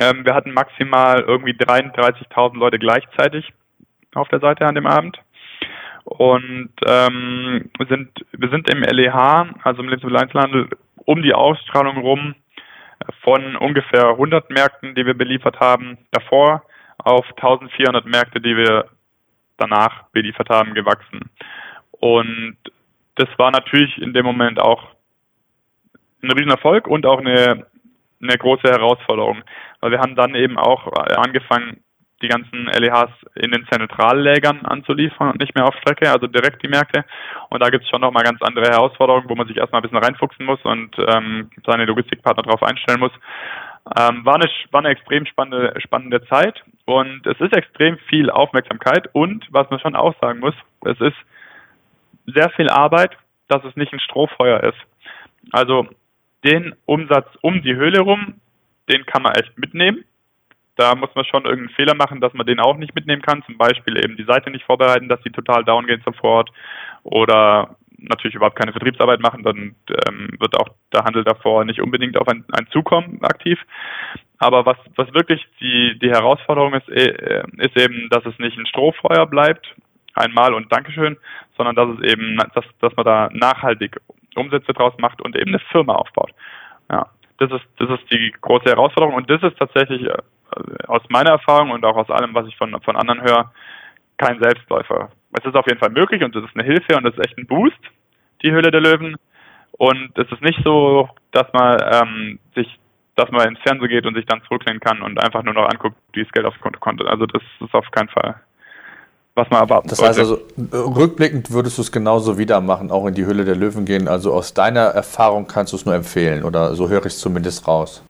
Ähm, 0.00 0.24
wir 0.24 0.34
hatten 0.34 0.52
maximal 0.52 1.20
irgendwie 1.20 1.52
33.000 1.52 2.56
Leute 2.56 2.78
gleichzeitig 2.78 3.52
auf 4.14 4.28
der 4.28 4.40
Seite 4.40 4.66
an 4.66 4.74
dem 4.74 4.86
Abend 4.86 5.18
und 6.08 6.70
ähm, 6.86 7.70
sind 7.88 8.08
wir 8.32 8.48
sind 8.48 8.70
im 8.70 8.82
LEH, 8.82 9.46
also 9.62 9.82
im 9.82 9.88
Lebensmitteleinzelhandel, 9.88 10.70
um 11.04 11.22
die 11.22 11.34
Ausstrahlung 11.34 11.98
rum 11.98 12.34
von 13.22 13.56
ungefähr 13.56 14.08
100 14.10 14.50
Märkten, 14.50 14.94
die 14.94 15.04
wir 15.04 15.14
beliefert 15.14 15.60
haben, 15.60 15.98
davor 16.12 16.62
auf 16.98 17.26
1400 17.36 18.06
Märkte, 18.06 18.40
die 18.40 18.56
wir 18.56 18.88
danach 19.56 20.04
beliefert 20.10 20.48
haben, 20.50 20.74
gewachsen. 20.74 21.30
Und 21.92 22.56
das 23.16 23.28
war 23.36 23.50
natürlich 23.50 23.98
in 23.98 24.12
dem 24.12 24.24
Moment 24.24 24.60
auch 24.60 24.84
ein 26.22 26.30
Riesenerfolg 26.30 26.86
und 26.86 27.06
auch 27.06 27.18
eine, 27.18 27.66
eine 28.22 28.38
große 28.38 28.68
Herausforderung, 28.68 29.42
weil 29.80 29.90
wir 29.90 30.00
haben 30.00 30.16
dann 30.16 30.34
eben 30.34 30.58
auch 30.58 30.86
angefangen, 30.92 31.82
die 32.22 32.28
ganzen 32.28 32.66
LEHs 32.66 33.10
in 33.36 33.52
den 33.52 33.64
Zentrallägern 33.70 34.66
anzuliefern 34.66 35.30
und 35.30 35.40
nicht 35.40 35.54
mehr 35.54 35.66
auf 35.66 35.76
Strecke, 35.76 36.10
also 36.10 36.26
direkt 36.26 36.62
die 36.62 36.68
Märkte. 36.68 37.04
Und 37.48 37.62
da 37.62 37.68
gibt 37.68 37.84
es 37.84 37.90
schon 37.90 38.00
nochmal 38.00 38.24
ganz 38.24 38.42
andere 38.42 38.66
Herausforderungen, 38.66 39.28
wo 39.28 39.36
man 39.36 39.46
sich 39.46 39.56
erstmal 39.56 39.80
ein 39.80 39.82
bisschen 39.82 40.02
reinfuchsen 40.02 40.44
muss 40.44 40.60
und 40.64 40.96
ähm, 40.98 41.50
seine 41.64 41.84
Logistikpartner 41.84 42.42
darauf 42.42 42.62
einstellen 42.62 42.98
muss. 42.98 43.12
Ähm, 43.96 44.24
war, 44.24 44.34
eine, 44.34 44.50
war 44.72 44.80
eine 44.80 44.90
extrem 44.90 45.26
spannende, 45.26 45.72
spannende 45.80 46.24
Zeit 46.26 46.62
und 46.88 47.26
es 47.26 47.38
ist 47.40 47.52
extrem 47.52 47.98
viel 48.08 48.30
Aufmerksamkeit 48.30 49.08
und 49.12 49.46
was 49.50 49.68
man 49.70 49.78
schon 49.78 49.94
auch 49.94 50.14
sagen 50.20 50.40
muss, 50.40 50.54
es 50.84 50.98
ist 51.00 51.16
sehr 52.26 52.50
viel 52.50 52.68
Arbeit, 52.68 53.16
dass 53.48 53.62
es 53.64 53.76
nicht 53.76 53.92
ein 53.92 54.00
Strohfeuer 54.00 54.62
ist. 54.62 54.78
Also 55.52 55.86
den 56.44 56.74
Umsatz 56.86 57.28
um 57.42 57.62
die 57.62 57.74
Höhle 57.74 58.00
rum, 58.00 58.40
den 58.90 59.04
kann 59.06 59.22
man 59.22 59.34
echt 59.34 59.58
mitnehmen 59.58 60.04
da 60.78 60.94
muss 60.94 61.12
man 61.16 61.24
schon 61.24 61.44
irgendeinen 61.44 61.74
Fehler 61.74 61.94
machen, 61.94 62.20
dass 62.20 62.32
man 62.34 62.46
den 62.46 62.60
auch 62.60 62.76
nicht 62.76 62.94
mitnehmen 62.94 63.20
kann. 63.20 63.42
Zum 63.42 63.58
Beispiel 63.58 63.98
eben 64.02 64.16
die 64.16 64.24
Seite 64.24 64.48
nicht 64.48 64.64
vorbereiten, 64.64 65.08
dass 65.08 65.20
die 65.22 65.32
total 65.32 65.64
down 65.64 65.88
geht 65.88 66.04
sofort. 66.04 66.50
Oder 67.02 67.76
natürlich 67.98 68.36
überhaupt 68.36 68.58
keine 68.58 68.72
Vertriebsarbeit 68.72 69.20
machen, 69.20 69.42
dann 69.42 69.74
ähm, 70.08 70.28
wird 70.38 70.56
auch 70.56 70.68
der 70.92 71.04
Handel 71.04 71.24
davor 71.24 71.64
nicht 71.64 71.80
unbedingt 71.80 72.16
auf 72.16 72.28
ein, 72.28 72.44
ein 72.52 72.66
Zukommen 72.70 73.22
aktiv. 73.22 73.58
Aber 74.38 74.64
was, 74.64 74.76
was 74.96 75.12
wirklich 75.14 75.44
die, 75.60 75.98
die 75.98 76.10
Herausforderung 76.10 76.74
ist, 76.74 76.88
äh, 76.88 77.42
ist 77.58 77.76
eben, 77.76 78.08
dass 78.10 78.24
es 78.24 78.38
nicht 78.38 78.56
ein 78.56 78.66
Strohfeuer 78.66 79.26
bleibt, 79.26 79.74
einmal 80.14 80.54
und 80.54 80.72
Dankeschön, 80.72 81.16
sondern 81.56 81.74
dass 81.74 81.88
es 81.98 82.12
eben, 82.12 82.36
dass, 82.54 82.64
dass 82.80 82.96
man 82.96 83.04
da 83.04 83.28
nachhaltig 83.32 84.00
Umsätze 84.36 84.72
draus 84.72 84.94
macht 84.98 85.20
und 85.20 85.36
eben 85.36 85.48
eine 85.50 85.58
Firma 85.58 85.94
aufbaut. 85.94 86.30
Ja, 86.90 87.06
das 87.38 87.50
ist, 87.50 87.64
das 87.78 87.90
ist 87.90 88.10
die 88.10 88.32
große 88.40 88.66
Herausforderung 88.66 89.14
und 89.14 89.28
das 89.30 89.42
ist 89.42 89.58
tatsächlich 89.58 90.02
äh, 90.04 90.16
aus 90.86 91.02
meiner 91.08 91.30
Erfahrung 91.30 91.70
und 91.70 91.84
auch 91.84 91.96
aus 91.96 92.10
allem, 92.10 92.34
was 92.34 92.46
ich 92.46 92.56
von, 92.56 92.80
von 92.82 92.96
anderen 92.96 93.22
höre, 93.22 93.52
kein 94.16 94.40
Selbstläufer. 94.40 95.10
Es 95.32 95.44
ist 95.44 95.54
auf 95.54 95.66
jeden 95.66 95.78
Fall 95.78 95.90
möglich 95.90 96.22
und 96.22 96.34
es 96.34 96.44
ist 96.44 96.56
eine 96.56 96.64
Hilfe 96.64 96.96
und 96.96 97.06
es 97.06 97.14
ist 97.14 97.26
echt 97.26 97.38
ein 97.38 97.46
Boost, 97.46 97.78
die 98.42 98.50
Höhle 98.50 98.70
der 98.70 98.80
Löwen. 98.80 99.16
Und 99.72 100.10
es 100.18 100.30
ist 100.32 100.42
nicht 100.42 100.58
so, 100.64 101.08
dass 101.32 101.46
man 101.52 101.78
ähm, 101.90 102.38
sich, 102.54 102.66
dass 103.16 103.30
man 103.30 103.48
ins 103.48 103.60
Fernsehen 103.60 103.88
geht 103.88 104.06
und 104.06 104.14
sich 104.14 104.26
dann 104.26 104.42
zurücklehnen 104.48 104.80
kann 104.80 105.02
und 105.02 105.22
einfach 105.22 105.42
nur 105.42 105.54
noch 105.54 105.68
anguckt, 105.68 105.96
wie 106.12 106.22
das 106.22 106.32
Geld 106.32 106.46
aufs 106.46 106.60
Konto 106.60 106.80
kommt. 106.80 107.04
Also 107.06 107.26
das 107.26 107.42
ist 107.60 107.74
auf 107.74 107.88
keinen 107.90 108.08
Fall, 108.08 108.36
was 109.34 109.48
man 109.50 109.60
erwarten 109.60 109.88
Das 109.88 110.02
heißt 110.02 110.18
also, 110.18 110.40
rückblickend 110.72 111.52
würdest 111.52 111.78
du 111.78 111.82
es 111.82 111.92
genauso 111.92 112.38
wieder 112.38 112.60
machen, 112.60 112.90
auch 112.90 113.06
in 113.06 113.14
die 113.14 113.24
Höhle 113.24 113.44
der 113.44 113.54
Löwen 113.54 113.84
gehen. 113.84 114.08
Also 114.08 114.32
aus 114.32 114.54
deiner 114.54 114.86
Erfahrung 114.86 115.46
kannst 115.46 115.72
du 115.72 115.76
es 115.76 115.86
nur 115.86 115.94
empfehlen 115.94 116.42
oder 116.42 116.74
so 116.74 116.88
höre 116.88 117.00
ich 117.00 117.12
es 117.12 117.20
zumindest 117.20 117.68
raus. 117.68 118.02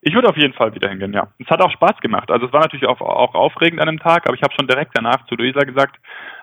Ich 0.00 0.14
würde 0.14 0.28
auf 0.28 0.36
jeden 0.36 0.54
Fall 0.54 0.74
wieder 0.74 0.88
hingehen, 0.88 1.12
ja. 1.12 1.28
Es 1.38 1.48
hat 1.48 1.60
auch 1.60 1.72
Spaß 1.72 1.98
gemacht. 2.00 2.30
Also 2.30 2.46
es 2.46 2.52
war 2.52 2.60
natürlich 2.60 2.86
auch, 2.86 3.00
auch 3.00 3.34
aufregend 3.34 3.80
an 3.80 3.88
dem 3.88 3.98
Tag, 3.98 4.26
aber 4.26 4.36
ich 4.36 4.42
habe 4.42 4.54
schon 4.56 4.68
direkt 4.68 4.92
danach 4.94 5.26
zu 5.26 5.34
Luisa 5.34 5.60
gesagt, 5.60 5.96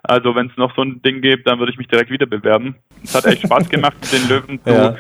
also 0.04 0.36
wenn 0.36 0.48
es 0.48 0.58
noch 0.58 0.76
so 0.76 0.82
ein 0.82 1.02
Ding 1.02 1.22
gibt, 1.22 1.48
dann 1.48 1.60
würde 1.60 1.72
ich 1.72 1.78
mich 1.78 1.88
direkt 1.88 2.12
wieder 2.12 2.26
bewerben. 2.26 2.76
Es 3.04 3.15
hat 3.15 3.26
echt 3.26 3.44
Spaß 3.44 3.70
gemacht, 3.70 3.96
mit 4.02 4.12
den 4.12 4.28
Löwen 4.28 4.62
zu, 4.62 4.70
ja. 4.70 4.96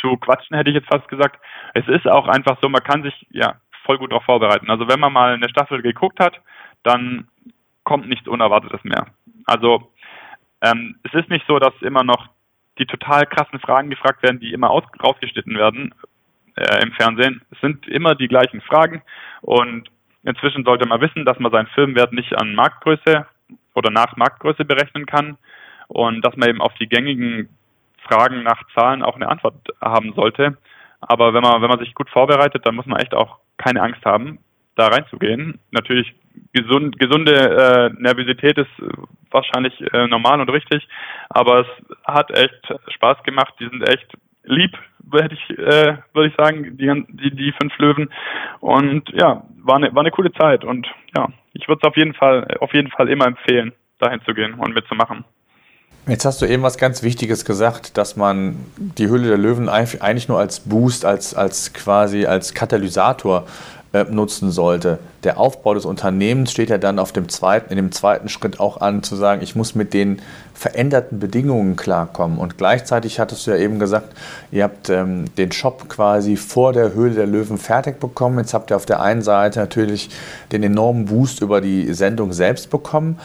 zu 0.00 0.16
quatschen, 0.18 0.56
hätte 0.56 0.70
ich 0.70 0.76
jetzt 0.76 0.88
fast 0.88 1.08
gesagt. 1.08 1.40
Es 1.74 1.88
ist 1.88 2.06
auch 2.06 2.28
einfach 2.28 2.56
so, 2.60 2.68
man 2.68 2.84
kann 2.84 3.02
sich 3.02 3.26
ja 3.30 3.56
voll 3.84 3.98
gut 3.98 4.12
darauf 4.12 4.24
vorbereiten. 4.24 4.70
Also 4.70 4.86
wenn 4.86 5.00
man 5.00 5.12
mal 5.12 5.34
eine 5.34 5.48
Staffel 5.48 5.82
geguckt 5.82 6.20
hat, 6.20 6.40
dann 6.84 7.26
kommt 7.82 8.08
nichts 8.08 8.28
Unerwartetes 8.28 8.84
mehr. 8.84 9.06
Also 9.44 9.90
ähm, 10.60 10.96
es 11.02 11.14
ist 11.14 11.30
nicht 11.30 11.46
so, 11.48 11.58
dass 11.58 11.72
immer 11.80 12.04
noch 12.04 12.28
die 12.78 12.86
total 12.86 13.26
krassen 13.26 13.58
Fragen 13.58 13.90
gefragt 13.90 14.22
werden, 14.22 14.40
die 14.40 14.52
immer 14.52 14.70
aus, 14.70 14.84
rausgeschnitten 15.02 15.56
werden, 15.56 15.94
äh, 16.58 16.82
im 16.82 16.92
Fernsehen. 16.92 17.42
Es 17.50 17.60
sind 17.60 17.86
immer 17.88 18.14
die 18.14 18.28
gleichen 18.28 18.60
Fragen 18.60 19.02
und 19.40 19.88
inzwischen 20.24 20.64
sollte 20.64 20.88
man 20.88 21.00
wissen, 21.00 21.24
dass 21.24 21.38
man 21.38 21.52
seinen 21.52 21.68
Filmwert 21.68 22.12
nicht 22.12 22.34
an 22.36 22.54
Marktgröße 22.54 23.26
oder 23.74 23.90
nach 23.90 24.16
Marktgröße 24.16 24.64
berechnen 24.64 25.06
kann 25.06 25.38
und 25.88 26.24
dass 26.24 26.36
man 26.36 26.48
eben 26.48 26.60
auf 26.60 26.74
die 26.74 26.88
gängigen 26.88 27.48
Fragen 28.08 28.42
nach 28.42 28.62
Zahlen 28.74 29.02
auch 29.02 29.16
eine 29.16 29.28
Antwort 29.28 29.56
haben 29.80 30.12
sollte. 30.14 30.56
Aber 31.00 31.32
wenn 31.34 31.42
man, 31.42 31.62
wenn 31.62 31.68
man 31.68 31.78
sich 31.78 31.94
gut 31.94 32.10
vorbereitet, 32.10 32.66
dann 32.66 32.74
muss 32.74 32.86
man 32.86 33.00
echt 33.00 33.14
auch 33.14 33.38
keine 33.56 33.82
Angst 33.82 34.04
haben, 34.04 34.38
da 34.74 34.86
reinzugehen. 34.86 35.60
Natürlich 35.70 36.14
gesund, 36.52 36.98
gesunde 36.98 37.34
äh, 37.34 37.90
Nervosität 38.00 38.58
ist 38.58 38.70
wahrscheinlich 39.30 39.80
äh, 39.92 40.06
normal 40.06 40.40
und 40.40 40.50
richtig, 40.50 40.86
aber 41.28 41.60
es 41.60 41.96
hat 42.04 42.30
echt 42.36 42.74
Spaß 42.94 43.22
gemacht. 43.24 43.54
Die 43.60 43.68
sind 43.68 43.88
echt 43.88 44.16
lieb, 44.48 44.76
hätte 45.12 45.34
ich, 45.34 45.58
äh, 45.58 45.96
würde 46.12 46.28
ich 46.28 46.36
sagen, 46.36 46.76
die, 46.76 47.06
die, 47.08 47.34
die 47.34 47.54
fünf 47.60 47.76
Löwen. 47.78 48.10
Und 48.60 49.08
ja, 49.10 49.42
war 49.62 49.76
eine, 49.76 49.94
war 49.94 50.00
eine 50.00 50.10
coole 50.10 50.32
Zeit. 50.32 50.64
Und 50.64 50.86
ja, 51.16 51.28
ich 51.52 51.68
würde 51.68 51.80
es 51.82 51.88
auf 51.88 51.96
jeden 51.96 52.14
Fall, 52.14 52.46
auf 52.60 52.72
jeden 52.74 52.90
Fall 52.90 53.08
immer 53.08 53.26
empfehlen, 53.26 53.72
dahin 53.98 54.20
zu 54.22 54.34
gehen 54.34 54.54
und 54.54 54.74
mitzumachen. 54.74 55.24
Jetzt 56.06 56.24
hast 56.24 56.40
du 56.40 56.46
eben 56.46 56.62
was 56.62 56.78
ganz 56.78 57.02
Wichtiges 57.02 57.44
gesagt, 57.44 57.98
dass 57.98 58.16
man 58.16 58.56
die 58.78 59.10
Hülle 59.10 59.28
der 59.28 59.36
Löwen 59.36 59.68
eigentlich 59.68 60.28
nur 60.28 60.38
als 60.38 60.60
Boost, 60.60 61.04
als, 61.04 61.34
als 61.34 61.74
quasi 61.74 62.24
als 62.24 62.54
Katalysator 62.54 63.46
nutzen 64.10 64.50
sollte. 64.50 64.98
Der 65.24 65.38
Aufbau 65.38 65.72
des 65.74 65.86
Unternehmens 65.86 66.52
steht 66.52 66.68
ja 66.68 66.78
dann 66.78 66.98
auf 66.98 67.12
dem 67.12 67.28
zweiten, 67.28 67.70
in 67.70 67.76
dem 67.76 67.90
zweiten 67.90 68.28
Schritt 68.28 68.60
auch 68.60 68.80
an, 68.80 69.02
zu 69.02 69.16
sagen, 69.16 69.42
ich 69.42 69.56
muss 69.56 69.74
mit 69.74 69.94
den 69.94 70.20
veränderten 70.52 71.18
Bedingungen 71.18 71.76
klarkommen. 71.76 72.38
Und 72.38 72.58
gleichzeitig 72.58 73.18
hattest 73.18 73.46
du 73.46 73.52
ja 73.52 73.56
eben 73.56 73.78
gesagt, 73.78 74.12
ihr 74.50 74.64
habt 74.64 74.90
ähm, 74.90 75.24
den 75.36 75.52
Shop 75.52 75.88
quasi 75.88 76.36
vor 76.36 76.72
der 76.72 76.92
Höhle 76.92 77.14
der 77.14 77.26
Löwen 77.26 77.56
fertig 77.56 77.98
bekommen. 77.98 78.38
Jetzt 78.38 78.52
habt 78.52 78.70
ihr 78.70 78.76
auf 78.76 78.86
der 78.86 79.00
einen 79.00 79.22
Seite 79.22 79.58
natürlich 79.58 80.10
den 80.52 80.62
enormen 80.62 81.06
Boost 81.06 81.40
über 81.40 81.60
die 81.60 81.92
Sendung 81.94 82.32
selbst 82.32 82.70
bekommen 82.70 83.18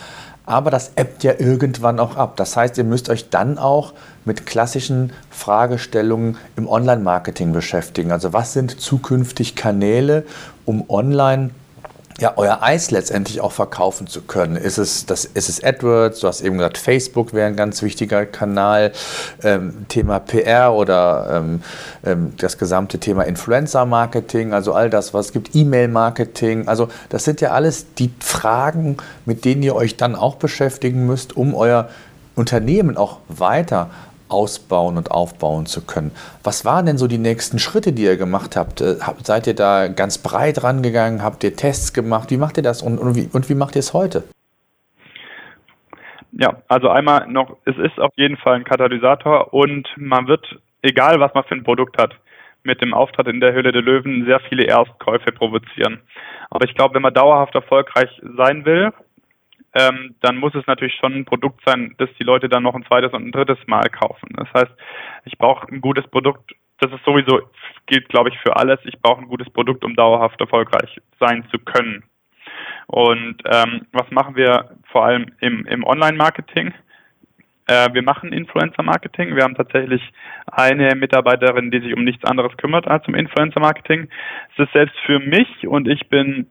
aber 0.45 0.71
das 0.71 0.91
ebbt 0.95 1.23
ja 1.23 1.33
irgendwann 1.37 1.99
auch 1.99 2.17
ab. 2.17 2.35
Das 2.35 2.57
heißt, 2.57 2.77
ihr 2.77 2.83
müsst 2.83 3.09
euch 3.09 3.29
dann 3.29 3.57
auch 3.57 3.93
mit 4.25 4.45
klassischen 4.45 5.13
Fragestellungen 5.29 6.37
im 6.55 6.67
Online-Marketing 6.67 7.53
beschäftigen. 7.53 8.11
Also 8.11 8.33
was 8.33 8.53
sind 8.53 8.79
zukünftig 8.79 9.55
Kanäle, 9.55 10.25
um 10.65 10.89
online 10.89 11.51
ja, 12.19 12.33
euer 12.35 12.61
Eis 12.61 12.91
letztendlich 12.91 13.41
auch 13.41 13.51
verkaufen 13.51 14.07
zu 14.07 14.21
können. 14.21 14.55
Ist 14.55 14.77
es, 14.77 15.05
das, 15.05 15.25
ist 15.25 15.49
es 15.49 15.63
AdWords? 15.63 16.19
Du 16.19 16.27
hast 16.27 16.41
eben 16.41 16.57
gesagt, 16.57 16.77
Facebook 16.77 17.33
wäre 17.33 17.47
ein 17.47 17.55
ganz 17.55 17.81
wichtiger 17.81 18.25
Kanal. 18.25 18.91
Ähm, 19.43 19.85
Thema 19.89 20.19
PR 20.19 20.73
oder 20.73 21.27
ähm, 21.31 21.63
ähm, 22.05 22.33
das 22.37 22.57
gesamte 22.57 22.99
Thema 22.99 23.23
Influencer-Marketing, 23.23 24.53
also 24.53 24.73
all 24.73 24.89
das, 24.89 25.13
was 25.13 25.27
es 25.27 25.33
gibt, 25.33 25.55
E-Mail-Marketing. 25.55 26.67
Also 26.67 26.89
das 27.09 27.23
sind 27.23 27.41
ja 27.41 27.51
alles 27.51 27.93
die 27.95 28.11
Fragen, 28.19 28.97
mit 29.25 29.45
denen 29.45 29.63
ihr 29.63 29.75
euch 29.75 29.97
dann 29.97 30.15
auch 30.15 30.35
beschäftigen 30.35 31.05
müsst, 31.05 31.35
um 31.35 31.55
euer 31.55 31.89
Unternehmen 32.35 32.97
auch 32.97 33.19
weiter 33.27 33.89
ausbauen 34.33 34.97
und 34.97 35.11
aufbauen 35.11 35.65
zu 35.65 35.85
können. 35.85 36.11
Was 36.43 36.65
waren 36.65 36.85
denn 36.85 36.97
so 36.97 37.07
die 37.07 37.17
nächsten 37.17 37.59
Schritte, 37.59 37.93
die 37.93 38.03
ihr 38.03 38.17
gemacht 38.17 38.55
habt? 38.55 38.81
Äh, 38.81 38.95
seid 39.23 39.47
ihr 39.47 39.55
da 39.55 39.87
ganz 39.87 40.17
breit 40.17 40.63
rangegangen? 40.63 41.23
Habt 41.23 41.43
ihr 41.43 41.55
Tests 41.55 41.93
gemacht? 41.93 42.31
Wie 42.31 42.37
macht 42.37 42.57
ihr 42.57 42.63
das 42.63 42.81
und, 42.81 42.97
und, 42.97 43.15
wie, 43.15 43.29
und 43.31 43.49
wie 43.49 43.55
macht 43.55 43.75
ihr 43.75 43.79
es 43.79 43.93
heute? 43.93 44.23
Ja, 46.31 46.57
also 46.67 46.89
einmal 46.89 47.27
noch, 47.27 47.57
es 47.65 47.77
ist 47.77 47.99
auf 47.99 48.11
jeden 48.15 48.37
Fall 48.37 48.55
ein 48.55 48.63
Katalysator 48.63 49.53
und 49.53 49.87
man 49.97 50.27
wird, 50.27 50.43
egal 50.81 51.19
was 51.19 51.33
man 51.35 51.43
für 51.43 51.53
ein 51.53 51.63
Produkt 51.63 52.01
hat, 52.01 52.15
mit 52.63 52.81
dem 52.81 52.93
Auftritt 52.93 53.27
in 53.27 53.39
der 53.39 53.53
Höhle 53.53 53.71
der 53.71 53.81
Löwen 53.81 54.25
sehr 54.25 54.39
viele 54.39 54.63
Erstkäufe 54.63 55.31
provozieren. 55.31 55.99
Aber 56.49 56.65
ich 56.65 56.73
glaube, 56.73 56.95
wenn 56.95 57.01
man 57.01 57.13
dauerhaft 57.13 57.53
erfolgreich 57.53 58.09
sein 58.37 58.65
will, 58.65 58.91
ähm, 59.73 60.15
dann 60.21 60.37
muss 60.37 60.53
es 60.55 60.67
natürlich 60.67 60.95
schon 60.95 61.13
ein 61.13 61.25
Produkt 61.25 61.61
sein, 61.65 61.95
das 61.97 62.09
die 62.19 62.23
Leute 62.23 62.49
dann 62.49 62.63
noch 62.63 62.75
ein 62.75 62.85
zweites 62.85 63.13
und 63.13 63.25
ein 63.25 63.31
drittes 63.31 63.57
Mal 63.67 63.89
kaufen. 63.89 64.29
Das 64.35 64.47
heißt, 64.53 64.71
ich 65.25 65.37
brauche 65.37 65.67
ein 65.71 65.81
gutes 65.81 66.07
Produkt. 66.07 66.53
Das 66.79 66.91
ist 66.91 67.03
sowieso, 67.05 67.41
gilt 67.87 68.09
glaube 68.09 68.29
ich 68.29 68.37
für 68.39 68.55
alles. 68.55 68.79
Ich 68.83 68.99
brauche 69.01 69.21
ein 69.21 69.27
gutes 69.27 69.49
Produkt, 69.49 69.83
um 69.83 69.95
dauerhaft 69.95 70.39
erfolgreich 70.39 70.99
sein 71.19 71.45
zu 71.49 71.59
können. 71.59 72.03
Und 72.87 73.41
ähm, 73.45 73.87
was 73.91 74.09
machen 74.11 74.35
wir 74.35 74.71
vor 74.91 75.05
allem 75.05 75.27
im, 75.39 75.65
im 75.65 75.83
Online-Marketing? 75.83 76.73
Äh, 77.65 77.93
wir 77.93 78.03
machen 78.03 78.33
Influencer-Marketing. 78.33 79.35
Wir 79.35 79.43
haben 79.43 79.55
tatsächlich 79.55 80.01
eine 80.47 80.95
Mitarbeiterin, 80.95 81.71
die 81.71 81.79
sich 81.79 81.95
um 81.95 82.03
nichts 82.03 82.25
anderes 82.25 82.55
kümmert 82.57 82.87
als 82.87 83.07
um 83.07 83.15
Influencer-Marketing. 83.15 84.09
Es 84.53 84.65
ist 84.65 84.73
selbst 84.73 84.95
für 85.05 85.19
mich 85.19 85.67
und 85.67 85.87
ich 85.87 86.09
bin 86.09 86.47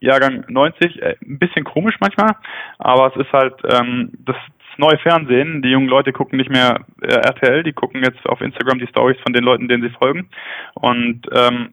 Jahrgang 0.00 0.44
90, 0.48 1.02
äh, 1.02 1.16
ein 1.22 1.38
bisschen 1.38 1.64
komisch 1.64 1.96
manchmal, 2.00 2.36
aber 2.78 3.12
es 3.14 3.26
ist 3.26 3.32
halt 3.32 3.54
ähm, 3.68 4.12
das 4.24 4.36
neue 4.78 4.98
Fernsehen. 4.98 5.62
Die 5.62 5.70
jungen 5.70 5.88
Leute 5.88 6.12
gucken 6.12 6.38
nicht 6.38 6.50
mehr 6.50 6.84
äh, 7.00 7.14
RTL, 7.14 7.62
die 7.62 7.72
gucken 7.72 8.02
jetzt 8.02 8.24
auf 8.26 8.40
Instagram 8.40 8.78
die 8.78 8.86
Stories 8.86 9.18
von 9.22 9.32
den 9.32 9.44
Leuten, 9.44 9.68
denen 9.68 9.82
sie 9.82 9.96
folgen. 9.96 10.28
Und 10.74 11.22
ähm, 11.32 11.72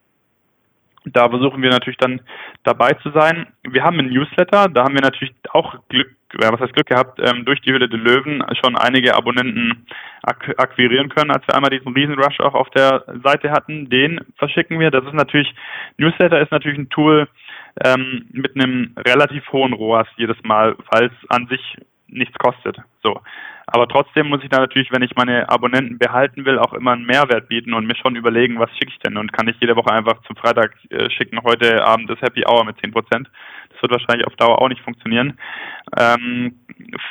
da 1.06 1.30
versuchen 1.30 1.62
wir 1.62 1.70
natürlich 1.70 1.98
dann 1.98 2.22
dabei 2.64 2.94
zu 2.94 3.12
sein. 3.12 3.48
Wir 3.64 3.84
haben 3.84 4.00
einen 4.00 4.14
Newsletter, 4.14 4.70
da 4.70 4.86
haben 4.86 4.94
wir 4.94 5.02
natürlich 5.02 5.34
auch 5.52 5.76
Glück, 5.90 6.10
ja, 6.42 6.52
was 6.52 6.62
heißt 6.62 6.74
Glück 6.74 6.88
gehabt, 6.88 7.20
ähm, 7.22 7.44
durch 7.46 7.60
die 7.62 7.74
Hülle 7.74 7.90
der 7.90 8.00
Löwen 8.00 8.44
schon 8.64 8.78
einige 8.78 9.16
Abonnenten 9.16 9.86
ak 10.24 10.56
akquirieren 10.58 11.10
können, 11.10 11.32
als 11.32 11.46
wir 11.48 11.56
einmal 11.56 11.72
diesen 11.72 11.94
Riesenrush 11.94 12.40
auch 12.40 12.54
auf 12.54 12.70
der 12.70 13.04
Seite 13.22 13.52
hatten. 13.52 13.90
Den 13.90 14.22
verschicken 14.38 14.80
wir. 14.80 14.92
Das 14.92 15.04
ist 15.04 15.14
natürlich, 15.14 15.54
Newsletter 15.98 16.40
ist 16.40 16.52
natürlich 16.52 16.80
ein 16.80 16.90
Tool 16.90 17.28
ähm, 17.84 18.28
mit 18.32 18.56
einem 18.56 18.94
relativ 18.98 19.52
hohen 19.52 19.74
ROAS 19.74 20.08
jedes 20.18 20.38
Mal, 20.44 20.76
es 20.92 21.30
an 21.30 21.48
sich 21.48 21.78
nichts 22.08 22.38
kostet. 22.38 22.78
So. 23.02 23.20
Aber 23.66 23.88
trotzdem 23.88 24.28
muss 24.28 24.44
ich 24.44 24.50
da 24.50 24.60
natürlich, 24.60 24.92
wenn 24.92 25.02
ich 25.02 25.16
meine 25.16 25.50
Abonnenten 25.50 25.98
behalten 25.98 26.46
will, 26.46 26.60
auch 26.60 26.74
immer 26.74 26.92
einen 26.92 27.06
Mehrwert 27.06 27.48
bieten 27.48 27.74
und 27.74 27.88
mir 27.88 27.96
schon 27.96 28.16
überlegen, 28.16 28.60
was 28.60 28.70
schicke 28.72 28.92
ich 28.92 29.00
denn 29.00 29.18
und 29.18 29.32
kann 29.32 29.48
ich 29.48 29.56
jede 29.60 29.76
Woche 29.76 29.92
einfach 29.92 30.22
zum 30.24 30.36
Freitag 30.36 30.76
äh, 30.90 31.10
schicken, 31.10 31.40
heute 31.44 31.84
Abend 31.86 32.10
das 32.10 32.22
Happy 32.22 32.44
Hour 32.46 32.66
mit 32.66 32.78
10 32.80 32.92
Prozent. 32.92 33.30
Das 33.70 33.82
wird 33.82 33.92
wahrscheinlich 33.94 34.28
auf 34.28 34.36
Dauer 34.36 34.62
auch 34.62 34.68
nicht 34.68 34.82
funktionieren. 34.82 35.40
Ähm, 35.98 36.60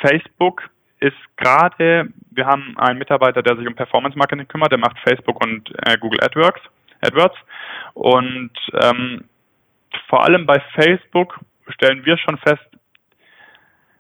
Facebook 0.00 0.70
ist 1.00 1.16
gerade, 1.36 2.12
wir 2.30 2.46
haben 2.46 2.76
einen 2.78 2.98
Mitarbeiter, 2.98 3.42
der 3.42 3.56
sich 3.56 3.66
um 3.66 3.74
Performance 3.74 4.16
Marketing 4.16 4.46
kümmert, 4.46 4.70
der 4.70 4.78
macht 4.78 4.98
Facebook 5.00 5.42
und 5.44 5.72
äh, 5.86 5.96
Google 5.98 6.20
AdWords, 6.22 6.60
AdWords 7.00 7.36
und 7.94 8.52
ähm, 8.80 9.24
vor 10.08 10.24
allem 10.24 10.46
bei 10.46 10.60
Facebook 10.74 11.38
stellen 11.68 12.04
wir 12.04 12.18
schon 12.18 12.38
fest, 12.38 12.66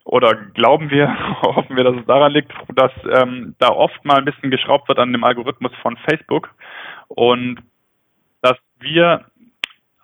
oder 0.04 0.34
glauben 0.34 0.90
wir, 0.90 1.08
hoffen 1.42 1.76
wir, 1.76 1.84
dass 1.84 1.96
es 1.96 2.06
daran 2.06 2.32
liegt, 2.32 2.52
dass 2.74 2.92
ähm, 3.10 3.54
da 3.58 3.68
oft 3.68 4.04
mal 4.04 4.18
ein 4.18 4.24
bisschen 4.24 4.50
geschraubt 4.50 4.88
wird 4.88 4.98
an 4.98 5.12
dem 5.12 5.24
Algorithmus 5.24 5.72
von 5.80 5.96
Facebook 6.08 6.50
und 7.08 7.60
dass 8.40 8.58
wir 8.80 9.26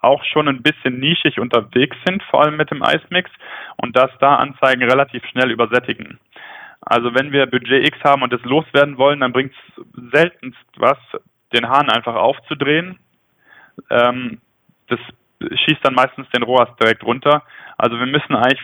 auch 0.01 0.23
schon 0.23 0.47
ein 0.47 0.61
bisschen 0.61 0.99
nischig 0.99 1.39
unterwegs 1.39 1.97
sind, 2.07 2.23
vor 2.23 2.41
allem 2.41 2.55
mit 2.55 2.71
dem 2.71 2.81
Ice 2.81 3.05
Mix 3.09 3.29
und 3.77 3.97
dass 3.97 4.11
da 4.19 4.37
Anzeigen 4.37 4.89
relativ 4.89 5.25
schnell 5.25 5.51
übersättigen. 5.51 6.19
Also 6.81 7.13
wenn 7.13 7.33
wir 7.33 7.45
Budget 7.47 7.85
X 7.85 7.97
haben 8.05 8.23
und 8.23 8.31
es 8.31 8.41
loswerden 8.43 8.97
wollen, 8.97 9.19
dann 9.19 9.33
bringt 9.33 9.51
es 9.51 10.11
seltenst 10.11 10.57
was, 10.77 10.97
den 11.51 11.67
Hahn 11.67 11.89
einfach 11.89 12.15
aufzudrehen. 12.15 12.97
Ähm, 13.89 14.39
das 14.87 14.99
schießt 15.41 15.83
dann 15.83 15.95
meistens 15.95 16.29
den 16.29 16.43
ROAS 16.43 16.69
direkt 16.81 17.03
runter. 17.03 17.43
Also 17.77 17.99
wir 17.99 18.05
müssen 18.05 18.35
eigentlich 18.35 18.59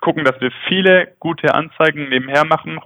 gucken, 0.00 0.24
dass 0.24 0.40
wir 0.40 0.50
viele 0.68 1.12
gute 1.20 1.54
Anzeigen 1.54 2.08
nebenher 2.08 2.44
machen. 2.44 2.80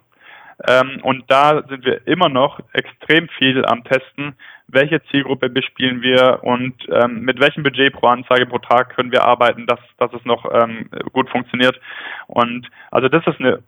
Ähm, 0.66 1.00
und 1.02 1.24
da 1.28 1.62
sind 1.68 1.84
wir 1.84 2.06
immer 2.06 2.28
noch 2.28 2.60
extrem 2.72 3.28
viel 3.38 3.64
am 3.64 3.84
Testen, 3.84 4.34
welche 4.66 5.02
Zielgruppe 5.04 5.48
bespielen 5.48 6.02
wir 6.02 6.40
und 6.42 6.74
ähm, 6.90 7.20
mit 7.20 7.40
welchem 7.40 7.62
Budget 7.62 7.92
pro 7.92 8.08
Anzeige 8.08 8.46
pro 8.46 8.58
Tag 8.58 8.94
können 8.96 9.12
wir 9.12 9.22
arbeiten, 9.22 9.66
dass, 9.66 9.78
dass 9.98 10.12
es 10.12 10.24
noch 10.24 10.44
ähm, 10.52 10.90
gut 11.12 11.30
funktioniert. 11.30 11.80
Und 12.26 12.68
also 12.90 13.08
das 13.08 13.24
ist 13.26 13.40
eine 13.40 13.62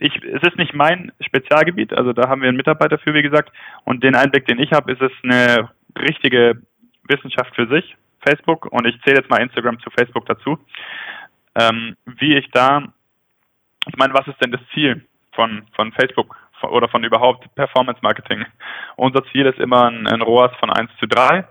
ich, 0.00 0.14
es 0.24 0.42
ist 0.42 0.56
nicht 0.56 0.74
mein 0.74 1.10
Spezialgebiet, 1.20 1.92
also 1.92 2.12
da 2.12 2.28
haben 2.28 2.40
wir 2.40 2.48
einen 2.48 2.56
Mitarbeiter 2.56 2.98
für, 2.98 3.14
wie 3.14 3.22
gesagt, 3.22 3.50
und 3.84 4.04
den 4.04 4.14
Einblick, 4.14 4.46
den 4.46 4.60
ich 4.60 4.72
habe, 4.72 4.92
ist 4.92 5.02
es 5.02 5.10
eine 5.24 5.70
richtige 5.98 6.62
Wissenschaft 7.08 7.54
für 7.56 7.66
sich, 7.66 7.96
Facebook, 8.20 8.66
und 8.66 8.86
ich 8.86 9.00
zähle 9.02 9.18
jetzt 9.18 9.30
mal 9.30 9.40
Instagram 9.40 9.78
zu 9.80 9.90
Facebook 9.90 10.26
dazu 10.26 10.58
ähm, 11.58 11.96
wie 12.06 12.36
ich 12.36 12.50
da, 12.52 12.84
ich 13.86 13.96
meine, 13.96 14.14
was 14.14 14.26
ist 14.26 14.42
denn 14.42 14.52
das 14.52 14.60
Ziel 14.72 15.04
von, 15.32 15.62
von 15.74 15.92
Facebook 15.92 16.36
oder 16.62 16.88
von 16.88 17.04
überhaupt 17.04 17.52
Performance 17.54 18.00
Marketing? 18.02 18.44
Unser 18.96 19.24
Ziel 19.32 19.46
ist 19.46 19.58
immer 19.58 19.90
ein, 19.90 20.06
ein 20.06 20.22
ROAS 20.22 20.54
von 20.58 20.70
1 20.70 20.90
zu 20.98 21.06
3. 21.06 21.44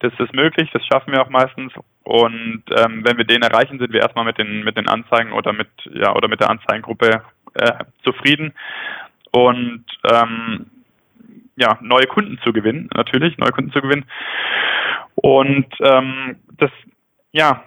Das 0.00 0.12
ist 0.18 0.34
möglich, 0.34 0.68
das 0.72 0.84
schaffen 0.86 1.12
wir 1.12 1.22
auch 1.22 1.30
meistens. 1.30 1.72
Und 2.02 2.64
ähm, 2.76 3.02
wenn 3.04 3.16
wir 3.16 3.24
den 3.24 3.42
erreichen, 3.42 3.78
sind 3.78 3.92
wir 3.92 4.02
erstmal 4.02 4.24
mit 4.24 4.38
den, 4.38 4.62
mit 4.62 4.76
den 4.76 4.88
Anzeigen 4.88 5.32
oder 5.32 5.52
mit, 5.52 5.68
ja, 5.92 6.14
oder 6.14 6.28
mit 6.28 6.40
der 6.40 6.50
Anzeigengruppe 6.50 7.22
äh, 7.54 7.72
zufrieden. 8.04 8.52
Und 9.32 9.84
ähm, 10.10 10.66
ja, 11.56 11.78
neue 11.80 12.06
Kunden 12.06 12.38
zu 12.44 12.52
gewinnen, 12.52 12.90
natürlich, 12.94 13.38
neue 13.38 13.52
Kunden 13.52 13.72
zu 13.72 13.80
gewinnen. 13.80 14.04
Und 15.26 15.66
ähm, 15.80 16.36
das, 16.56 16.70
ja, 17.32 17.64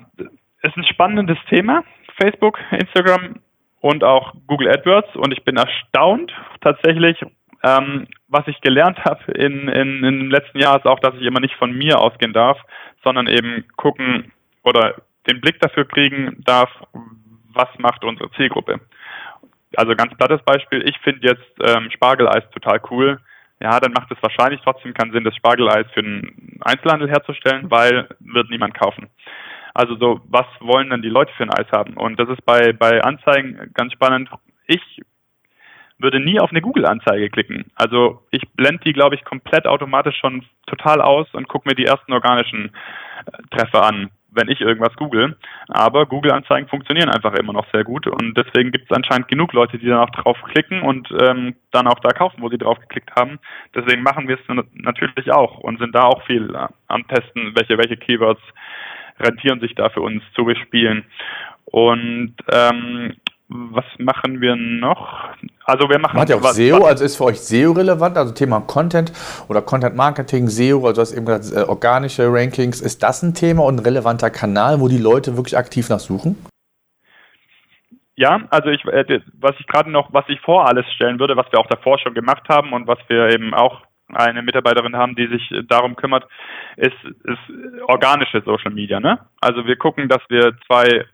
ist 0.61 0.77
ein 0.77 0.85
spannendes 0.85 1.37
Thema, 1.49 1.83
Facebook, 2.17 2.57
Instagram 2.71 3.41
und 3.81 4.01
auch 4.01 4.33
Google 4.47 4.69
AdWords. 4.69 5.13
Und 5.17 5.33
ich 5.33 5.43
bin 5.43 5.57
erstaunt 5.57 6.31
tatsächlich, 6.61 7.21
ähm, 7.65 8.07
was 8.29 8.47
ich 8.47 8.61
gelernt 8.61 8.97
habe 9.03 9.33
in, 9.33 9.67
in, 9.67 10.05
in 10.05 10.19
dem 10.19 10.31
letzten 10.31 10.57
Jahr 10.57 10.77
ist 10.77 10.85
auch, 10.85 11.01
dass 11.01 11.15
ich 11.15 11.23
immer 11.23 11.41
nicht 11.41 11.55
von 11.55 11.77
mir 11.77 11.99
ausgehen 11.99 12.31
darf, 12.31 12.57
sondern 13.03 13.27
eben 13.27 13.65
gucken 13.75 14.31
oder 14.63 14.95
den 15.29 15.41
Blick 15.41 15.59
dafür 15.59 15.83
kriegen 15.83 16.41
darf, 16.45 16.69
was 17.51 17.67
macht 17.77 18.05
unsere 18.05 18.31
Zielgruppe. 18.37 18.79
Also 19.75 19.97
ganz 19.97 20.15
plattes 20.15 20.41
Beispiel, 20.45 20.87
ich 20.87 20.97
finde 20.99 21.27
jetzt 21.27 21.51
ähm, 21.61 21.91
Spargeleis 21.91 22.49
total 22.51 22.79
cool. 22.89 23.19
Ja, 23.61 23.79
dann 23.79 23.91
macht 23.91 24.09
es 24.11 24.21
wahrscheinlich 24.21 24.61
trotzdem 24.63 24.93
keinen 24.93 25.11
Sinn, 25.11 25.25
das 25.25 25.35
Spargeleis 25.35 25.85
für 25.93 26.01
den 26.01 26.59
Einzelhandel 26.61 27.09
herzustellen, 27.09 27.69
weil 27.69 28.07
wird 28.19 28.49
niemand 28.49 28.73
kaufen. 28.73 29.09
Also 29.73 29.95
so, 29.97 30.21
was 30.27 30.45
wollen 30.61 30.89
denn 30.89 31.01
die 31.01 31.09
Leute 31.09 31.33
für 31.33 31.43
ein 31.43 31.53
Eis 31.53 31.71
haben? 31.71 31.95
Und 31.95 32.19
das 32.19 32.29
ist 32.29 32.45
bei, 32.45 32.73
bei 32.73 33.03
Anzeigen 33.03 33.71
ganz 33.73 33.93
spannend. 33.93 34.29
Ich 34.65 35.01
würde 35.97 36.19
nie 36.19 36.39
auf 36.39 36.51
eine 36.51 36.61
Google-Anzeige 36.61 37.29
klicken. 37.29 37.65
Also 37.75 38.23
ich 38.31 38.41
blende 38.53 38.83
die, 38.85 38.93
glaube 38.93 39.15
ich, 39.15 39.25
komplett 39.25 39.67
automatisch 39.67 40.17
schon 40.17 40.45
total 40.65 41.01
aus 41.01 41.27
und 41.33 41.49
gucke 41.49 41.67
mir 41.67 41.75
die 41.75 41.85
ersten 41.85 42.13
organischen 42.13 42.71
äh, 43.25 43.55
Treffer 43.55 43.83
an, 43.83 44.09
wenn 44.31 44.49
ich 44.49 44.61
irgendwas 44.61 44.95
google. 44.95 45.37
Aber 45.67 46.05
Google-Anzeigen 46.05 46.67
funktionieren 46.67 47.09
einfach 47.09 47.33
immer 47.33 47.53
noch 47.53 47.65
sehr 47.71 47.83
gut 47.83 48.07
und 48.07 48.37
deswegen 48.37 48.71
gibt 48.71 48.89
es 48.89 48.95
anscheinend 48.95 49.27
genug 49.27 49.53
Leute, 49.53 49.77
die 49.77 49.87
dann 49.87 49.99
auch 49.99 50.09
drauf 50.09 50.37
klicken 50.51 50.81
und 50.81 51.09
ähm, 51.21 51.55
dann 51.71 51.87
auch 51.87 51.99
da 51.99 52.09
kaufen, 52.09 52.41
wo 52.41 52.49
sie 52.49 52.57
drauf 52.57 52.79
geklickt 52.79 53.11
haben. 53.15 53.39
Deswegen 53.75 54.03
machen 54.03 54.27
wir 54.27 54.37
es 54.37 54.65
natürlich 54.73 55.31
auch 55.31 55.59
und 55.59 55.79
sind 55.79 55.95
da 55.95 56.03
auch 56.03 56.23
viel 56.25 56.53
äh, 56.53 56.67
am 56.87 57.07
Testen, 57.07 57.53
welche, 57.55 57.77
welche 57.77 57.97
Keywords 57.97 58.41
rentieren 59.19 59.59
sich 59.59 59.75
da 59.75 59.89
für 59.89 60.01
uns 60.01 60.23
zu 60.33 60.45
bespielen. 60.45 61.05
Und 61.65 62.35
ähm, 62.51 63.15
was 63.49 63.85
machen 63.97 64.41
wir 64.41 64.55
noch? 64.55 65.29
Also 65.65 65.89
wir 65.89 65.99
machen 65.99 66.17
Macht 66.17 66.29
ja 66.29 66.35
auch 66.35 66.43
was, 66.43 66.55
SEO, 66.55 66.85
also 66.85 67.03
ist 67.03 67.17
für 67.17 67.25
euch 67.25 67.39
SEO 67.39 67.71
relevant, 67.71 68.15
also 68.15 68.33
Thema 68.33 68.61
Content 68.61 69.11
oder 69.47 69.61
Content 69.61 69.95
Marketing, 69.95 70.47
SEO, 70.47 70.85
also 70.85 71.01
das 71.01 71.11
eben 71.11 71.25
gesagt, 71.25 71.51
äh, 71.55 71.67
organische 71.67 72.27
Rankings, 72.31 72.79
ist 72.79 73.01
das 73.01 73.23
ein 73.23 73.33
Thema 73.33 73.63
und 73.63 73.77
ein 73.77 73.79
relevanter 73.79 74.29
Kanal, 74.29 74.79
wo 74.79 74.87
die 74.87 74.99
Leute 74.99 75.35
wirklich 75.35 75.57
aktiv 75.57 75.89
nachsuchen? 75.89 76.35
Ja, 78.15 78.41
also 78.51 78.69
ich, 78.69 78.85
äh, 78.85 79.21
was 79.39 79.55
ich 79.59 79.65
gerade 79.65 79.89
noch, 79.89 80.13
was 80.13 80.25
ich 80.27 80.39
vor 80.41 80.67
alles 80.67 80.85
stellen 80.93 81.19
würde, 81.19 81.35
was 81.35 81.51
wir 81.51 81.59
auch 81.59 81.67
davor 81.67 81.97
schon 81.97 82.13
gemacht 82.13 82.43
haben 82.49 82.73
und 82.73 82.85
was 82.85 82.99
wir 83.07 83.29
eben 83.29 83.53
auch 83.53 83.81
eine 84.13 84.41
Mitarbeiterin 84.41 84.95
haben, 84.95 85.15
die 85.15 85.27
sich 85.27 85.53
darum 85.67 85.95
kümmert, 85.95 86.27
ist, 86.75 86.97
ist 87.23 87.83
organische 87.87 88.41
Social 88.41 88.71
Media. 88.71 88.99
Ne? 88.99 89.19
Also 89.39 89.65
wir 89.65 89.75
gucken, 89.75 90.09
dass 90.09 90.21
wir 90.29 90.55
zwei, 90.67 91.05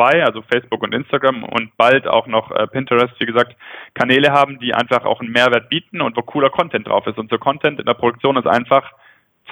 zwei, 0.00 0.24
also 0.24 0.42
Facebook 0.42 0.82
und 0.82 0.94
Instagram 0.94 1.44
und 1.44 1.76
bald 1.76 2.06
auch 2.06 2.26
noch 2.26 2.50
äh, 2.52 2.66
Pinterest, 2.66 3.12
wie 3.18 3.26
gesagt, 3.26 3.54
Kanäle 3.94 4.32
haben, 4.32 4.58
die 4.58 4.74
einfach 4.74 5.04
auch 5.04 5.20
einen 5.20 5.32
Mehrwert 5.32 5.68
bieten 5.68 6.00
und 6.00 6.16
wo 6.16 6.22
cooler 6.22 6.48
Content 6.48 6.88
drauf 6.88 7.06
ist. 7.06 7.18
Und 7.18 7.30
so 7.30 7.38
Content 7.38 7.78
in 7.78 7.86
der 7.86 7.94
Produktion 7.94 8.36
ist 8.36 8.46
einfach 8.46 8.92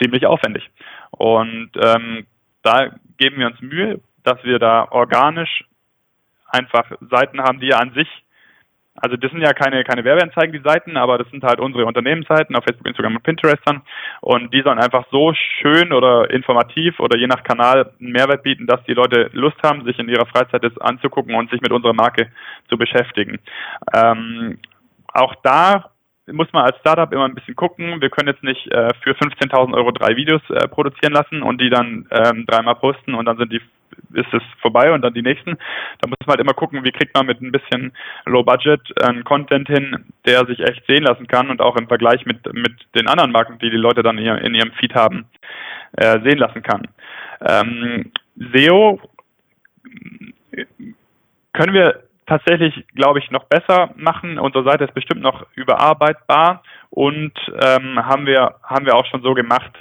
ziemlich 0.00 0.26
aufwendig. 0.26 0.70
Und 1.10 1.70
ähm, 1.76 2.26
da 2.62 2.90
geben 3.18 3.38
wir 3.38 3.48
uns 3.48 3.60
Mühe, 3.60 4.00
dass 4.24 4.42
wir 4.44 4.58
da 4.58 4.88
organisch 4.90 5.64
einfach 6.46 6.90
Seiten 7.10 7.42
haben, 7.42 7.60
die 7.60 7.68
ja 7.68 7.78
an 7.78 7.92
sich 7.92 8.08
also 9.00 9.16
das 9.16 9.30
sind 9.30 9.40
ja 9.40 9.52
keine, 9.52 9.84
keine 9.84 10.04
Werbeanzeigen, 10.04 10.52
die 10.52 10.68
Seiten, 10.68 10.96
aber 10.96 11.18
das 11.18 11.28
sind 11.30 11.44
halt 11.44 11.60
unsere 11.60 11.86
Unternehmensseiten 11.86 12.56
auf 12.56 12.64
Facebook, 12.64 12.86
Instagram 12.86 13.16
und 13.16 13.22
Pinterest 13.22 13.62
dann. 13.64 13.82
Und 14.20 14.52
die 14.52 14.62
sollen 14.62 14.78
einfach 14.78 15.06
so 15.10 15.32
schön 15.34 15.92
oder 15.92 16.30
informativ 16.30 16.98
oder 17.00 17.16
je 17.16 17.26
nach 17.26 17.42
Kanal 17.42 17.92
einen 18.00 18.12
Mehrwert 18.12 18.42
bieten, 18.42 18.66
dass 18.66 18.82
die 18.84 18.94
Leute 18.94 19.30
Lust 19.32 19.56
haben, 19.62 19.84
sich 19.84 19.98
in 19.98 20.08
ihrer 20.08 20.26
Freizeit 20.26 20.64
das 20.64 20.76
anzugucken 20.78 21.34
und 21.34 21.50
sich 21.50 21.60
mit 21.60 21.72
unserer 21.72 21.94
Marke 21.94 22.28
zu 22.68 22.76
beschäftigen. 22.76 23.38
Ähm, 23.94 24.58
auch 25.12 25.34
da 25.42 25.90
muss 26.32 26.52
man 26.52 26.64
als 26.64 26.78
Startup 26.78 27.12
immer 27.12 27.24
ein 27.24 27.34
bisschen 27.34 27.56
gucken. 27.56 28.00
Wir 28.00 28.10
können 28.10 28.28
jetzt 28.28 28.42
nicht 28.42 28.70
äh, 28.70 28.90
für 29.02 29.12
15.000 29.12 29.74
Euro 29.74 29.92
drei 29.92 30.16
Videos 30.16 30.42
äh, 30.50 30.68
produzieren 30.68 31.12
lassen 31.12 31.42
und 31.42 31.60
die 31.60 31.70
dann 31.70 32.06
ähm, 32.10 32.44
dreimal 32.46 32.74
posten 32.74 33.14
und 33.14 33.24
dann 33.24 33.38
sind 33.38 33.52
die 33.52 33.62
ist 34.14 34.32
es 34.32 34.42
vorbei 34.60 34.92
und 34.92 35.02
dann 35.02 35.14
die 35.14 35.22
nächsten. 35.22 35.56
Da 36.00 36.08
muss 36.08 36.18
man 36.20 36.30
halt 36.30 36.40
immer 36.40 36.54
gucken, 36.54 36.84
wie 36.84 36.92
kriegt 36.92 37.14
man 37.14 37.26
mit 37.26 37.40
ein 37.40 37.52
bisschen 37.52 37.92
Low 38.26 38.42
Budget 38.42 38.80
einen 39.02 39.24
Content 39.24 39.68
hin, 39.68 40.04
der 40.26 40.46
sich 40.46 40.60
echt 40.60 40.84
sehen 40.86 41.04
lassen 41.04 41.26
kann 41.26 41.50
und 41.50 41.60
auch 41.60 41.76
im 41.76 41.88
Vergleich 41.88 42.24
mit, 42.26 42.52
mit 42.52 42.74
den 42.94 43.08
anderen 43.08 43.32
Marken, 43.32 43.58
die 43.58 43.70
die 43.70 43.76
Leute 43.76 44.02
dann 44.02 44.18
in 44.18 44.54
ihrem, 44.54 44.72
Feed 44.72 44.94
haben, 44.94 45.26
äh, 45.96 46.20
sehen 46.20 46.38
lassen 46.38 46.62
kann. 46.62 46.88
Ähm, 47.40 48.12
SEO 48.36 49.00
können 51.52 51.74
wir 51.74 52.02
tatsächlich, 52.26 52.86
glaube 52.94 53.18
ich, 53.18 53.30
noch 53.30 53.44
besser 53.44 53.90
machen. 53.96 54.38
Unsere 54.38 54.64
Seite 54.64 54.84
ist 54.84 54.94
bestimmt 54.94 55.22
noch 55.22 55.46
überarbeitbar 55.54 56.62
und 56.90 57.32
ähm, 57.60 58.04
haben 58.04 58.26
wir 58.26 58.56
haben 58.62 58.86
wir 58.86 58.94
auch 58.94 59.06
schon 59.06 59.22
so 59.22 59.34
gemacht, 59.34 59.72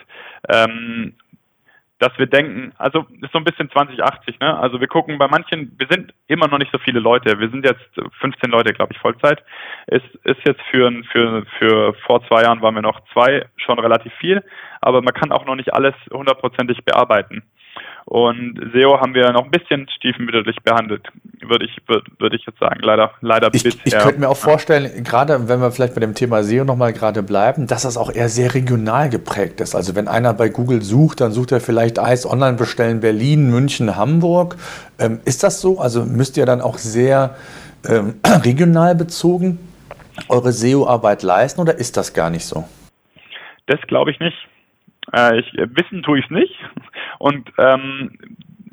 ähm, 0.49 1.13
dass 1.99 2.17
wir 2.17 2.27
denken, 2.27 2.73
also 2.77 3.05
ist 3.21 3.31
so 3.31 3.39
ein 3.39 3.43
bisschen 3.43 3.71
2080, 3.71 4.39
ne? 4.39 4.57
Also 4.59 4.79
wir 4.79 4.87
gucken 4.87 5.17
bei 5.17 5.27
manchen, 5.27 5.75
wir 5.77 5.87
sind 5.89 6.13
immer 6.27 6.47
noch 6.47 6.59
nicht 6.59 6.71
so 6.71 6.77
viele 6.77 6.99
Leute. 6.99 7.39
Wir 7.39 7.49
sind 7.49 7.65
jetzt 7.65 7.89
15 8.19 8.51
Leute, 8.51 8.73
glaube 8.73 8.93
ich, 8.93 8.99
Vollzeit. 8.99 9.43
Ist 9.87 10.05
ist 10.23 10.39
jetzt 10.45 10.61
für 10.69 10.91
für 11.11 11.45
für 11.57 11.93
vor 12.05 12.25
zwei 12.27 12.43
Jahren 12.43 12.61
waren 12.61 12.75
wir 12.75 12.81
noch 12.81 13.01
zwei 13.13 13.45
schon 13.57 13.79
relativ 13.79 14.13
viel, 14.19 14.43
aber 14.81 15.01
man 15.01 15.13
kann 15.13 15.31
auch 15.31 15.45
noch 15.45 15.55
nicht 15.55 15.73
alles 15.73 15.95
hundertprozentig 16.11 16.85
bearbeiten. 16.85 17.43
Und 18.09 18.57
SEO 18.71 19.01
haben 19.01 19.13
wir 19.13 19.29
noch 19.33 19.43
ein 19.43 19.51
bisschen 19.51 19.85
stiefmütterlich 19.89 20.55
behandelt, 20.63 21.05
würde 21.41 21.65
ich, 21.65 21.77
würde, 21.87 22.37
ich 22.37 22.45
jetzt 22.45 22.57
sagen, 22.57 22.79
leider, 22.81 23.11
leider 23.19 23.49
ich, 23.51 23.63
bisher. 23.63 23.81
Ich 23.83 23.97
könnte 23.97 24.21
mir 24.21 24.29
auch 24.29 24.37
vorstellen, 24.37 25.03
gerade 25.03 25.49
wenn 25.49 25.59
wir 25.59 25.71
vielleicht 25.71 25.93
bei 25.93 25.99
dem 25.99 26.15
Thema 26.15 26.41
SEO 26.41 26.63
nochmal 26.63 26.93
gerade 26.93 27.21
bleiben, 27.21 27.67
dass 27.67 27.81
das 27.81 27.97
auch 27.97 28.09
eher 28.09 28.29
sehr 28.29 28.53
regional 28.53 29.09
geprägt 29.09 29.59
ist. 29.59 29.75
Also 29.75 29.93
wenn 29.93 30.07
einer 30.07 30.33
bei 30.33 30.47
Google 30.47 30.83
sucht, 30.83 31.19
dann 31.19 31.33
sucht 31.33 31.51
er 31.51 31.59
vielleicht 31.59 31.99
Eis 31.99 32.25
online 32.25 32.55
bestellen 32.55 33.01
Berlin, 33.01 33.51
München, 33.51 33.97
Hamburg. 33.97 34.55
Ähm, 34.99 35.19
ist 35.25 35.43
das 35.43 35.59
so? 35.59 35.81
Also 35.81 36.05
müsst 36.05 36.37
ihr 36.37 36.45
dann 36.45 36.61
auch 36.61 36.77
sehr 36.77 37.35
ähm, 37.89 38.21
regional 38.45 38.95
bezogen 38.95 39.59
eure 40.29 40.53
SEO-Arbeit 40.53 41.23
leisten 41.23 41.59
oder 41.59 41.75
ist 41.75 41.97
das 41.97 42.13
gar 42.13 42.29
nicht 42.29 42.45
so? 42.45 42.63
Das 43.65 43.81
glaube 43.81 44.11
ich 44.11 44.19
nicht. 44.21 44.37
Äh, 45.13 45.39
ich, 45.39 45.53
wissen 45.53 46.03
tue 46.03 46.19
ich 46.19 46.25
es 46.25 46.31
nicht. 46.31 46.55
Und 47.19 47.51
ähm, 47.57 48.17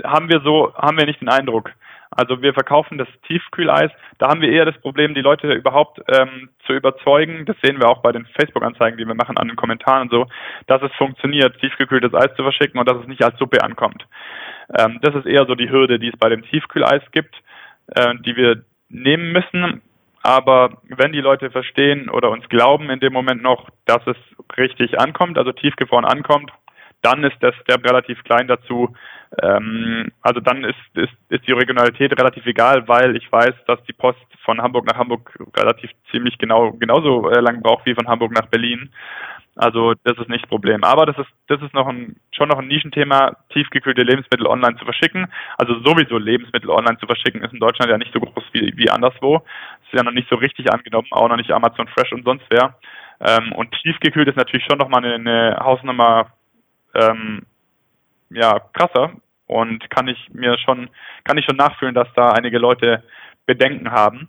haben 0.02 0.28
wir 0.28 0.40
so, 0.40 0.74
haben 0.74 0.98
wir 0.98 1.06
nicht 1.06 1.20
den 1.20 1.28
Eindruck. 1.28 1.70
Also 2.16 2.42
wir 2.42 2.54
verkaufen 2.54 2.96
das 2.96 3.08
Tiefkühleis. 3.26 3.90
Da 4.18 4.28
haben 4.28 4.40
wir 4.40 4.50
eher 4.50 4.64
das 4.64 4.78
Problem, 4.78 5.14
die 5.14 5.20
Leute 5.20 5.52
überhaupt 5.52 6.00
ähm, 6.08 6.48
zu 6.64 6.72
überzeugen. 6.72 7.44
Das 7.44 7.56
sehen 7.62 7.80
wir 7.80 7.88
auch 7.88 8.02
bei 8.02 8.12
den 8.12 8.26
Facebook-Anzeigen, 8.38 8.96
die 8.98 9.06
wir 9.06 9.16
machen 9.16 9.36
an 9.36 9.48
den 9.48 9.56
Kommentaren 9.56 10.02
und 10.02 10.10
so, 10.12 10.26
dass 10.66 10.80
es 10.82 10.92
funktioniert, 10.96 11.58
tiefgekühltes 11.58 12.14
Eis 12.14 12.34
zu 12.36 12.42
verschicken 12.42 12.78
und 12.78 12.88
dass 12.88 12.98
es 12.98 13.08
nicht 13.08 13.24
als 13.24 13.36
Suppe 13.38 13.62
ankommt. 13.62 14.06
Ähm, 14.78 15.00
das 15.02 15.14
ist 15.16 15.26
eher 15.26 15.46
so 15.46 15.56
die 15.56 15.70
Hürde, 15.70 15.98
die 15.98 16.08
es 16.08 16.16
bei 16.16 16.28
dem 16.28 16.42
Tiefkühleis 16.44 17.02
gibt, 17.10 17.34
äh, 17.88 18.14
die 18.24 18.36
wir 18.36 18.62
nehmen 18.88 19.32
müssen. 19.32 19.82
Aber 20.24 20.78
wenn 20.88 21.12
die 21.12 21.20
Leute 21.20 21.50
verstehen 21.50 22.08
oder 22.08 22.30
uns 22.30 22.48
glauben 22.48 22.88
in 22.88 22.98
dem 22.98 23.12
Moment 23.12 23.42
noch, 23.42 23.68
dass 23.84 24.00
es 24.06 24.16
richtig 24.56 24.98
ankommt, 24.98 25.36
also 25.36 25.52
tiefgefroren 25.52 26.06
ankommt, 26.06 26.50
dann 27.04 27.22
ist 27.24 27.40
der 27.42 27.52
Step 27.52 27.84
relativ 27.84 28.22
klein 28.24 28.48
dazu. 28.48 28.94
Ähm, 29.42 30.10
also 30.22 30.40
dann 30.40 30.64
ist, 30.64 30.78
ist, 30.94 31.12
ist 31.28 31.46
die 31.46 31.52
Regionalität 31.52 32.18
relativ 32.18 32.46
egal, 32.46 32.86
weil 32.88 33.16
ich 33.16 33.30
weiß, 33.30 33.54
dass 33.66 33.82
die 33.84 33.92
Post 33.92 34.24
von 34.44 34.60
Hamburg 34.60 34.86
nach 34.86 34.98
Hamburg 34.98 35.36
relativ 35.56 35.90
ziemlich 36.10 36.38
genau 36.38 36.72
genauso 36.72 37.30
äh, 37.30 37.40
lang 37.40 37.62
braucht 37.62 37.86
wie 37.86 37.94
von 37.94 38.08
Hamburg 38.08 38.32
nach 38.32 38.46
Berlin. 38.46 38.90
Also 39.56 39.94
das 40.02 40.18
ist 40.18 40.28
nicht 40.28 40.44
das 40.44 40.48
Problem. 40.48 40.82
Aber 40.82 41.06
das 41.06 41.18
ist 41.18 41.28
das 41.48 41.60
ist 41.62 41.74
noch 41.74 41.86
ein 41.86 42.16
schon 42.32 42.48
noch 42.48 42.58
ein 42.58 42.68
Nischenthema, 42.68 43.36
tiefgekühlte 43.52 44.02
Lebensmittel 44.02 44.46
online 44.46 44.76
zu 44.76 44.84
verschicken. 44.84 45.26
Also 45.58 45.74
sowieso 45.84 46.18
Lebensmittel 46.18 46.70
online 46.70 46.98
zu 46.98 47.06
verschicken 47.06 47.42
ist 47.42 47.52
in 47.52 47.60
Deutschland 47.60 47.90
ja 47.90 47.98
nicht 47.98 48.12
so 48.12 48.20
groß 48.20 48.44
wie, 48.52 48.72
wie 48.76 48.90
anderswo. 48.90 49.42
Ist 49.84 49.98
ja 49.98 50.02
noch 50.02 50.12
nicht 50.12 50.28
so 50.28 50.36
richtig 50.36 50.72
angenommen, 50.72 51.08
auch 51.10 51.28
noch 51.28 51.36
nicht 51.36 51.52
Amazon 51.52 51.88
Fresh 51.88 52.12
und 52.12 52.24
sonst 52.24 52.44
wer. 52.50 52.78
Ähm, 53.20 53.52
und 53.52 53.72
tiefgekühlt 53.82 54.28
ist 54.28 54.36
natürlich 54.36 54.66
schon 54.68 54.78
nochmal 54.78 55.04
eine, 55.04 55.14
eine 55.14 55.56
Hausnummer 55.60 56.32
ähm, 56.94 57.42
ja, 58.30 58.60
krasser 58.72 59.12
und 59.46 59.88
kann 59.90 60.08
ich 60.08 60.18
mir 60.32 60.58
schon, 60.58 60.88
kann 61.24 61.38
ich 61.38 61.44
schon 61.44 61.56
nachfühlen, 61.56 61.94
dass 61.94 62.08
da 62.14 62.32
einige 62.32 62.58
Leute 62.58 63.02
Bedenken 63.46 63.90
haben, 63.90 64.28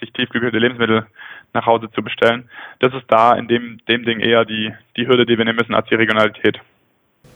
sich 0.00 0.12
tiefgekühlte 0.12 0.58
Lebensmittel 0.58 1.06
nach 1.52 1.66
Hause 1.66 1.90
zu 1.92 2.02
bestellen. 2.02 2.48
Das 2.80 2.92
ist 2.94 3.04
da 3.08 3.34
in 3.34 3.48
dem, 3.48 3.78
dem 3.88 4.04
Ding 4.04 4.20
eher 4.20 4.44
die, 4.44 4.72
die 4.96 5.06
Hürde, 5.06 5.26
die 5.26 5.38
wir 5.38 5.44
nehmen 5.44 5.58
müssen 5.58 5.74
als 5.74 5.88
die 5.88 5.94
Regionalität. 5.94 6.60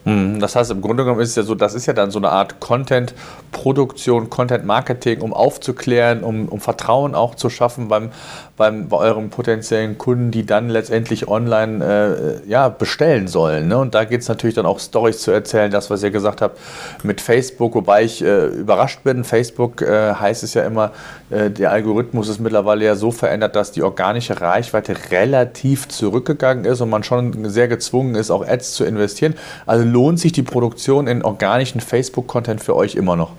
Hm, 0.05 0.41
das 0.41 0.57
heißt, 0.57 0.71
im 0.71 0.81
Grunde 0.81 1.05
genommen 1.05 1.21
ist 1.21 1.31
es 1.31 1.37
ja 1.37 1.43
so, 1.43 1.55
das 1.55 1.75
ist 1.75 1.87
ja 1.87 1.93
dann 1.93 2.11
so 2.11 2.19
eine 2.19 2.31
Art 2.31 2.61
Content-Produktion, 2.61 4.31
Content-Marketing, 4.31 5.21
um 5.21 5.33
aufzuklären, 5.33 6.23
um, 6.23 6.49
um 6.49 6.61
Vertrauen 6.61 7.15
auch 7.15 7.35
zu 7.35 7.51
schaffen 7.51 7.89
beim, 7.89 8.11
beim, 8.59 8.89
bei 8.89 8.99
euren 8.99 9.31
potenziellen 9.31 9.97
Kunden, 9.97 10.31
die 10.31 10.45
dann 10.45 10.69
letztendlich 10.69 11.29
online 11.29 12.43
äh, 12.45 12.49
ja, 12.51 12.69
bestellen 12.69 13.29
sollen. 13.29 13.69
Ne? 13.69 13.79
Und 13.79 13.95
da 13.95 14.05
geht 14.05 14.21
es 14.21 14.29
natürlich 14.29 14.57
dann 14.57 14.67
auch 14.67 14.81
Stories 14.81 15.21
zu 15.21 15.31
erzählen, 15.31 15.71
das, 15.71 15.89
was 15.89 16.03
ihr 16.03 16.11
gesagt 16.11 16.43
habt 16.43 16.59
mit 17.03 17.21
Facebook, 17.21 17.75
wobei 17.75 18.05
ich 18.05 18.23
äh, 18.23 18.47
überrascht 18.47 19.05
bin. 19.05 19.25
Facebook 19.25 19.81
äh, 19.81 20.13
heißt 20.13 20.43
es 20.43 20.55
ja 20.55 20.65
immer, 20.65 20.91
äh, 21.31 21.51
der 21.51 21.71
Algorithmus 21.71 22.29
ist 22.29 22.41
mittlerweile 22.41 22.85
ja 22.85 22.97
so 22.97 23.13
verändert, 23.13 23.57
dass 23.57 23.73
die 23.73 23.83
organische 23.83 24.41
Reichweite 24.41 24.95
relativ 25.11 25.89
zurückgegangen 25.89 26.65
ist 26.65 26.81
und 26.81 26.91
man 26.91 27.05
schon 27.05 27.49
sehr 27.49 27.69
gezwungen 27.69 28.17
ist, 28.17 28.31
auch 28.31 28.47
Ads 28.47 28.75
zu 28.75 28.85
investieren. 28.85 29.35
Also 29.67 29.85
lohnt 29.85 30.19
sich 30.19 30.33
die 30.33 30.43
Produktion 30.43 31.07
in 31.07 31.23
organischen 31.23 31.81
Facebook-Content 31.81 32.63
für 32.63 32.75
euch 32.75 32.97
immer 32.97 33.15
noch? 33.15 33.31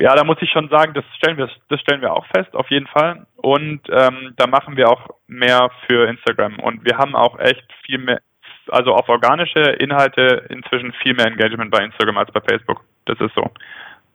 Ja, 0.00 0.14
da 0.14 0.22
muss 0.22 0.40
ich 0.40 0.50
schon 0.50 0.68
sagen, 0.68 0.94
das 0.94 1.04
stellen 1.16 1.36
wir, 1.38 1.50
das 1.68 1.80
stellen 1.80 2.00
wir 2.00 2.12
auch 2.12 2.26
fest, 2.26 2.54
auf 2.54 2.70
jeden 2.70 2.86
Fall. 2.86 3.26
Und 3.36 3.80
ähm, 3.90 4.32
da 4.36 4.46
machen 4.46 4.76
wir 4.76 4.88
auch 4.88 5.10
mehr 5.26 5.70
für 5.86 6.08
Instagram. 6.08 6.60
Und 6.60 6.84
wir 6.84 6.96
haben 6.96 7.16
auch 7.16 7.38
echt 7.40 7.64
viel 7.84 7.98
mehr, 7.98 8.20
also 8.68 8.92
auf 8.94 9.08
organische 9.08 9.60
Inhalte 9.60 10.46
inzwischen 10.50 10.92
viel 11.02 11.14
mehr 11.14 11.26
Engagement 11.26 11.72
bei 11.72 11.84
Instagram 11.84 12.18
als 12.18 12.30
bei 12.30 12.40
Facebook. 12.40 12.84
Das 13.06 13.18
ist 13.20 13.34
so. 13.34 13.50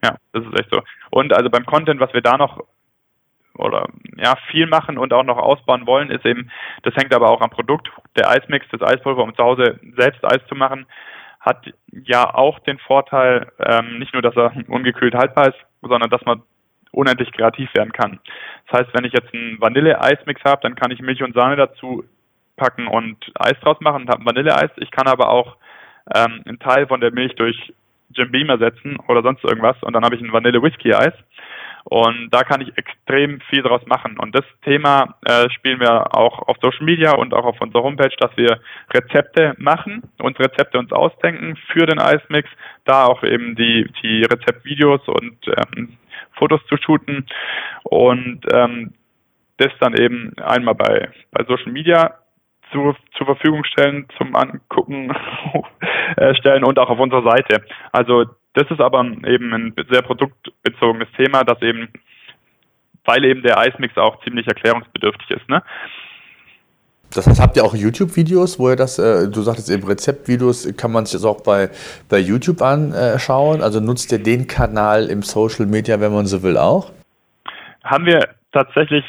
Ja, 0.03 0.15
das 0.31 0.45
ist 0.45 0.59
echt 0.59 0.69
so. 0.71 0.81
Und 1.09 1.33
also 1.33 1.49
beim 1.49 1.65
Content, 1.65 1.99
was 1.99 2.13
wir 2.13 2.21
da 2.21 2.37
noch 2.37 2.63
oder 3.55 3.87
ja 4.17 4.35
viel 4.49 4.67
machen 4.67 4.97
und 4.97 5.13
auch 5.13 5.23
noch 5.23 5.37
ausbauen 5.37 5.85
wollen, 5.85 6.09
ist 6.09 6.25
eben, 6.25 6.49
das 6.83 6.95
hängt 6.95 7.13
aber 7.13 7.29
auch 7.29 7.41
am 7.41 7.49
Produkt. 7.49 7.91
Der 8.15 8.29
Eismix, 8.29 8.65
das 8.71 8.81
Eispulver, 8.81 9.23
um 9.23 9.35
zu 9.35 9.43
Hause 9.43 9.79
selbst 9.97 10.23
Eis 10.23 10.41
zu 10.47 10.55
machen, 10.55 10.85
hat 11.39 11.65
ja 11.91 12.33
auch 12.33 12.59
den 12.59 12.79
Vorteil, 12.79 13.51
ähm, 13.59 13.99
nicht 13.99 14.13
nur, 14.13 14.21
dass 14.21 14.35
er 14.35 14.53
ungekühlt 14.69 15.13
haltbar 15.13 15.49
ist, 15.49 15.59
sondern 15.87 16.09
dass 16.09 16.25
man 16.25 16.41
unendlich 16.91 17.31
kreativ 17.31 17.73
werden 17.73 17.91
kann. 17.91 18.19
Das 18.69 18.81
heißt, 18.81 18.89
wenn 18.93 19.05
ich 19.05 19.13
jetzt 19.13 19.33
einen 19.33 19.59
Vanille-Eismix 19.59 20.41
habe, 20.43 20.61
dann 20.61 20.75
kann 20.75 20.91
ich 20.91 21.01
Milch 21.01 21.23
und 21.23 21.33
Sahne 21.33 21.55
dazu 21.55 22.03
packen 22.55 22.87
und 22.87 23.17
Eis 23.35 23.59
draus 23.61 23.77
machen 23.81 24.03
und 24.03 24.09
habe 24.09 24.25
Vanilleeis. 24.25 24.69
Ich 24.77 24.91
kann 24.91 25.07
aber 25.07 25.29
auch 25.29 25.57
ähm, 26.13 26.43
einen 26.45 26.59
Teil 26.59 26.87
von 26.87 27.01
der 27.01 27.11
Milch 27.11 27.33
durch 27.35 27.73
Jim 28.09 28.31
Beam 28.31 28.49
ersetzen 28.49 28.97
oder 29.07 29.23
sonst 29.23 29.43
irgendwas 29.43 29.81
und 29.81 29.93
dann 29.93 30.05
habe 30.05 30.15
ich 30.15 30.21
ein 30.21 30.31
Vanille-Whisky-Eis. 30.31 31.13
Und 31.85 32.29
da 32.31 32.43
kann 32.43 32.61
ich 32.61 32.77
extrem 32.77 33.41
viel 33.49 33.61
draus 33.61 33.85
machen. 33.85 34.17
Und 34.17 34.33
das 34.33 34.45
Thema 34.63 35.15
äh, 35.25 35.49
spielen 35.49 35.79
wir 35.79 36.15
auch 36.15 36.39
auf 36.47 36.57
Social 36.61 36.85
Media 36.85 37.13
und 37.15 37.33
auch 37.33 37.45
auf 37.45 37.59
unserer 37.61 37.83
Homepage, 37.83 38.15
dass 38.19 38.35
wir 38.37 38.61
Rezepte 38.93 39.53
machen, 39.57 40.03
uns 40.19 40.39
Rezepte 40.39 40.79
uns 40.79 40.91
ausdenken 40.91 41.57
für 41.71 41.85
den 41.85 41.99
Eismix, 41.99 42.49
da 42.85 43.05
auch 43.05 43.23
eben 43.23 43.55
die, 43.55 43.91
die 44.01 44.23
Rezeptvideos 44.23 45.01
und 45.07 45.37
ähm, 45.47 45.97
Fotos 46.33 46.61
zu 46.67 46.77
shooten 46.77 47.27
und 47.83 48.41
ähm, 48.53 48.93
das 49.57 49.71
dann 49.79 49.93
eben 49.93 50.33
einmal 50.37 50.75
bei, 50.75 51.09
bei 51.31 51.43
Social 51.45 51.71
Media 51.71 52.15
zu, 52.71 52.95
zur 53.15 53.25
Verfügung 53.25 53.63
stellen, 53.65 54.07
zum 54.17 54.35
Angucken 54.35 55.13
äh, 56.17 56.33
stellen 56.35 56.63
und 56.63 56.79
auch 56.79 56.89
auf 56.89 56.99
unserer 56.99 57.29
Seite. 57.29 57.63
Also 57.91 58.25
das 58.53 58.69
ist 58.69 58.79
aber 58.79 59.03
eben 59.25 59.53
ein 59.53 59.73
sehr 59.89 60.01
produktbezogenes 60.01 61.07
Thema, 61.17 61.43
das 61.43 61.61
eben, 61.61 61.89
weil 63.05 63.23
eben 63.25 63.41
der 63.41 63.57
Eismix 63.57 63.97
auch 63.97 64.23
ziemlich 64.23 64.47
erklärungsbedürftig 64.47 65.29
ist. 65.31 65.49
Ne? 65.49 65.63
Das 67.13 67.27
heißt, 67.27 67.41
habt 67.41 67.57
ihr 67.57 67.63
auch 67.63 67.75
YouTube-Videos, 67.75 68.59
wo 68.59 68.69
ihr 68.69 68.75
das, 68.75 68.97
äh, 68.97 69.29
du 69.29 69.41
sagtest 69.41 69.69
eben 69.69 69.85
Rezeptvideos, 69.85 70.75
kann 70.77 70.91
man 70.91 71.05
sich 71.05 71.13
das 71.13 71.25
auch 71.25 71.41
bei, 71.41 71.69
bei 72.09 72.17
YouTube 72.17 72.61
anschauen? 72.61 73.61
Also 73.61 73.79
nutzt 73.79 74.11
ihr 74.11 74.21
den 74.21 74.47
Kanal 74.47 75.07
im 75.07 75.21
Social 75.21 75.67
Media, 75.67 75.99
wenn 75.99 76.13
man 76.13 76.25
so 76.25 76.41
will, 76.41 76.57
auch? 76.57 76.91
Haben 77.83 78.05
wir 78.05 78.29
tatsächlich 78.51 79.03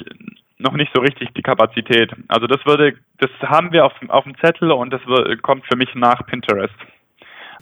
noch 0.58 0.72
nicht 0.72 0.90
so 0.94 1.00
richtig 1.00 1.28
die 1.34 1.42
Kapazität. 1.42 2.12
Also 2.28 2.46
das 2.46 2.64
würde, 2.66 2.94
das 3.18 3.30
haben 3.42 3.72
wir 3.72 3.84
auf, 3.84 3.92
auf 4.08 4.24
dem 4.24 4.36
Zettel 4.38 4.70
und 4.72 4.90
das 4.92 5.04
wird, 5.06 5.42
kommt 5.42 5.64
für 5.66 5.76
mich 5.76 5.94
nach 5.94 6.26
Pinterest. 6.26 6.74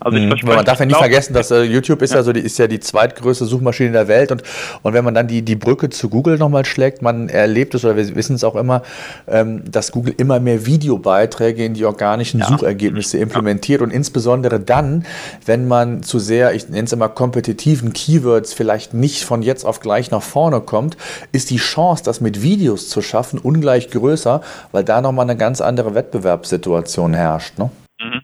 Also 0.03 0.17
ich 0.17 0.43
mhm. 0.43 0.49
Man 0.49 0.65
darf 0.65 0.79
ja 0.79 0.85
nicht 0.85 0.97
vergessen, 0.97 1.33
dass 1.33 1.49
äh, 1.51 1.63
YouTube 1.63 2.01
ist 2.01 2.11
ja. 2.11 2.17
ja 2.17 2.23
so 2.23 2.33
die, 2.33 2.41
ist 2.41 2.59
ja 2.59 2.67
die 2.67 2.79
zweitgrößte 2.79 3.45
Suchmaschine 3.45 3.91
der 3.91 4.07
Welt 4.07 4.31
und, 4.31 4.43
und 4.81 4.93
wenn 4.93 5.05
man 5.05 5.13
dann 5.13 5.27
die, 5.27 5.41
die 5.41 5.55
Brücke 5.55 5.89
zu 5.89 6.09
Google 6.09 6.37
nochmal 6.37 6.65
schlägt, 6.65 7.01
man 7.01 7.29
erlebt 7.29 7.73
es 7.73 7.85
oder 7.85 7.95
wir 7.95 8.15
wissen 8.15 8.35
es 8.35 8.43
auch 8.43 8.55
immer, 8.55 8.83
ähm, 9.27 9.63
dass 9.69 9.91
Google 9.91 10.13
immer 10.17 10.39
mehr 10.39 10.65
Videobeiträge 10.65 11.63
in 11.63 11.73
die 11.73 11.85
organischen 11.85 12.41
ja. 12.41 12.47
Suchergebnisse 12.47 13.17
implementiert 13.17 13.81
und 13.81 13.91
insbesondere 13.91 14.59
dann, 14.59 15.05
wenn 15.45 15.67
man 15.67 16.03
zu 16.03 16.19
sehr, 16.19 16.53
ich 16.53 16.67
nenne 16.67 16.83
es 16.83 16.91
immer 16.91 17.09
kompetitiven 17.09 17.93
Keywords 17.93 18.53
vielleicht 18.53 18.93
nicht 18.93 19.23
von 19.23 19.41
jetzt 19.41 19.65
auf 19.65 19.79
gleich 19.79 20.11
nach 20.11 20.21
vorne 20.21 20.59
kommt, 20.59 20.97
ist 21.31 21.49
die 21.49 21.57
Chance, 21.57 22.03
das 22.03 22.19
mit 22.19 22.41
Videos 22.41 22.89
zu 22.89 23.01
schaffen, 23.01 23.39
ungleich 23.39 23.89
größer, 23.89 24.41
weil 24.71 24.83
da 24.83 25.01
nochmal 25.01 25.29
eine 25.29 25.37
ganz 25.37 25.61
andere 25.61 25.95
Wettbewerbssituation 25.95 27.13
herrscht. 27.13 27.57
Ne? 27.57 27.69
Mhm 28.01 28.21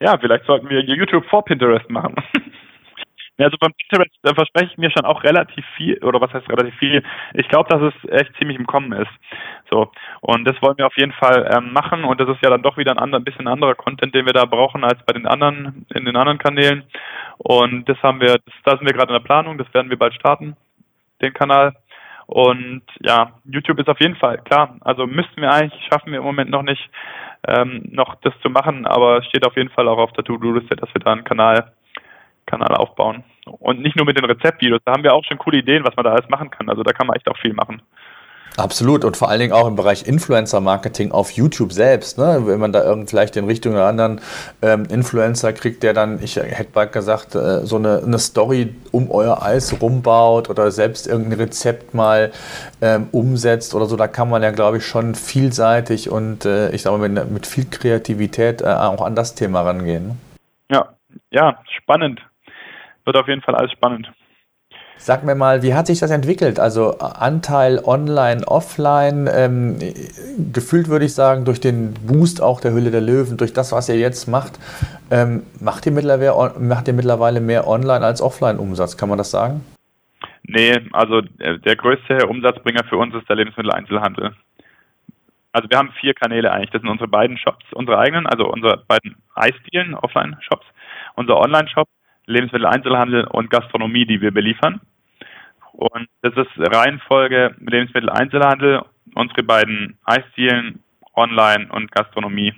ja, 0.00 0.18
vielleicht 0.18 0.44
sollten 0.46 0.68
wir 0.68 0.80
YouTube 0.80 1.26
vor 1.26 1.44
Pinterest 1.44 1.88
machen. 1.90 2.16
Also 3.38 3.56
beim 3.60 3.72
Pinterest 3.74 4.16
da 4.22 4.34
verspreche 4.34 4.70
ich 4.72 4.78
mir 4.78 4.90
schon 4.90 5.04
auch 5.04 5.22
relativ 5.22 5.64
viel, 5.76 6.02
oder 6.02 6.20
was 6.20 6.32
heißt 6.32 6.48
relativ 6.48 6.74
viel? 6.76 7.02
Ich 7.34 7.46
glaube, 7.48 7.68
dass 7.68 7.92
es 7.92 8.10
echt 8.10 8.34
ziemlich 8.38 8.58
im 8.58 8.66
Kommen 8.66 8.92
ist. 8.92 9.10
So. 9.70 9.90
Und 10.22 10.46
das 10.46 10.60
wollen 10.62 10.78
wir 10.78 10.86
auf 10.86 10.96
jeden 10.96 11.12
Fall 11.12 11.48
ähm, 11.54 11.72
machen. 11.72 12.04
Und 12.04 12.18
das 12.18 12.30
ist 12.30 12.42
ja 12.42 12.50
dann 12.50 12.62
doch 12.62 12.78
wieder 12.78 12.92
ein, 12.92 12.98
anderer, 12.98 13.20
ein 13.20 13.24
bisschen 13.24 13.46
anderer 13.46 13.74
Content, 13.74 14.14
den 14.14 14.24
wir 14.24 14.32
da 14.32 14.46
brauchen 14.46 14.84
als 14.84 15.04
bei 15.04 15.12
den 15.12 15.26
anderen, 15.26 15.84
in 15.94 16.06
den 16.06 16.16
anderen 16.16 16.38
Kanälen. 16.38 16.84
Und 17.38 17.86
das 17.88 18.02
haben 18.02 18.20
wir, 18.20 18.38
das, 18.38 18.54
da 18.64 18.70
sind 18.78 18.86
wir 18.86 18.94
gerade 18.94 19.12
in 19.12 19.20
der 19.20 19.26
Planung, 19.26 19.58
das 19.58 19.72
werden 19.74 19.90
wir 19.90 19.98
bald 19.98 20.14
starten, 20.14 20.56
den 21.20 21.34
Kanal. 21.34 21.74
Und 22.26 22.82
ja, 23.00 23.32
YouTube 23.44 23.78
ist 23.78 23.88
auf 23.88 24.00
jeden 24.00 24.16
Fall, 24.16 24.38
klar, 24.38 24.76
also 24.80 25.06
müssten 25.06 25.40
wir 25.40 25.52
eigentlich, 25.52 25.80
schaffen 25.92 26.10
wir 26.10 26.18
im 26.18 26.24
Moment 26.24 26.50
noch 26.50 26.62
nicht, 26.62 26.90
ähm, 27.46 27.82
noch 27.90 28.16
das 28.16 28.34
zu 28.42 28.50
machen, 28.50 28.86
aber 28.86 29.18
es 29.18 29.26
steht 29.26 29.46
auf 29.46 29.56
jeden 29.56 29.70
Fall 29.70 29.88
auch 29.88 29.98
auf 29.98 30.12
der 30.12 30.24
To-Do-Liste, 30.24 30.76
dass 30.76 30.92
wir 30.94 31.00
da 31.00 31.12
einen 31.12 31.24
Kanal, 31.24 31.72
Kanal 32.46 32.74
aufbauen. 32.74 33.24
Und 33.46 33.80
nicht 33.80 33.96
nur 33.96 34.06
mit 34.06 34.18
den 34.18 34.24
Rezeptvideos, 34.24 34.80
da 34.84 34.92
haben 34.92 35.02
wir 35.02 35.14
auch 35.14 35.24
schon 35.24 35.38
coole 35.38 35.58
Ideen, 35.58 35.84
was 35.84 35.96
man 35.96 36.04
da 36.04 36.12
alles 36.12 36.28
machen 36.28 36.50
kann. 36.50 36.68
Also 36.68 36.82
da 36.82 36.92
kann 36.92 37.06
man 37.06 37.16
echt 37.16 37.28
auch 37.28 37.38
viel 37.38 37.52
machen. 37.52 37.82
Absolut 38.56 39.04
und 39.04 39.18
vor 39.18 39.28
allen 39.28 39.40
Dingen 39.40 39.52
auch 39.52 39.66
im 39.66 39.76
Bereich 39.76 40.06
Influencer-Marketing 40.06 41.12
auf 41.12 41.30
YouTube 41.30 41.72
selbst. 41.72 42.16
Ne? 42.16 42.42
Wenn 42.46 42.58
man 42.58 42.72
da 42.72 42.82
irgend 42.82 43.10
vielleicht 43.10 43.34
den 43.34 43.44
Richtung 43.44 43.74
oder 43.74 43.86
anderen 43.86 44.20
ähm, 44.62 44.86
Influencer 44.86 45.52
kriegt, 45.52 45.82
der 45.82 45.92
dann, 45.92 46.22
ich 46.22 46.36
hätte 46.36 46.70
bald 46.72 46.92
gesagt, 46.92 47.34
äh, 47.34 47.66
so 47.66 47.76
eine, 47.76 48.02
eine, 48.02 48.18
Story 48.18 48.74
um 48.92 49.10
euer 49.10 49.42
Eis 49.42 49.78
rumbaut 49.82 50.48
oder 50.48 50.70
selbst 50.70 51.06
irgendein 51.06 51.38
Rezept 51.38 51.92
mal 51.92 52.32
ähm, 52.80 53.08
umsetzt 53.12 53.74
oder 53.74 53.84
so, 53.84 53.96
da 53.96 54.08
kann 54.08 54.30
man 54.30 54.42
ja, 54.42 54.52
glaube 54.52 54.78
ich, 54.78 54.86
schon 54.86 55.14
vielseitig 55.14 56.08
und 56.10 56.46
äh, 56.46 56.70
ich 56.70 56.82
sage 56.82 56.96
mal 56.96 57.10
mit, 57.10 57.30
mit 57.30 57.46
viel 57.46 57.66
Kreativität 57.66 58.62
äh, 58.62 58.68
auch 58.68 59.02
an 59.02 59.14
das 59.14 59.34
Thema 59.34 59.60
rangehen. 59.62 60.08
Ne? 60.08 60.16
Ja, 60.70 60.88
ja, 61.30 61.58
spannend. 61.76 62.22
Wird 63.04 63.16
auf 63.16 63.28
jeden 63.28 63.42
Fall 63.42 63.54
alles 63.54 63.72
spannend. 63.72 64.10
Sag 64.98 65.24
mir 65.24 65.34
mal, 65.34 65.62
wie 65.62 65.74
hat 65.74 65.86
sich 65.86 66.00
das 66.00 66.10
entwickelt? 66.10 66.58
Also 66.58 66.98
Anteil 66.98 67.80
online, 67.84 68.46
offline, 68.46 69.28
ähm, 69.32 69.78
gefühlt 70.52 70.88
würde 70.88 71.04
ich 71.04 71.14
sagen, 71.14 71.44
durch 71.44 71.60
den 71.60 71.94
Boost 71.94 72.42
auch 72.42 72.60
der 72.60 72.72
Hülle 72.72 72.90
der 72.90 73.02
Löwen, 73.02 73.36
durch 73.36 73.52
das, 73.52 73.72
was 73.72 73.88
ihr 73.88 73.98
jetzt 73.98 74.26
macht, 74.26 74.58
ähm, 75.10 75.42
macht, 75.60 75.86
ihr 75.86 75.92
mittlerweile, 75.92 76.58
macht 76.58 76.88
ihr 76.88 76.94
mittlerweile 76.94 77.40
mehr 77.40 77.68
online 77.68 78.04
als 78.04 78.20
offline 78.20 78.58
Umsatz, 78.58 78.96
kann 78.96 79.08
man 79.08 79.18
das 79.18 79.30
sagen? 79.30 79.64
Nee, 80.44 80.80
also 80.92 81.20
äh, 81.38 81.58
der 81.58 81.76
größte 81.76 82.26
Umsatzbringer 82.26 82.84
für 82.88 82.96
uns 82.96 83.14
ist 83.14 83.28
der 83.28 83.36
Lebensmitteleinzelhandel. 83.36 84.34
Also 85.52 85.70
wir 85.70 85.78
haben 85.78 85.92
vier 86.00 86.14
Kanäle 86.14 86.52
eigentlich. 86.52 86.70
Das 86.70 86.82
sind 86.82 86.90
unsere 86.90 87.08
beiden 87.08 87.38
Shops, 87.38 87.64
unsere 87.72 87.98
eigenen, 87.98 88.26
also 88.26 88.46
unsere 88.46 88.84
beiden 88.86 89.16
Eisdielen, 89.34 89.94
Offline-Shops, 89.94 90.66
unser 91.14 91.38
Online-Shop 91.38 91.88
Lebensmitteleinzelhandel 92.26 93.24
und 93.24 93.50
Gastronomie, 93.50 94.06
die 94.06 94.20
wir 94.20 94.32
beliefern. 94.32 94.80
Und 95.72 96.08
das 96.22 96.34
ist 96.36 96.50
Reihenfolge 96.56 97.54
Lebensmitteleinzelhandel, 97.60 98.82
unsere 99.14 99.42
beiden 99.42 99.98
Eisdielen, 100.04 100.82
Online 101.14 101.68
und 101.70 101.92
Gastronomie. 101.92 102.54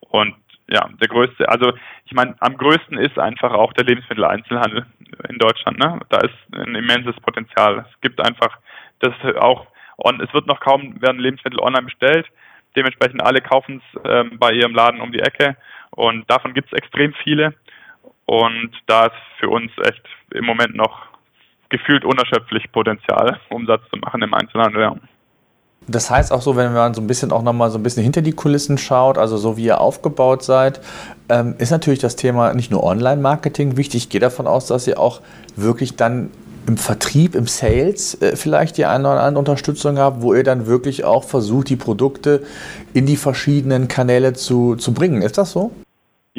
Und 0.00 0.34
ja, 0.68 0.88
der 1.00 1.08
größte, 1.08 1.48
also 1.48 1.72
ich 2.04 2.12
meine, 2.12 2.34
am 2.40 2.56
größten 2.56 2.98
ist 2.98 3.18
einfach 3.18 3.52
auch 3.52 3.72
der 3.72 3.84
Lebensmitteleinzelhandel 3.84 4.86
in 5.28 5.38
Deutschland. 5.38 5.78
Ne? 5.78 5.98
Da 6.08 6.18
ist 6.18 6.34
ein 6.52 6.74
immenses 6.74 7.16
Potenzial. 7.20 7.86
Es 7.90 8.00
gibt 8.00 8.24
einfach, 8.24 8.58
das 9.00 9.14
auch, 9.36 9.66
on, 9.96 10.20
es 10.20 10.32
wird 10.34 10.46
noch 10.46 10.60
kaum, 10.60 11.00
werden 11.00 11.20
Lebensmittel 11.20 11.60
online 11.60 11.84
bestellt. 11.84 12.26
Dementsprechend 12.76 13.22
alle 13.22 13.40
kaufen 13.40 13.82
es 13.82 14.00
ähm, 14.04 14.38
bei 14.38 14.52
ihrem 14.52 14.74
Laden 14.74 15.00
um 15.00 15.10
die 15.10 15.20
Ecke 15.20 15.56
und 15.90 16.30
davon 16.30 16.54
gibt 16.54 16.72
es 16.72 16.78
extrem 16.78 17.14
viele. 17.24 17.54
Und 18.28 18.72
da 18.86 19.06
ist 19.06 19.14
für 19.40 19.48
uns 19.48 19.72
echt 19.86 20.02
im 20.34 20.44
Moment 20.44 20.76
noch 20.76 21.00
gefühlt 21.70 22.04
unerschöpflich 22.04 22.70
Potenzial, 22.72 23.40
Umsatz 23.48 23.80
zu 23.90 23.98
machen 23.98 24.20
im 24.20 24.34
Einzelhandel. 24.34 24.82
Ja. 24.82 24.96
Das 25.86 26.10
heißt 26.10 26.30
auch 26.30 26.42
so, 26.42 26.54
wenn 26.54 26.74
man 26.74 26.92
so 26.92 27.00
ein 27.00 27.06
bisschen 27.06 27.32
auch 27.32 27.42
nochmal 27.42 27.70
so 27.70 27.78
ein 27.78 27.82
bisschen 27.82 28.02
hinter 28.02 28.20
die 28.20 28.32
Kulissen 28.32 28.76
schaut, 28.76 29.16
also 29.16 29.38
so 29.38 29.56
wie 29.56 29.64
ihr 29.64 29.80
aufgebaut 29.80 30.42
seid, 30.42 30.82
ähm, 31.30 31.54
ist 31.56 31.70
natürlich 31.70 32.00
das 32.00 32.16
Thema 32.16 32.52
nicht 32.52 32.70
nur 32.70 32.84
Online-Marketing 32.84 33.78
wichtig. 33.78 34.04
Ich 34.04 34.08
gehe 34.10 34.20
davon 34.20 34.46
aus, 34.46 34.66
dass 34.66 34.86
ihr 34.86 35.00
auch 35.00 35.22
wirklich 35.56 35.96
dann 35.96 36.30
im 36.66 36.76
Vertrieb, 36.76 37.34
im 37.34 37.46
Sales 37.46 38.20
äh, 38.20 38.36
vielleicht 38.36 38.76
die 38.76 38.84
eine 38.84 39.08
oder 39.10 39.22
andere 39.22 39.38
Unterstützung 39.38 39.96
habt, 39.96 40.20
wo 40.20 40.34
ihr 40.34 40.44
dann 40.44 40.66
wirklich 40.66 41.04
auch 41.04 41.24
versucht, 41.24 41.70
die 41.70 41.76
Produkte 41.76 42.44
in 42.92 43.06
die 43.06 43.16
verschiedenen 43.16 43.88
Kanäle 43.88 44.34
zu, 44.34 44.76
zu 44.76 44.92
bringen. 44.92 45.22
Ist 45.22 45.38
das 45.38 45.52
so? 45.52 45.70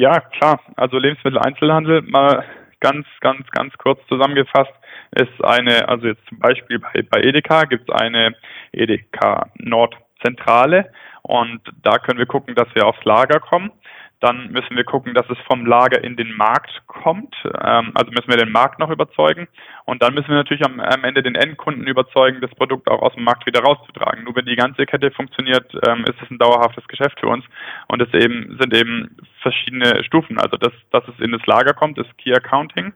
Ja, 0.00 0.18
klar. 0.18 0.58
Also 0.76 0.96
Lebensmitteleinzelhandel, 0.96 2.00
mal 2.00 2.42
ganz, 2.80 3.06
ganz, 3.20 3.46
ganz 3.50 3.76
kurz 3.76 4.00
zusammengefasst, 4.08 4.72
ist 5.10 5.44
eine, 5.44 5.86
also 5.90 6.06
jetzt 6.06 6.26
zum 6.26 6.38
Beispiel 6.38 6.78
bei, 6.78 7.02
bei 7.02 7.20
Edeka 7.20 7.64
gibt 7.64 7.86
es 7.86 7.94
eine 7.94 8.34
Edeka 8.72 9.50
Nordzentrale 9.56 10.90
und 11.20 11.60
da 11.82 11.98
können 11.98 12.18
wir 12.18 12.24
gucken, 12.24 12.54
dass 12.54 12.74
wir 12.74 12.86
aufs 12.86 13.04
Lager 13.04 13.40
kommen. 13.40 13.72
Dann 14.20 14.50
müssen 14.52 14.76
wir 14.76 14.84
gucken, 14.84 15.14
dass 15.14 15.28
es 15.30 15.38
vom 15.46 15.64
Lager 15.64 16.04
in 16.04 16.16
den 16.16 16.34
Markt 16.36 16.82
kommt. 16.86 17.34
Ähm, 17.44 17.92
also 17.94 18.10
müssen 18.10 18.28
wir 18.28 18.36
den 18.36 18.52
Markt 18.52 18.78
noch 18.78 18.90
überzeugen. 18.90 19.48
Und 19.86 20.02
dann 20.02 20.14
müssen 20.14 20.28
wir 20.28 20.36
natürlich 20.36 20.64
am, 20.64 20.78
am, 20.78 21.04
Ende 21.04 21.22
den 21.22 21.34
Endkunden 21.34 21.86
überzeugen, 21.86 22.40
das 22.40 22.54
Produkt 22.54 22.88
auch 22.88 23.00
aus 23.00 23.14
dem 23.14 23.24
Markt 23.24 23.46
wieder 23.46 23.60
rauszutragen. 23.60 24.24
Nur 24.24 24.36
wenn 24.36 24.44
die 24.44 24.56
ganze 24.56 24.84
Kette 24.84 25.10
funktioniert, 25.10 25.72
ähm, 25.86 26.04
ist 26.04 26.20
es 26.22 26.30
ein 26.30 26.38
dauerhaftes 26.38 26.86
Geschäft 26.86 27.18
für 27.18 27.28
uns. 27.28 27.44
Und 27.88 28.02
es 28.02 28.12
eben, 28.12 28.58
sind 28.60 28.74
eben 28.74 29.16
verschiedene 29.40 30.04
Stufen. 30.04 30.38
Also 30.38 30.56
das, 30.58 30.72
dass 30.90 31.04
es 31.08 31.18
in 31.18 31.32
das 31.32 31.46
Lager 31.46 31.72
kommt, 31.72 31.98
ist 31.98 32.16
Key 32.18 32.34
Accounting. 32.34 32.92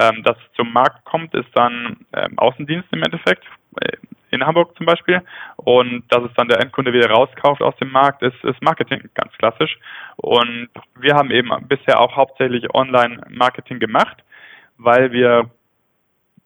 Ähm, 0.00 0.22
dass 0.22 0.36
zum 0.56 0.72
Markt 0.72 1.04
kommt, 1.04 1.34
ist 1.34 1.50
dann 1.54 1.98
ähm, 2.12 2.38
Außendienst 2.38 2.88
im 2.92 3.02
Endeffekt 3.02 3.44
äh, 3.80 3.96
in 4.34 4.46
Hamburg 4.46 4.76
zum 4.76 4.86
Beispiel. 4.86 5.22
Und 5.56 6.04
dass 6.10 6.22
es 6.24 6.34
dann 6.36 6.48
der 6.48 6.60
Endkunde 6.60 6.92
wieder 6.92 7.10
rauskauft 7.10 7.62
aus 7.62 7.76
dem 7.76 7.90
Markt, 7.90 8.22
ist, 8.22 8.42
ist 8.44 8.62
Marketing 8.62 9.08
ganz 9.14 9.32
klassisch. 9.38 9.78
Und 10.16 10.68
wir 10.98 11.14
haben 11.14 11.30
eben 11.30 11.50
bisher 11.68 12.00
auch 12.00 12.14
hauptsächlich 12.16 12.72
Online-Marketing 12.74 13.78
gemacht, 13.78 14.18
weil 14.78 15.12
wir 15.12 15.50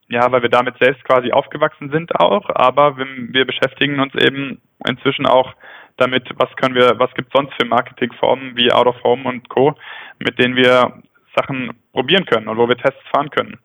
ja, 0.08 0.32
weil 0.32 0.42
wir 0.42 0.48
damit 0.48 0.76
selbst 0.78 1.04
quasi 1.04 1.32
aufgewachsen 1.32 1.90
sind 1.90 2.14
auch, 2.18 2.48
aber 2.54 2.96
wir, 2.96 3.44
beschäftigen 3.44 4.00
uns 4.00 4.14
eben 4.14 4.60
inzwischen 4.86 5.26
auch 5.26 5.54
damit, 5.98 6.30
was 6.36 6.54
können 6.56 6.74
wir, 6.74 6.98
was 6.98 7.12
gibt 7.14 7.32
sonst 7.32 7.52
für 7.60 7.66
Marketingformen 7.66 8.56
wie 8.56 8.72
Out 8.72 8.86
of 8.86 9.02
Home 9.04 9.28
und 9.28 9.48
Co., 9.48 9.74
mit 10.18 10.38
denen 10.38 10.56
wir 10.56 11.02
Sachen 11.36 11.72
probieren 11.92 12.24
können 12.24 12.48
und 12.48 12.56
wo 12.56 12.68
wir 12.68 12.76
Tests 12.76 13.02
fahren 13.12 13.30
können. 13.30 13.58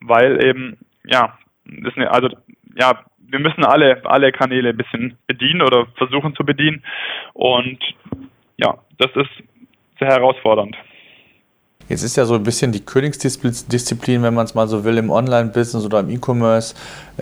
Weil 0.00 0.44
eben, 0.44 0.78
ja, 1.04 1.38
das 1.64 1.94
eine, 1.96 2.10
also 2.10 2.28
ja, 2.74 3.04
wir 3.28 3.38
müssen 3.38 3.64
alle, 3.64 4.00
alle 4.04 4.32
Kanäle 4.32 4.70
ein 4.70 4.76
bisschen 4.76 5.18
bedienen 5.26 5.62
oder 5.62 5.86
versuchen 5.96 6.34
zu 6.34 6.44
bedienen. 6.44 6.82
Und 7.32 7.78
ja, 8.56 8.78
das 8.98 9.10
ist 9.14 9.30
sehr 9.98 10.08
herausfordernd. 10.08 10.76
Jetzt 11.88 12.02
ist 12.02 12.16
ja 12.16 12.24
so 12.24 12.34
ein 12.34 12.42
bisschen 12.42 12.72
die 12.72 12.80
Königsdisziplin, 12.80 14.22
wenn 14.22 14.34
man 14.34 14.44
es 14.44 14.54
mal 14.54 14.66
so 14.66 14.82
will, 14.82 14.98
im 14.98 15.10
Online-Business 15.10 15.84
oder 15.84 16.00
im 16.00 16.10
E-Commerce, 16.10 16.74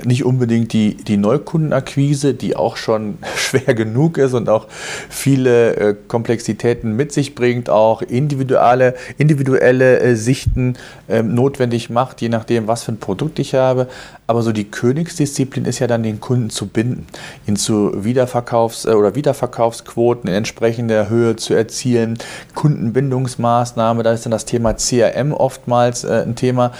nicht 0.04 0.24
unbedingt 0.24 0.72
die, 0.72 0.96
die 0.96 1.16
Neukundenakquise, 1.18 2.34
die 2.34 2.56
auch 2.56 2.76
schon 2.76 3.18
schwer 3.36 3.74
genug 3.74 4.18
ist 4.18 4.32
und 4.32 4.48
auch 4.48 4.66
viele 5.08 5.76
äh, 5.76 5.94
Komplexitäten 6.08 6.96
mit 6.96 7.12
sich 7.12 7.34
bringt, 7.34 7.68
auch 7.68 8.02
individuelle, 8.02 8.94
individuelle 9.18 10.00
äh, 10.00 10.16
Sichten 10.16 10.76
äh, 11.08 11.22
notwendig 11.22 11.90
macht, 11.90 12.22
je 12.22 12.28
nachdem, 12.30 12.66
was 12.66 12.84
für 12.84 12.92
ein 12.92 12.98
Produkt 12.98 13.38
ich 13.38 13.54
habe. 13.54 13.88
Aber 14.26 14.42
so 14.42 14.52
die 14.52 14.64
Königsdisziplin 14.64 15.66
ist 15.66 15.80
ja 15.80 15.86
dann, 15.86 16.02
den 16.02 16.18
Kunden 16.20 16.48
zu 16.48 16.66
binden, 16.66 17.06
ihn 17.46 17.56
zu 17.56 17.92
Wiederverkaufs- 18.02 18.88
äh, 18.88 18.94
oder 18.94 19.14
Wiederverkaufsquoten 19.14 20.28
in 20.28 20.34
entsprechender 20.34 21.10
Höhe 21.10 21.36
zu 21.36 21.52
erzielen, 21.54 22.18
Kundenbindungsmaßnahme, 22.54 24.02
da 24.02 24.12
ist 24.12 24.24
dann 24.24 24.30
das 24.30 24.46
Thema 24.46 24.53
CRM 24.58 25.32
oftmals 25.32 26.04
äh, 26.04 26.22
ein 26.22 26.36
Thema. 26.36 26.72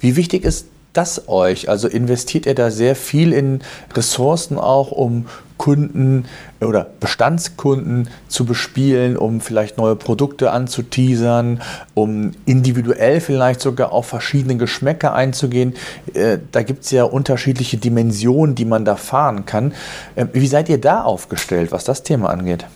Wie 0.00 0.16
wichtig 0.16 0.44
ist 0.44 0.66
das 0.92 1.28
euch? 1.28 1.68
Also 1.68 1.88
investiert 1.88 2.46
ihr 2.46 2.54
da 2.54 2.70
sehr 2.70 2.96
viel 2.96 3.32
in 3.32 3.60
Ressourcen 3.94 4.58
auch, 4.58 4.90
um 4.90 5.26
Kunden 5.62 6.24
oder 6.60 6.90
Bestandskunden 6.98 8.08
zu 8.26 8.44
bespielen, 8.44 9.16
um 9.16 9.40
vielleicht 9.40 9.78
neue 9.78 9.94
Produkte 9.94 10.50
anzuteasern, 10.50 11.62
um 11.94 12.32
individuell 12.46 13.20
vielleicht 13.20 13.60
sogar 13.60 13.92
auf 13.92 14.06
verschiedene 14.06 14.56
Geschmäcker 14.56 15.14
einzugehen. 15.14 15.74
Äh, 16.14 16.38
da 16.50 16.64
gibt 16.64 16.84
es 16.84 16.90
ja 16.90 17.04
unterschiedliche 17.04 17.76
Dimensionen, 17.76 18.56
die 18.56 18.64
man 18.64 18.84
da 18.84 18.96
fahren 18.96 19.46
kann. 19.46 19.72
Äh, 20.16 20.26
wie 20.32 20.48
seid 20.48 20.68
ihr 20.68 20.80
da 20.80 21.02
aufgestellt, 21.04 21.70
was 21.70 21.84
das 21.84 22.02
Thema 22.02 22.30
angeht? 22.30 22.66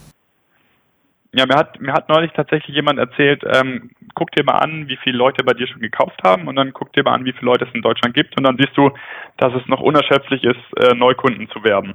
Ja, 1.36 1.44
mir 1.44 1.54
hat, 1.54 1.78
mir 1.82 1.92
hat 1.92 2.08
neulich 2.08 2.32
tatsächlich 2.32 2.74
jemand 2.74 2.98
erzählt, 2.98 3.44
ähm, 3.44 3.90
guck 4.14 4.30
dir 4.32 4.42
mal 4.42 4.54
an, 4.54 4.88
wie 4.88 4.96
viele 4.96 5.18
Leute 5.18 5.44
bei 5.44 5.52
dir 5.52 5.68
schon 5.68 5.82
gekauft 5.82 6.18
haben 6.24 6.48
und 6.48 6.56
dann 6.56 6.72
guck 6.72 6.94
dir 6.94 7.02
mal 7.02 7.12
an, 7.12 7.26
wie 7.26 7.32
viele 7.34 7.44
Leute 7.44 7.66
es 7.66 7.74
in 7.74 7.82
Deutschland 7.82 8.14
gibt 8.14 8.38
und 8.38 8.44
dann 8.44 8.56
siehst 8.56 8.74
du, 8.74 8.90
dass 9.36 9.52
es 9.52 9.66
noch 9.66 9.80
unerschöpflich 9.80 10.44
ist, 10.44 10.56
äh, 10.80 10.94
Neukunden 10.94 11.50
zu 11.50 11.62
werben. 11.62 11.92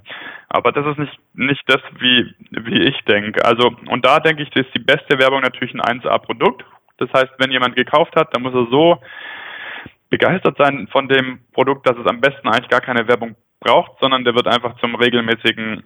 Aber 0.47 0.71
das 0.71 0.85
ist 0.85 0.99
nicht, 0.99 1.19
nicht 1.33 1.63
das, 1.65 1.81
wie, 1.97 2.35
wie 2.51 2.83
ich 2.83 3.03
denke. 3.05 3.43
Also, 3.43 3.71
und 3.89 4.05
da 4.05 4.19
denke 4.19 4.43
ich, 4.43 4.55
ist 4.55 4.75
die 4.75 4.79
beste 4.79 5.17
Werbung 5.17 5.41
natürlich 5.41 5.73
ein 5.73 6.01
1A-Produkt. 6.01 6.63
Das 6.97 7.09
heißt, 7.11 7.31
wenn 7.39 7.49
jemand 7.49 7.75
gekauft 7.75 8.15
hat, 8.15 8.35
dann 8.35 8.43
muss 8.43 8.53
er 8.53 8.67
so 8.69 9.01
begeistert 10.11 10.55
sein 10.59 10.87
von 10.91 11.07
dem 11.07 11.39
Produkt, 11.53 11.89
dass 11.89 11.97
es 11.97 12.05
am 12.05 12.21
besten 12.21 12.47
eigentlich 12.47 12.69
gar 12.69 12.81
keine 12.81 13.07
Werbung 13.07 13.35
braucht, 13.59 13.93
sondern 14.01 14.23
der 14.23 14.35
wird 14.35 14.47
einfach 14.47 14.77
zum 14.77 14.93
regelmäßigen 14.93 15.81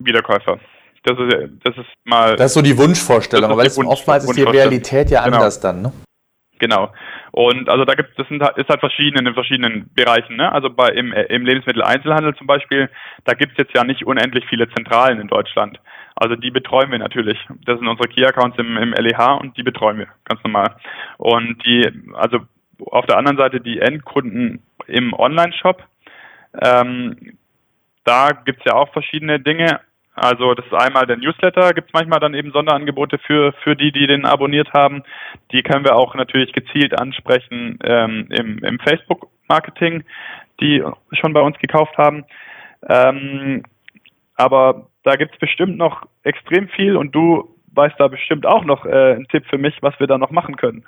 Wiederkäufer. 0.00 0.58
Das 1.02 1.18
ist, 1.18 1.64
das 1.64 1.76
ist 1.78 1.86
mal. 2.04 2.36
Das 2.36 2.46
ist 2.46 2.54
so 2.54 2.62
die 2.62 2.76
Wunschvorstellung, 2.76 3.50
aber 3.50 3.62
Wunsch, 3.62 3.88
oftmals 3.88 4.24
ist 4.24 4.36
die 4.36 4.42
Realität 4.42 5.10
ja 5.10 5.24
genau. 5.24 5.38
anders 5.38 5.60
dann, 5.60 5.82
ne? 5.82 5.92
Genau. 6.58 6.92
Und 7.32 7.68
also 7.68 7.84
da 7.84 7.94
gibt 7.94 8.18
es 8.18 8.26
halt, 8.28 8.58
ist 8.58 8.68
halt 8.68 8.80
verschieden 8.80 9.26
in 9.26 9.34
verschiedenen 9.34 9.90
Bereichen. 9.94 10.36
Ne? 10.36 10.52
Also 10.52 10.68
bei 10.68 10.88
im, 10.88 11.12
im 11.12 11.46
Lebensmitteleinzelhandel 11.46 12.34
zum 12.34 12.46
Beispiel, 12.46 12.90
da 13.24 13.34
gibt 13.34 13.52
es 13.52 13.58
jetzt 13.58 13.74
ja 13.74 13.82
nicht 13.84 14.04
unendlich 14.04 14.44
viele 14.48 14.68
Zentralen 14.70 15.20
in 15.20 15.28
Deutschland. 15.28 15.80
Also 16.16 16.36
die 16.36 16.50
betreuen 16.50 16.90
wir 16.90 16.98
natürlich. 16.98 17.38
Das 17.64 17.78
sind 17.78 17.88
unsere 17.88 18.08
Key-Accounts 18.08 18.58
im, 18.58 18.76
im 18.76 18.92
LEH 18.92 19.40
und 19.40 19.56
die 19.56 19.62
betreuen 19.62 19.98
wir 19.98 20.08
ganz 20.24 20.42
normal. 20.44 20.76
Und 21.16 21.64
die, 21.64 21.88
also 22.14 22.40
auf 22.90 23.06
der 23.06 23.16
anderen 23.16 23.38
Seite 23.38 23.60
die 23.60 23.80
Endkunden 23.80 24.62
im 24.86 25.14
Online-Shop, 25.14 25.82
ähm, 26.60 27.38
da 28.04 28.30
gibt 28.44 28.60
es 28.60 28.64
ja 28.66 28.74
auch 28.74 28.92
verschiedene 28.92 29.40
Dinge. 29.40 29.80
Also 30.20 30.52
das 30.52 30.66
ist 30.66 30.74
einmal 30.74 31.06
der 31.06 31.16
Newsletter, 31.16 31.72
gibt 31.72 31.88
es 31.88 31.94
manchmal 31.94 32.20
dann 32.20 32.34
eben 32.34 32.52
Sonderangebote 32.52 33.16
für, 33.16 33.54
für 33.64 33.74
die, 33.74 33.90
die 33.90 34.06
den 34.06 34.26
abonniert 34.26 34.70
haben. 34.74 35.02
Die 35.50 35.62
können 35.62 35.82
wir 35.82 35.96
auch 35.96 36.14
natürlich 36.14 36.52
gezielt 36.52 37.00
ansprechen 37.00 37.78
ähm, 37.82 38.26
im, 38.28 38.58
im 38.58 38.78
Facebook-Marketing, 38.80 40.04
die 40.60 40.84
schon 41.12 41.32
bei 41.32 41.40
uns 41.40 41.56
gekauft 41.58 41.96
haben. 41.96 42.26
Ähm, 42.86 43.62
aber 44.36 44.88
da 45.04 45.16
gibt 45.16 45.32
es 45.32 45.40
bestimmt 45.40 45.78
noch 45.78 46.06
extrem 46.22 46.68
viel 46.68 46.98
und 46.98 47.14
du 47.14 47.56
weißt 47.72 47.94
da 47.98 48.08
bestimmt 48.08 48.44
auch 48.44 48.66
noch 48.66 48.84
äh, 48.84 49.14
einen 49.14 49.28
Tipp 49.28 49.46
für 49.48 49.56
mich, 49.56 49.78
was 49.80 49.98
wir 50.00 50.06
da 50.06 50.18
noch 50.18 50.32
machen 50.32 50.56
können. 50.56 50.84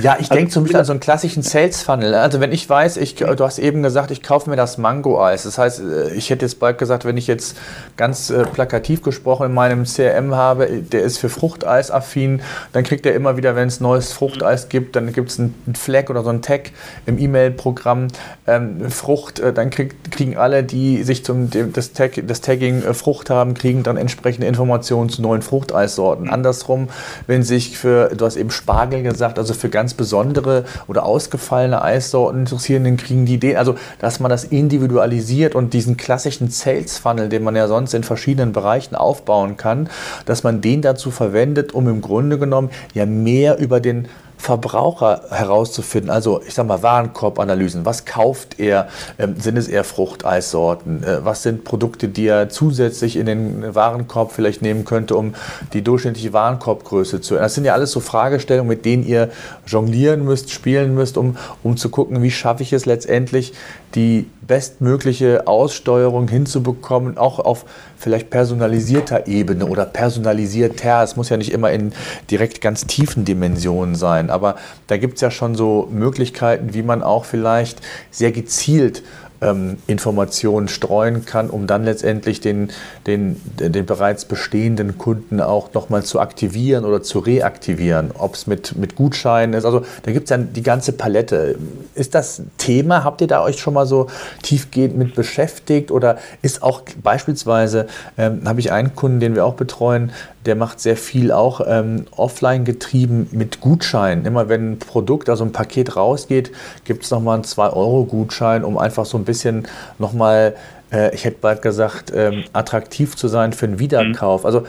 Ja, 0.00 0.14
ich 0.14 0.30
also, 0.30 0.34
denke 0.34 0.50
zum 0.50 0.64
Beispiel 0.64 0.80
an 0.80 0.84
so 0.86 0.92
einen 0.92 1.00
klassischen 1.00 1.42
Sales 1.42 1.82
Funnel. 1.82 2.14
Also 2.14 2.40
wenn 2.40 2.52
ich 2.52 2.68
weiß, 2.68 2.96
ich, 2.96 3.16
du 3.16 3.44
hast 3.44 3.58
eben 3.58 3.82
gesagt, 3.82 4.10
ich 4.10 4.22
kaufe 4.22 4.48
mir 4.48 4.56
das 4.56 4.78
Mango-Eis. 4.78 5.42
Das 5.42 5.58
heißt, 5.58 5.80
äh, 5.80 6.14
ich 6.14 6.30
hätte 6.30 6.46
jetzt 6.46 6.58
bald 6.60 6.78
gesagt, 6.78 7.04
wenn 7.04 7.16
ich 7.16 7.26
jetzt 7.26 7.58
ganz 7.96 8.30
äh, 8.30 8.44
plakativ 8.44 9.02
gesprochen 9.02 9.46
in 9.46 9.54
meinem 9.54 9.84
CRM 9.84 10.34
habe, 10.34 10.66
der 10.66 11.02
ist 11.02 11.18
für 11.18 11.28
Fruchteis 11.28 11.90
affin, 11.90 12.40
dann 12.72 12.84
kriegt 12.84 13.04
er 13.04 13.14
immer 13.14 13.36
wieder, 13.36 13.54
wenn 13.54 13.68
es 13.68 13.80
neues 13.80 14.12
Fruchteis 14.12 14.70
gibt, 14.70 14.96
dann 14.96 15.12
gibt 15.12 15.30
es 15.30 15.38
einen 15.38 15.54
Flag 15.74 16.08
oder 16.08 16.22
so 16.22 16.30
einen 16.30 16.42
Tag 16.42 16.70
im 17.04 17.18
E-Mail-Programm 17.18 18.08
ähm, 18.46 18.90
Frucht, 18.90 19.40
äh, 19.40 19.52
dann 19.52 19.68
krieg, 19.68 19.94
kriegen 20.10 20.38
alle, 20.38 20.64
die 20.64 21.02
sich 21.02 21.24
zum 21.24 21.50
das, 21.72 21.92
Tag, 21.92 22.22
das 22.26 22.40
Tagging 22.40 22.82
äh, 22.82 22.94
Frucht 22.94 23.28
haben, 23.28 23.54
kriegen 23.54 23.82
dann 23.82 23.98
entsprechende 23.98 24.46
Informationen 24.46 25.10
zu 25.10 25.20
neuen 25.20 25.42
Fruchteissorten. 25.42 26.30
Andersrum, 26.30 26.88
wenn 27.26 27.42
sich 27.42 27.76
für, 27.76 28.08
du 28.08 28.24
hast 28.24 28.36
eben 28.36 28.50
Spargel 28.50 29.02
gesagt, 29.02 29.38
also 29.42 29.54
für 29.54 29.68
ganz 29.68 29.94
besondere 29.94 30.64
oder 30.86 31.04
ausgefallene 31.04 31.82
Eissorten 31.82 32.40
interessieren, 32.40 32.84
dann 32.84 32.96
kriegen 32.96 33.26
die 33.26 33.34
Ideen. 33.34 33.56
Also, 33.56 33.74
dass 33.98 34.20
man 34.20 34.30
das 34.30 34.44
individualisiert 34.44 35.54
und 35.54 35.74
diesen 35.74 35.96
klassischen 35.96 36.50
Sales 36.50 36.98
Funnel, 36.98 37.28
den 37.28 37.42
man 37.42 37.56
ja 37.56 37.66
sonst 37.68 37.92
in 37.94 38.04
verschiedenen 38.04 38.52
Bereichen 38.52 38.94
aufbauen 38.94 39.56
kann, 39.56 39.88
dass 40.26 40.44
man 40.44 40.60
den 40.60 40.80
dazu 40.80 41.10
verwendet, 41.10 41.72
um 41.72 41.88
im 41.88 42.00
Grunde 42.00 42.38
genommen 42.38 42.70
ja 42.94 43.04
mehr 43.04 43.58
über 43.58 43.80
den 43.80 44.08
Verbraucher 44.42 45.22
herauszufinden, 45.30 46.10
also 46.10 46.42
ich 46.44 46.54
sag 46.54 46.66
mal 46.66 46.82
Warenkorbanalysen, 46.82 47.84
was 47.84 48.04
kauft 48.04 48.58
er, 48.58 48.88
ähm, 49.16 49.36
sind 49.38 49.56
es 49.56 49.68
eher 49.68 49.84
Fruchteissorten, 49.84 51.04
äh, 51.04 51.24
was 51.24 51.44
sind 51.44 51.62
Produkte, 51.62 52.08
die 52.08 52.26
er 52.26 52.48
zusätzlich 52.48 53.14
in 53.14 53.26
den 53.26 53.72
Warenkorb 53.72 54.32
vielleicht 54.32 54.60
nehmen 54.60 54.84
könnte, 54.84 55.14
um 55.14 55.34
die 55.74 55.82
durchschnittliche 55.82 56.32
Warenkorbgröße 56.32 57.20
zu 57.20 57.36
Das 57.36 57.54
sind 57.54 57.66
ja 57.66 57.74
alles 57.74 57.92
so 57.92 58.00
Fragestellungen, 58.00 58.68
mit 58.68 58.84
denen 58.84 59.06
ihr 59.06 59.30
jonglieren 59.64 60.24
müsst, 60.24 60.50
spielen 60.50 60.92
müsst, 60.92 61.16
um, 61.16 61.36
um 61.62 61.76
zu 61.76 61.88
gucken, 61.88 62.20
wie 62.20 62.32
schaffe 62.32 62.64
ich 62.64 62.72
es 62.72 62.84
letztendlich, 62.84 63.52
die 63.94 64.26
bestmögliche 64.46 65.46
Aussteuerung 65.46 66.28
hinzubekommen, 66.28 67.18
auch 67.18 67.38
auf 67.38 67.64
vielleicht 67.96 68.30
personalisierter 68.30 69.26
Ebene 69.26 69.66
oder 69.66 69.86
personalisierter. 69.86 71.02
Es 71.02 71.16
muss 71.16 71.28
ja 71.28 71.36
nicht 71.36 71.52
immer 71.52 71.70
in 71.70 71.92
direkt 72.30 72.60
ganz 72.60 72.86
tiefen 72.86 73.24
Dimensionen 73.24 73.94
sein, 73.94 74.30
aber 74.30 74.56
da 74.86 74.96
gibt 74.96 75.14
es 75.14 75.20
ja 75.20 75.30
schon 75.30 75.54
so 75.54 75.88
Möglichkeiten, 75.90 76.74
wie 76.74 76.82
man 76.82 77.02
auch 77.02 77.24
vielleicht 77.24 77.80
sehr 78.10 78.32
gezielt 78.32 79.02
ähm, 79.42 79.78
Informationen 79.86 80.68
streuen 80.68 81.26
kann, 81.26 81.50
um 81.50 81.66
dann 81.66 81.84
letztendlich 81.84 82.40
den, 82.40 82.70
den, 83.06 83.40
den 83.58 83.84
bereits 83.84 84.24
bestehenden 84.24 84.98
Kunden 84.98 85.40
auch 85.40 85.74
nochmal 85.74 86.02
zu 86.02 86.20
aktivieren 86.20 86.84
oder 86.84 87.02
zu 87.02 87.18
reaktivieren, 87.18 88.12
ob 88.16 88.34
es 88.34 88.46
mit, 88.46 88.76
mit 88.76 88.96
Gutscheinen 88.96 89.54
ist. 89.54 89.64
Also 89.64 89.82
da 90.04 90.12
gibt 90.12 90.24
es 90.24 90.30
ja 90.30 90.38
die 90.38 90.62
ganze 90.62 90.92
Palette. 90.92 91.58
Ist 91.94 92.14
das 92.14 92.42
Thema, 92.58 93.04
habt 93.04 93.20
ihr 93.20 93.26
da 93.26 93.42
euch 93.42 93.58
schon 93.58 93.74
mal 93.74 93.86
so 93.86 94.06
tiefgehend 94.42 94.96
mit 94.96 95.14
beschäftigt 95.14 95.90
oder 95.90 96.18
ist 96.42 96.62
auch 96.62 96.82
beispielsweise, 97.02 97.86
ähm, 98.16 98.42
habe 98.44 98.60
ich 98.60 98.72
einen 98.72 98.94
Kunden, 98.94 99.20
den 99.20 99.34
wir 99.34 99.44
auch 99.44 99.54
betreuen, 99.54 100.12
der 100.46 100.56
macht 100.56 100.80
sehr 100.80 100.96
viel 100.96 101.32
auch 101.32 101.60
ähm, 101.66 102.06
offline 102.16 102.64
getrieben 102.64 103.28
mit 103.32 103.60
Gutscheinen. 103.60 104.26
Immer 104.26 104.48
wenn 104.48 104.72
ein 104.72 104.78
Produkt, 104.78 105.28
also 105.28 105.44
ein 105.44 105.52
Paket 105.52 105.96
rausgeht, 105.96 106.52
gibt 106.84 107.04
es 107.04 107.10
nochmal 107.10 107.36
einen 107.36 107.44
2-Euro-Gutschein, 107.44 108.64
um 108.64 108.78
einfach 108.78 109.04
so 109.04 109.18
ein 109.18 109.24
bisschen 109.24 109.68
nochmal, 109.98 110.54
äh, 110.92 111.14
ich 111.14 111.24
hätte 111.24 111.38
bald 111.40 111.62
gesagt, 111.62 112.12
ähm, 112.14 112.44
attraktiv 112.52 113.16
zu 113.16 113.28
sein 113.28 113.52
für 113.52 113.66
einen 113.66 113.78
Wiederkauf. 113.78 114.42
Mhm. 114.42 114.46
Also 114.46 114.66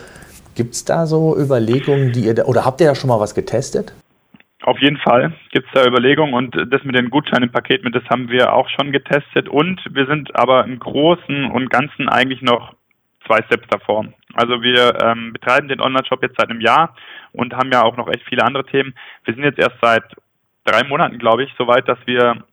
gibt 0.56 0.76
es 0.76 0.86
da 0.86 1.06
so 1.06 1.36
Überlegungen, 1.38 2.12
die 2.12 2.26
ihr, 2.26 2.36
da, 2.36 2.44
oder 2.44 2.66
habt 2.66 2.80
ihr 2.82 2.88
da 2.88 2.96
schon 2.96 3.08
mal 3.08 3.20
was 3.20 3.34
getestet? 3.34 3.94
Auf 4.62 4.80
jeden 4.80 4.98
Fall 4.98 5.34
gibt 5.52 5.68
es 5.68 5.74
da 5.74 5.86
Überlegungen 5.86 6.34
und 6.34 6.56
das 6.72 6.84
mit 6.86 6.96
den 6.96 7.10
Gutscheinen 7.10 7.44
im 7.44 7.52
Paket, 7.52 7.84
mit 7.84 7.96
das 7.96 8.04
haben 8.10 8.30
wir 8.30 8.54
auch 8.54 8.70
schon 8.70 8.94
getestet 8.94 9.50
und 9.50 9.82
wir 9.92 10.06
sind 10.06 10.34
aber 10.36 10.64
im 10.64 10.80
Großen 10.80 11.52
und 11.52 11.70
Ganzen 11.70 12.08
eigentlich 12.08 12.42
noch 12.42 12.74
zwei 13.28 13.42
Steps 13.44 13.68
davor. 13.70 14.06
Also 14.34 14.62
wir 14.62 15.00
ähm, 15.02 15.34
betreiben 15.34 15.68
den 15.68 15.82
Online-Shop 15.82 16.22
jetzt 16.24 16.38
seit 16.38 16.50
einem 16.50 16.62
Jahr 16.62 16.96
und 17.34 17.54
haben 17.54 17.72
ja 17.72 17.84
auch 17.84 17.98
noch 17.98 18.08
echt 18.08 18.24
viele 18.28 18.44
andere 18.44 18.66
Themen. 18.66 18.96
Wir 19.26 19.34
sind 19.34 19.44
jetzt 19.44 19.60
erst 19.60 19.78
seit 19.82 20.04
drei 20.66 20.84
Monaten, 20.84 21.20
glaube 21.20 21.44
ich, 21.44 21.54
soweit, 21.58 21.88
dass 21.88 22.00
wir 22.06 22.44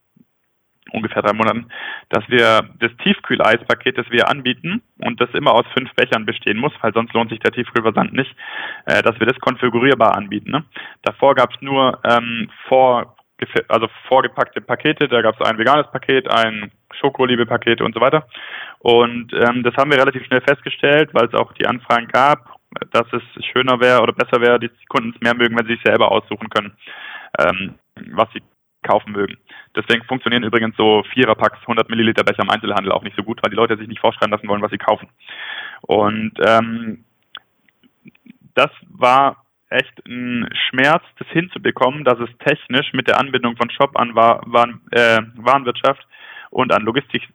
ungefähr 0.91 1.21
drei 1.21 1.33
Monaten, 1.33 1.67
dass 2.09 2.27
wir 2.27 2.69
das 2.79 2.91
Tiefkühleispaket, 3.03 3.97
das 3.97 4.09
wir 4.09 4.29
anbieten 4.29 4.81
und 4.99 5.21
das 5.21 5.29
immer 5.33 5.53
aus 5.53 5.65
fünf 5.77 5.93
Bechern 5.95 6.25
bestehen 6.25 6.57
muss, 6.57 6.73
weil 6.81 6.93
sonst 6.93 7.13
lohnt 7.13 7.29
sich 7.29 7.39
der 7.39 7.51
Tiefkühlversand 7.51 8.13
nicht, 8.13 8.35
äh, 8.85 9.01
dass 9.01 9.19
wir 9.19 9.27
das 9.27 9.39
konfigurierbar 9.39 10.15
anbieten. 10.15 10.51
Ne? 10.51 10.63
Davor 11.03 11.35
gab 11.35 11.53
es 11.53 11.61
nur 11.61 11.99
ähm, 12.03 12.49
vor, 12.67 13.15
also 13.69 13.87
vorgepackte 14.07 14.61
Pakete, 14.61 15.07
da 15.07 15.21
gab 15.21 15.39
es 15.39 15.47
ein 15.47 15.57
veganes 15.57 15.89
Paket, 15.91 16.29
ein 16.29 16.71
Schokoliebe-Paket 16.99 17.81
und 17.81 17.93
so 17.93 18.01
weiter. 18.01 18.27
Und 18.83 19.31
ähm, 19.33 19.63
das 19.63 19.75
haben 19.75 19.91
wir 19.91 19.99
relativ 19.99 20.25
schnell 20.25 20.41
festgestellt, 20.41 21.09
weil 21.13 21.27
es 21.27 21.33
auch 21.33 21.53
die 21.53 21.67
Anfragen 21.67 22.07
gab, 22.07 22.55
dass 22.91 23.05
es 23.13 23.45
schöner 23.45 23.79
wäre 23.79 24.01
oder 24.01 24.13
besser 24.13 24.41
wäre, 24.41 24.59
die 24.59 24.71
Kunden 24.87 25.13
es 25.13 25.21
mehr 25.21 25.35
mögen, 25.35 25.57
wenn 25.57 25.67
sie 25.67 25.73
sich 25.73 25.83
selber 25.83 26.11
aussuchen 26.11 26.49
können, 26.49 26.73
ähm, 27.37 27.75
was 28.13 28.27
sie 28.33 28.41
kaufen 28.83 29.11
mögen. 29.11 29.37
Deswegen 29.75 30.03
funktionieren 30.05 30.43
übrigens 30.43 30.75
so 30.77 31.03
Viererpacks 31.13 31.59
100 31.61 31.89
Milliliter 31.89 32.23
Becher 32.23 32.41
im 32.41 32.49
Einzelhandel 32.49 32.91
auch 32.91 33.03
nicht 33.03 33.15
so 33.15 33.23
gut, 33.23 33.39
weil 33.43 33.51
die 33.51 33.55
Leute 33.55 33.77
sich 33.77 33.87
nicht 33.87 34.01
vorschreiben 34.01 34.31
lassen 34.31 34.47
wollen, 34.47 34.61
was 34.61 34.71
sie 34.71 34.77
kaufen. 34.77 35.09
Und 35.81 36.33
ähm, 36.43 37.05
das 38.55 38.71
war 38.89 39.45
echt 39.69 40.05
ein 40.07 40.49
Schmerz, 40.69 41.03
das 41.19 41.27
hinzubekommen, 41.29 42.03
dass 42.03 42.19
es 42.19 42.29
technisch 42.39 42.91
mit 42.93 43.07
der 43.07 43.19
Anbindung 43.19 43.55
von 43.55 43.69
Shop 43.69 43.97
an 43.97 44.15
Waren, 44.15 44.81
äh, 44.91 45.21
Warenwirtschaft 45.35 46.05
und 46.49 46.73
an 46.73 46.83
Logistik, 46.83 47.29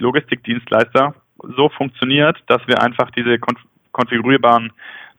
Logistikdienstleister 0.00 1.14
so 1.56 1.68
funktioniert, 1.70 2.38
dass 2.46 2.66
wir 2.66 2.82
einfach 2.82 3.10
diese 3.12 3.38
konfigurierbaren 3.92 4.72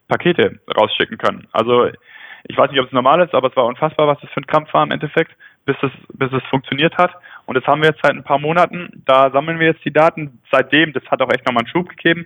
Pakete 0.07 0.59
rausschicken 0.77 1.17
können. 1.17 1.47
Also 1.51 1.87
ich 2.47 2.57
weiß 2.57 2.71
nicht, 2.71 2.79
ob 2.79 2.87
es 2.87 2.91
normal 2.91 3.21
ist, 3.21 3.33
aber 3.33 3.49
es 3.49 3.55
war 3.55 3.65
unfassbar, 3.65 4.07
was 4.07 4.19
das 4.19 4.29
für 4.31 4.41
ein 4.41 4.47
Kampf 4.47 4.73
war 4.73 4.83
im 4.83 4.91
Endeffekt, 4.91 5.31
bis 5.65 5.75
es, 5.81 5.91
bis 6.13 6.31
es 6.33 6.43
funktioniert 6.49 6.97
hat. 6.97 7.11
Und 7.45 7.55
das 7.55 7.65
haben 7.65 7.81
wir 7.81 7.89
jetzt 7.89 8.01
seit 8.01 8.13
ein 8.13 8.23
paar 8.23 8.39
Monaten. 8.39 9.03
Da 9.05 9.29
sammeln 9.31 9.59
wir 9.59 9.67
jetzt 9.67 9.85
die 9.85 9.93
Daten. 9.93 10.41
Seitdem, 10.51 10.93
das 10.93 11.03
hat 11.05 11.21
auch 11.21 11.31
echt 11.31 11.45
nochmal 11.45 11.63
einen 11.63 11.71
Schub 11.71 11.89
gegeben, 11.89 12.25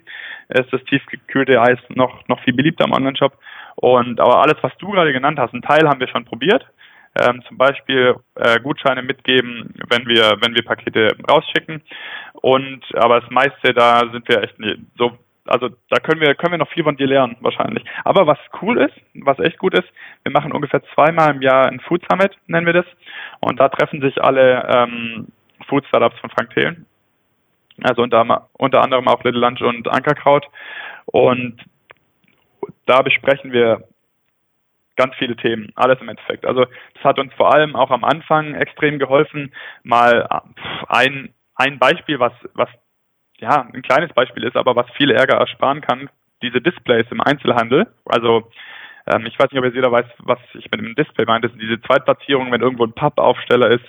ist 0.50 0.72
das 0.72 0.84
tiefgekühlte 0.86 1.62
Eis 1.62 1.80
noch, 1.90 2.28
noch 2.28 2.40
viel 2.42 2.54
beliebter 2.54 2.86
im 2.86 2.94
Online-Shop. 2.94 3.38
Und 3.76 4.20
aber 4.20 4.42
alles, 4.42 4.56
was 4.62 4.76
du 4.78 4.92
gerade 4.92 5.14
genannt 5.14 5.40
hast, 5.40 5.54
ein 5.54 5.62
Teil 5.62 5.88
haben 5.88 6.00
wir 6.00 6.08
schon 6.08 6.26
probiert. 6.26 6.66
Ähm, 7.20 7.42
zum 7.48 7.58
Beispiel 7.58 8.16
äh, 8.36 8.60
Gutscheine 8.60 9.02
mitgeben, 9.02 9.74
wenn 9.90 10.06
wir, 10.08 10.38
wenn 10.42 10.54
wir 10.54 10.66
Pakete 10.66 11.16
rausschicken. 11.30 11.82
Und 12.34 12.84
aber 12.96 13.22
das 13.22 13.30
meiste, 13.30 13.74
da 13.74 14.00
sind 14.12 14.28
wir 14.28 14.44
echt 14.44 14.56
so 14.98 15.18
also 15.48 15.70
da 15.90 16.00
können 16.00 16.22
wir, 16.22 16.36
können 16.36 16.54
wir 16.54 16.58
noch 16.58 16.72
viel 16.72 16.84
von 16.84 16.98
dir 16.98 17.08
lernen, 17.08 17.38
wahrscheinlich. 17.42 17.86
Aber 18.04 18.28
was 18.28 18.40
cool 18.62 18.78
ist, 18.78 18.96
was 19.14 19.40
echt 19.40 19.60
gut 19.60 19.74
ist, 19.74 19.88
wir 20.24 20.32
machen 20.32 20.52
ungefähr 20.52 20.82
zweimal 20.94 21.36
im 21.36 21.42
Jahr 21.42 21.68
ein 21.68 21.80
Food 21.82 22.04
Summit, 22.10 22.36
nennen 22.48 22.66
wir 22.66 22.74
das. 22.74 22.86
Und 23.42 23.60
da 23.60 23.70
treffen 23.70 24.02
sich 24.02 24.22
alle 24.22 24.68
ähm, 24.68 25.28
Food 25.68 25.86
Startups 25.88 26.20
von 26.20 26.30
Frank 26.32 26.50
Thelen. 26.52 26.86
Also 27.84 28.02
unter, 28.02 28.48
unter 28.54 28.82
anderem 28.82 29.08
auch 29.08 29.24
Little 29.24 29.42
Lunch 29.42 29.62
und 29.62 29.88
Ankerkraut. 29.88 30.48
Und 31.06 31.62
da 32.86 33.02
besprechen 33.02 33.52
wir 33.52 33.84
ganz 34.96 35.16
viele 35.16 35.36
Themen, 35.36 35.72
alles 35.76 36.00
im 36.02 36.10
Endeffekt. 36.10 36.46
Also 36.46 36.66
das 36.94 37.04
hat 37.04 37.20
uns 37.20 37.34
vor 37.34 37.54
allem 37.54 37.76
auch 37.76 37.92
am 37.92 38.04
Anfang 38.04 38.56
extrem 38.56 39.00
geholfen, 39.00 39.54
mal 39.84 40.28
ein, 40.88 41.34
ein 41.56 41.80
Beispiel, 41.80 42.20
was, 42.20 42.34
was 42.54 42.70
ja, 43.40 43.68
ein 43.74 43.82
kleines 43.82 44.14
Beispiel 44.14 44.44
ist, 44.44 44.56
aber 44.56 44.76
was 44.76 44.90
viel 44.92 45.12
Ärger 45.12 45.38
ersparen 45.38 45.82
kann, 45.82 46.10
diese 46.42 46.62
Displays 46.62 47.06
im 47.12 47.22
Einzelhandel. 47.22 47.88
Also 48.06 48.50
ähm, 49.08 49.26
ich 49.26 49.38
weiß 49.38 49.52
nicht, 49.52 49.60
ob 49.60 49.66
jetzt 49.66 49.76
jeder 49.76 49.92
weiß, 49.92 50.06
was 50.20 50.40
ich 50.54 50.70
mit 50.72 50.80
dem 50.80 50.96
Display 50.96 51.26
meine. 51.26 51.42
Das 51.42 51.52
sind 51.52 51.62
diese 51.62 51.82
Zweitplatzierungen, 51.82 52.52
wenn 52.52 52.62
irgendwo 52.62 52.86
ein 52.86 52.94
Pappaufsteller 52.94 53.72
ist 53.72 53.86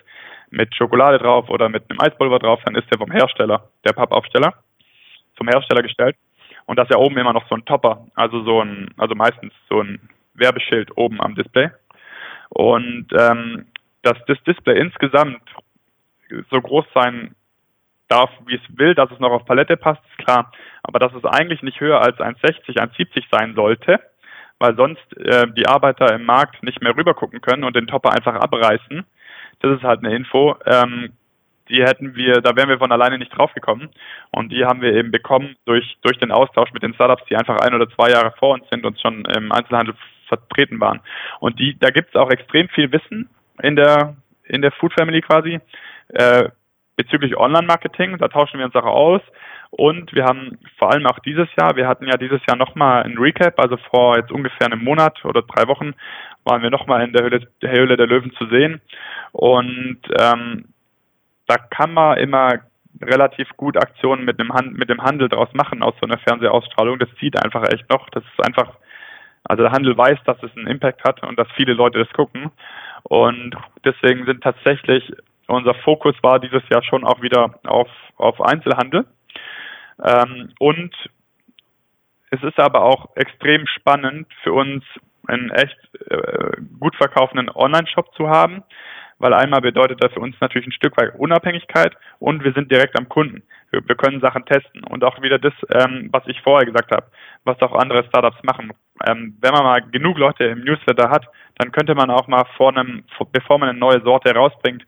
mit 0.51 0.75
Schokolade 0.75 1.19
drauf 1.19 1.49
oder 1.49 1.69
mit 1.69 1.85
einem 1.89 2.01
Eispulver 2.01 2.39
drauf, 2.39 2.61
dann 2.65 2.77
ist 2.77 2.91
der 2.91 2.99
vom 2.99 3.11
Hersteller, 3.11 3.69
der 3.85 3.93
Pappaufsteller, 3.93 4.55
zum 5.37 5.49
Hersteller 5.49 5.83
gestellt. 5.83 6.17
Und 6.67 6.79
das 6.79 6.89
ist 6.89 6.95
ja 6.95 7.01
oben 7.01 7.17
immer 7.19 7.33
noch 7.33 7.49
so 7.49 7.55
ein 7.55 7.65
Topper, 7.65 8.07
also 8.15 8.43
so 8.43 8.61
ein, 8.61 8.89
also 8.97 9.15
meistens 9.15 9.53
so 9.69 9.81
ein 9.81 10.01
Werbeschild 10.39 10.97
oben 10.97 11.21
am 11.21 11.35
Display. 11.35 11.71
Und 12.51 13.07
ähm, 13.13 13.67
dass 14.03 14.19
das 14.27 14.43
Display 14.45 14.79
insgesamt 14.79 15.41
so 16.51 16.61
groß 16.61 16.85
sein 16.95 17.35
darf, 18.09 18.31
wie 18.47 18.55
es 18.55 18.79
will, 18.79 18.95
dass 18.95 19.11
es 19.11 19.19
noch 19.19 19.31
auf 19.31 19.47
Palette 19.47 19.77
passt, 19.77 20.03
ist 20.11 20.25
klar. 20.25 20.53
Aber 20.83 20.99
dass 20.99 21.13
es 21.15 21.25
eigentlich 21.25 21.63
nicht 21.63 21.81
höher 21.81 22.01
als 22.01 22.19
1,60, 22.19 22.77
1,70 22.77 23.25
sein 23.31 23.55
sollte, 23.55 24.01
weil 24.59 24.77
sonst 24.77 25.17
äh, 25.19 25.47
die 25.57 25.67
Arbeiter 25.67 26.15
im 26.15 26.25
Markt 26.25 26.63
nicht 26.63 26.81
mehr 26.83 26.97
rüber 26.97 27.15
gucken 27.15 27.41
können 27.41 27.65
und 27.65 27.77
den 27.77 27.87
Topper 27.87 28.13
einfach 28.13 28.35
abreißen. 28.35 29.05
Das 29.61 29.77
ist 29.77 29.83
halt 29.83 30.05
eine 30.05 30.15
Info. 30.15 30.57
Ähm, 30.65 31.13
die 31.69 31.83
hätten 31.83 32.15
wir, 32.15 32.41
da 32.41 32.55
wären 32.55 32.69
wir 32.69 32.79
von 32.79 32.93
alleine 32.93 33.19
nicht 33.19 33.37
draufgekommen. 33.37 33.89
Und 34.31 34.53
die 34.53 34.65
haben 34.65 34.81
wir 34.81 34.93
eben 34.93 35.11
bekommen 35.11 35.57
durch, 35.65 35.97
durch 36.03 36.19
den 36.19 36.31
Austausch 36.31 36.73
mit 36.73 36.83
den 36.83 36.95
Startups, 36.95 37.25
die 37.29 37.37
einfach 37.37 37.59
ein 37.59 37.75
oder 37.75 37.89
zwei 37.91 38.11
Jahre 38.11 38.33
vor 38.39 38.55
uns 38.55 38.69
sind 38.71 38.85
und 38.87 39.01
schon 39.01 39.25
im 39.25 39.51
Einzelhandel 39.51 39.95
vertreten 40.27 40.81
waren. 40.81 41.01
Und 41.41 41.59
die, 41.59 41.77
da 41.79 41.91
gibt 41.91 42.11
es 42.11 42.17
auch 42.17 42.31
extrem 42.31 42.69
viel 42.69 42.91
Wissen 42.93 43.29
in 43.63 43.77
der, 43.77 44.17
in 44.45 44.63
der 44.63 44.73
Food 44.73 44.93
Family 44.95 45.21
quasi. 45.21 45.61
Äh, 46.09 46.49
bezüglich 46.97 47.37
Online-Marketing. 47.37 48.19
Da 48.19 48.29
tauschen 48.29 48.59
wir 48.59 48.67
uns 48.67 48.75
auch 48.75 48.85
aus. 48.85 49.21
Und 49.71 50.15
wir 50.15 50.25
haben 50.25 50.59
vor 50.79 50.93
allem 50.93 51.07
auch 51.07 51.19
dieses 51.21 51.49
Jahr, 51.61 51.77
wir 51.77 51.87
hatten 51.87 52.07
ja 52.07 52.17
dieses 52.17 52.41
Jahr 52.49 52.57
nochmal 52.57 53.03
ein 53.03 53.19
Recap, 53.19 53.59
also 53.61 53.77
vor 53.91 54.17
jetzt 54.17 54.33
ungefähr 54.33 54.67
einem 54.67 54.83
Monat 54.83 55.25
oder 55.25 55.43
drei 55.43 55.69
Wochen 55.69 55.95
waren 56.45 56.63
wir 56.63 56.71
nochmal 56.71 57.03
in 57.03 57.13
der 57.13 57.25
Höhle, 57.25 57.47
der 57.61 57.71
Höhle 57.73 57.97
der 57.97 58.07
Löwen 58.07 58.33
zu 58.33 58.47
sehen. 58.47 58.81
Und 59.33 60.01
ähm, 60.19 60.67
da 61.47 61.57
kann 61.57 61.93
man 61.93 62.19
immer 62.19 62.61
relativ 63.03 63.49
gut 63.57 63.77
Aktionen 63.77 64.25
mit 64.25 64.39
dem, 64.41 64.53
Hand, 64.53 64.79
mit 64.79 64.89
dem 64.89 65.03
Handel 65.03 65.29
draus 65.29 65.49
machen 65.53 65.83
aus 65.83 65.95
so 66.01 66.07
einer 66.07 66.19
Fernsehausstrahlung. 66.19 66.99
Das 66.99 67.09
zieht 67.21 67.43
einfach 67.43 67.65
echt 67.71 67.91
noch. 67.91 68.09
Das 68.11 68.25
ist 68.25 68.47
einfach, 68.47 68.75
also 69.49 69.63
der 69.63 69.73
Handel 69.73 69.97
weiß, 69.97 70.19
dass 70.25 70.43
es 70.43 70.57
einen 70.57 70.67
Impact 70.67 71.05
hat 71.05 71.23
und 71.23 71.39
dass 71.39 71.49
viele 71.57 71.73
Leute 71.73 71.99
das 71.99 72.13
gucken. 72.13 72.51
Und 73.05 73.57
deswegen 73.85 74.27
sind 74.27 74.43
tatsächlich 74.43 75.13
unser 75.49 75.75
Fokus 75.75 76.15
war 76.23 76.41
dieses 76.41 76.63
Jahr 76.71 76.83
schon 76.83 77.05
auch 77.05 77.23
wieder 77.23 77.59
auf, 77.65 77.89
auf 78.17 78.41
Einzelhandel. 78.41 79.07
Ähm, 80.03 80.53
und 80.59 80.95
es 82.31 82.43
ist 82.43 82.59
aber 82.59 82.83
auch 82.83 83.17
extrem 83.17 83.67
spannend 83.67 84.27
für 84.43 84.53
uns, 84.53 84.85
einen 85.29 85.51
echt 85.51 85.79
äh, 86.09 86.61
gut 86.79 86.95
verkaufenden 86.97 87.51
Online-Shop 87.51 88.15
zu 88.15 88.29
haben, 88.29 88.63
weil 89.19 89.33
einmal 89.33 89.61
bedeutet 89.61 90.03
das 90.03 90.13
für 90.13 90.21
uns 90.21 90.37
natürlich 90.41 90.69
ein 90.69 90.73
Stück 90.73 90.97
weit 90.97 91.15
Unabhängigkeit 91.19 91.97
und 92.19 92.45
wir 92.45 92.53
sind 92.53 92.71
direkt 92.71 92.99
am 92.99 93.09
Kunden. 93.09 93.43
Wir, 93.71 93.87
wir 93.87 93.97
können 93.97 94.21
Sachen 94.21 94.45
testen 94.45 94.85
und 94.85 95.05
auch 95.05 95.21
wieder 95.23 95.39
das, 95.39 95.55
ähm, 95.71 96.09
was 96.13 96.23
ich 96.27 96.41
vorher 96.43 96.67
gesagt 96.67 96.91
habe, 96.91 97.07
was 97.45 97.61
auch 97.63 97.73
andere 97.73 98.05
Startups 98.05 98.43
machen. 98.43 98.73
Ähm, 99.07 99.37
wenn 99.41 99.53
man 99.53 99.65
mal 99.65 99.81
genug 99.81 100.19
Leute 100.19 100.45
im 100.45 100.61
Newsletter 100.61 101.11
hat, 101.11 101.27
dann 101.59 101.73
könnte 101.73 101.95
man 101.95 102.11
auch 102.11 102.27
mal 102.29 102.45
vor 102.57 102.77
einem, 102.77 103.05
bevor 103.33 103.59
man 103.59 103.71
eine 103.71 103.79
neue 103.79 104.03
Sorte 104.03 104.31
herausbringt, 104.31 104.85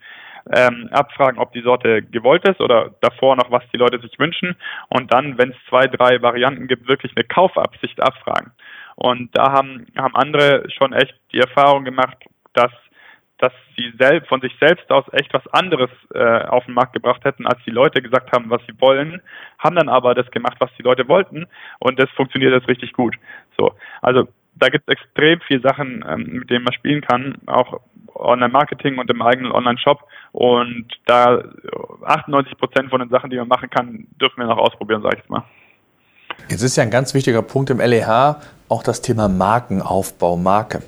ähm, 0.54 0.88
abfragen, 0.92 1.38
ob 1.38 1.52
die 1.52 1.62
Sorte 1.62 2.02
gewollt 2.02 2.46
ist 2.48 2.60
oder 2.60 2.94
davor 3.00 3.36
noch, 3.36 3.50
was 3.50 3.62
die 3.72 3.76
Leute 3.76 4.00
sich 4.00 4.18
wünschen 4.18 4.56
und 4.88 5.12
dann, 5.12 5.36
wenn 5.36 5.50
es 5.50 5.56
zwei, 5.68 5.86
drei 5.86 6.22
Varianten 6.22 6.68
gibt, 6.68 6.88
wirklich 6.88 7.12
eine 7.16 7.24
Kaufabsicht 7.24 8.02
abfragen. 8.02 8.52
Und 8.96 9.36
da 9.36 9.52
haben, 9.52 9.86
haben 9.96 10.16
andere 10.16 10.64
schon 10.70 10.92
echt 10.92 11.14
die 11.32 11.38
Erfahrung 11.38 11.84
gemacht, 11.84 12.16
dass 12.54 12.72
dass 13.38 13.52
sie 13.76 13.92
selbst 13.98 14.28
von 14.28 14.40
sich 14.40 14.54
selbst 14.60 14.90
aus 14.90 15.04
echt 15.12 15.32
was 15.32 15.46
anderes 15.48 15.90
äh, 16.14 16.42
auf 16.44 16.64
den 16.64 16.74
Markt 16.74 16.92
gebracht 16.92 17.24
hätten, 17.24 17.46
als 17.46 17.60
die 17.64 17.70
Leute 17.70 18.02
gesagt 18.02 18.32
haben, 18.32 18.50
was 18.50 18.62
sie 18.66 18.80
wollen, 18.80 19.20
haben 19.58 19.76
dann 19.76 19.88
aber 19.88 20.14
das 20.14 20.30
gemacht, 20.30 20.56
was 20.58 20.70
die 20.78 20.82
Leute 20.82 21.08
wollten 21.08 21.46
und 21.78 22.00
das 22.00 22.10
funktioniert 22.10 22.52
jetzt 22.52 22.68
richtig 22.68 22.92
gut. 22.92 23.16
So, 23.56 23.72
also 24.02 24.28
da 24.54 24.68
gibt 24.68 24.88
es 24.88 24.92
extrem 24.92 25.40
viele 25.46 25.60
Sachen, 25.60 26.04
ähm, 26.08 26.40
mit 26.40 26.50
denen 26.50 26.64
man 26.64 26.72
spielen 26.72 27.00
kann, 27.00 27.38
auch 27.46 27.80
Online-Marketing 28.14 28.98
und 28.98 29.08
im 29.10 29.22
eigenen 29.22 29.52
Online-Shop. 29.52 30.02
Und 30.32 30.86
da 31.06 31.42
98 32.04 32.58
Prozent 32.58 32.90
von 32.90 33.00
den 33.00 33.08
Sachen, 33.08 33.30
die 33.30 33.36
man 33.36 33.48
machen 33.48 33.70
kann, 33.70 34.06
dürfen 34.20 34.38
wir 34.38 34.46
noch 34.46 34.58
ausprobieren, 34.58 35.02
sage 35.02 35.18
ich 35.22 35.28
mal. 35.28 35.44
Jetzt 36.48 36.62
ist 36.62 36.76
ja 36.76 36.82
ein 36.82 36.90
ganz 36.90 37.14
wichtiger 37.14 37.42
Punkt 37.42 37.70
im 37.70 37.78
LEH 37.78 38.36
auch 38.68 38.82
das 38.82 39.00
Thema 39.00 39.28
Markenaufbau, 39.28 40.36
Marke. 40.36 40.82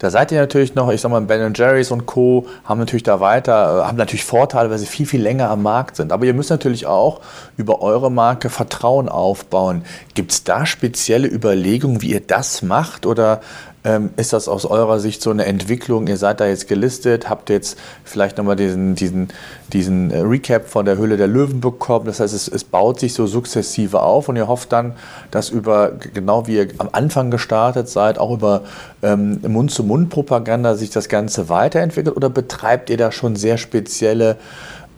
Da 0.00 0.08
seid 0.10 0.32
ihr 0.32 0.40
natürlich 0.40 0.74
noch, 0.74 0.90
ich 0.90 1.02
sag 1.02 1.10
mal, 1.10 1.20
Ben 1.20 1.52
Jerry's 1.54 1.90
und 1.90 2.06
Co. 2.06 2.46
haben 2.64 2.80
natürlich 2.80 3.02
da 3.02 3.20
weiter, 3.20 3.82
äh, 3.82 3.86
haben 3.86 3.98
natürlich 3.98 4.24
Vorteile, 4.24 4.70
weil 4.70 4.78
sie 4.78 4.86
viel, 4.86 5.04
viel 5.04 5.20
länger 5.20 5.50
am 5.50 5.62
Markt 5.62 5.96
sind. 5.96 6.10
Aber 6.10 6.24
ihr 6.24 6.32
müsst 6.32 6.48
natürlich 6.48 6.86
auch 6.86 7.20
über 7.58 7.82
eure 7.82 8.10
Marke 8.10 8.48
Vertrauen 8.48 9.10
aufbauen. 9.10 9.84
Gibt 10.14 10.32
es 10.32 10.42
da 10.42 10.64
spezielle 10.64 11.28
Überlegungen, 11.28 12.00
wie 12.00 12.12
ihr 12.12 12.20
das 12.26 12.62
macht? 12.62 13.04
Oder 13.04 13.42
ähm, 13.84 14.10
ist 14.16 14.32
das 14.32 14.48
aus 14.48 14.66
eurer 14.66 14.98
Sicht 14.98 15.22
so 15.22 15.30
eine 15.30 15.46
Entwicklung? 15.46 16.06
Ihr 16.06 16.16
seid 16.16 16.40
da 16.40 16.46
jetzt 16.46 16.68
gelistet, 16.68 17.30
habt 17.30 17.48
jetzt 17.48 17.78
vielleicht 18.04 18.36
nochmal 18.36 18.56
diesen, 18.56 18.94
diesen, 18.94 19.28
diesen 19.72 20.10
äh, 20.10 20.18
Recap 20.18 20.68
von 20.68 20.84
der 20.84 20.98
Höhle 20.98 21.16
der 21.16 21.26
Löwen 21.26 21.60
bekommen. 21.60 22.04
Das 22.06 22.20
heißt, 22.20 22.34
es, 22.34 22.46
es 22.48 22.64
baut 22.64 23.00
sich 23.00 23.14
so 23.14 23.26
sukzessive 23.26 24.02
auf 24.02 24.28
und 24.28 24.36
ihr 24.36 24.48
hofft 24.48 24.72
dann, 24.72 24.94
dass 25.30 25.48
über, 25.48 25.92
genau 25.92 26.46
wie 26.46 26.56
ihr 26.56 26.68
am 26.78 26.90
Anfang 26.92 27.30
gestartet 27.30 27.88
seid, 27.88 28.18
auch 28.18 28.32
über 28.32 28.62
ähm, 29.02 29.40
Mund-zu-Mund-Propaganda 29.46 30.74
sich 30.74 30.90
das 30.90 31.08
Ganze 31.08 31.48
weiterentwickelt 31.48 32.16
oder 32.16 32.28
betreibt 32.28 32.90
ihr 32.90 32.98
da 32.98 33.12
schon 33.12 33.36
sehr 33.36 33.56
spezielle 33.56 34.36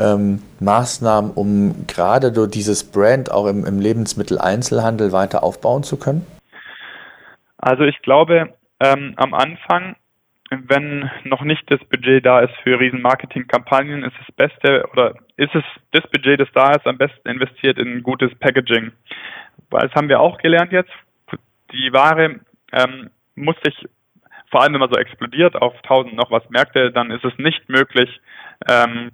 ähm, 0.01 0.43
Maßnahmen, 0.59 1.31
um 1.33 1.87
gerade 1.87 2.33
durch 2.33 2.51
dieses 2.51 2.83
Brand 2.83 3.31
auch 3.31 3.47
im, 3.47 3.65
im 3.65 3.79
Lebensmitteleinzelhandel 3.79 5.13
weiter 5.13 5.45
aufbauen 5.45 5.85
zu 5.85 5.97
können? 5.97 6.27
Also 7.59 7.85
ich 7.85 8.03
glaube, 8.03 8.49
ähm, 8.83 9.15
am 9.17 9.33
Anfang, 9.33 9.97
wenn 10.51 11.11
noch 11.25 11.43
nicht 11.43 11.71
das 11.71 11.81
Budget 11.85 12.27
da 12.27 12.41
ist 12.41 12.55
für 12.63 12.79
Riesenmarketingkampagnen, 12.79 14.05
ist 14.05 14.17
das 14.19 14.35
Beste 14.35 14.85
oder 14.93 15.15
ist 15.37 15.55
es 15.55 15.65
das 15.93 16.03
Budget, 16.11 16.41
das 16.41 16.49
da 16.53 16.73
ist, 16.73 16.87
am 16.87 16.99
besten 16.99 17.29
investiert 17.29 17.79
in 17.79 18.03
gutes 18.03 18.35
Packaging. 18.39 18.93
Das 19.71 19.93
haben 19.95 20.09
wir 20.09 20.21
auch 20.21 20.39
gelernt 20.39 20.73
jetzt. 20.73 20.93
die 21.73 21.93
Ware 21.93 22.41
ähm, 22.73 23.11
muss 23.35 23.57
sich, 23.65 23.75
vor 24.51 24.63
allem 24.63 24.75
wenn 24.75 24.81
man 24.81 24.93
so 24.93 24.99
explodiert 24.99 25.57
auf 25.57 25.75
1000 25.85 26.15
noch 26.15 26.31
was 26.31 26.49
Märkte, 26.51 26.91
dann 26.91 27.11
ist 27.11 27.25
es 27.25 27.37
nicht 27.39 27.69
möglich, 27.69 28.21
ähm, 28.69 29.13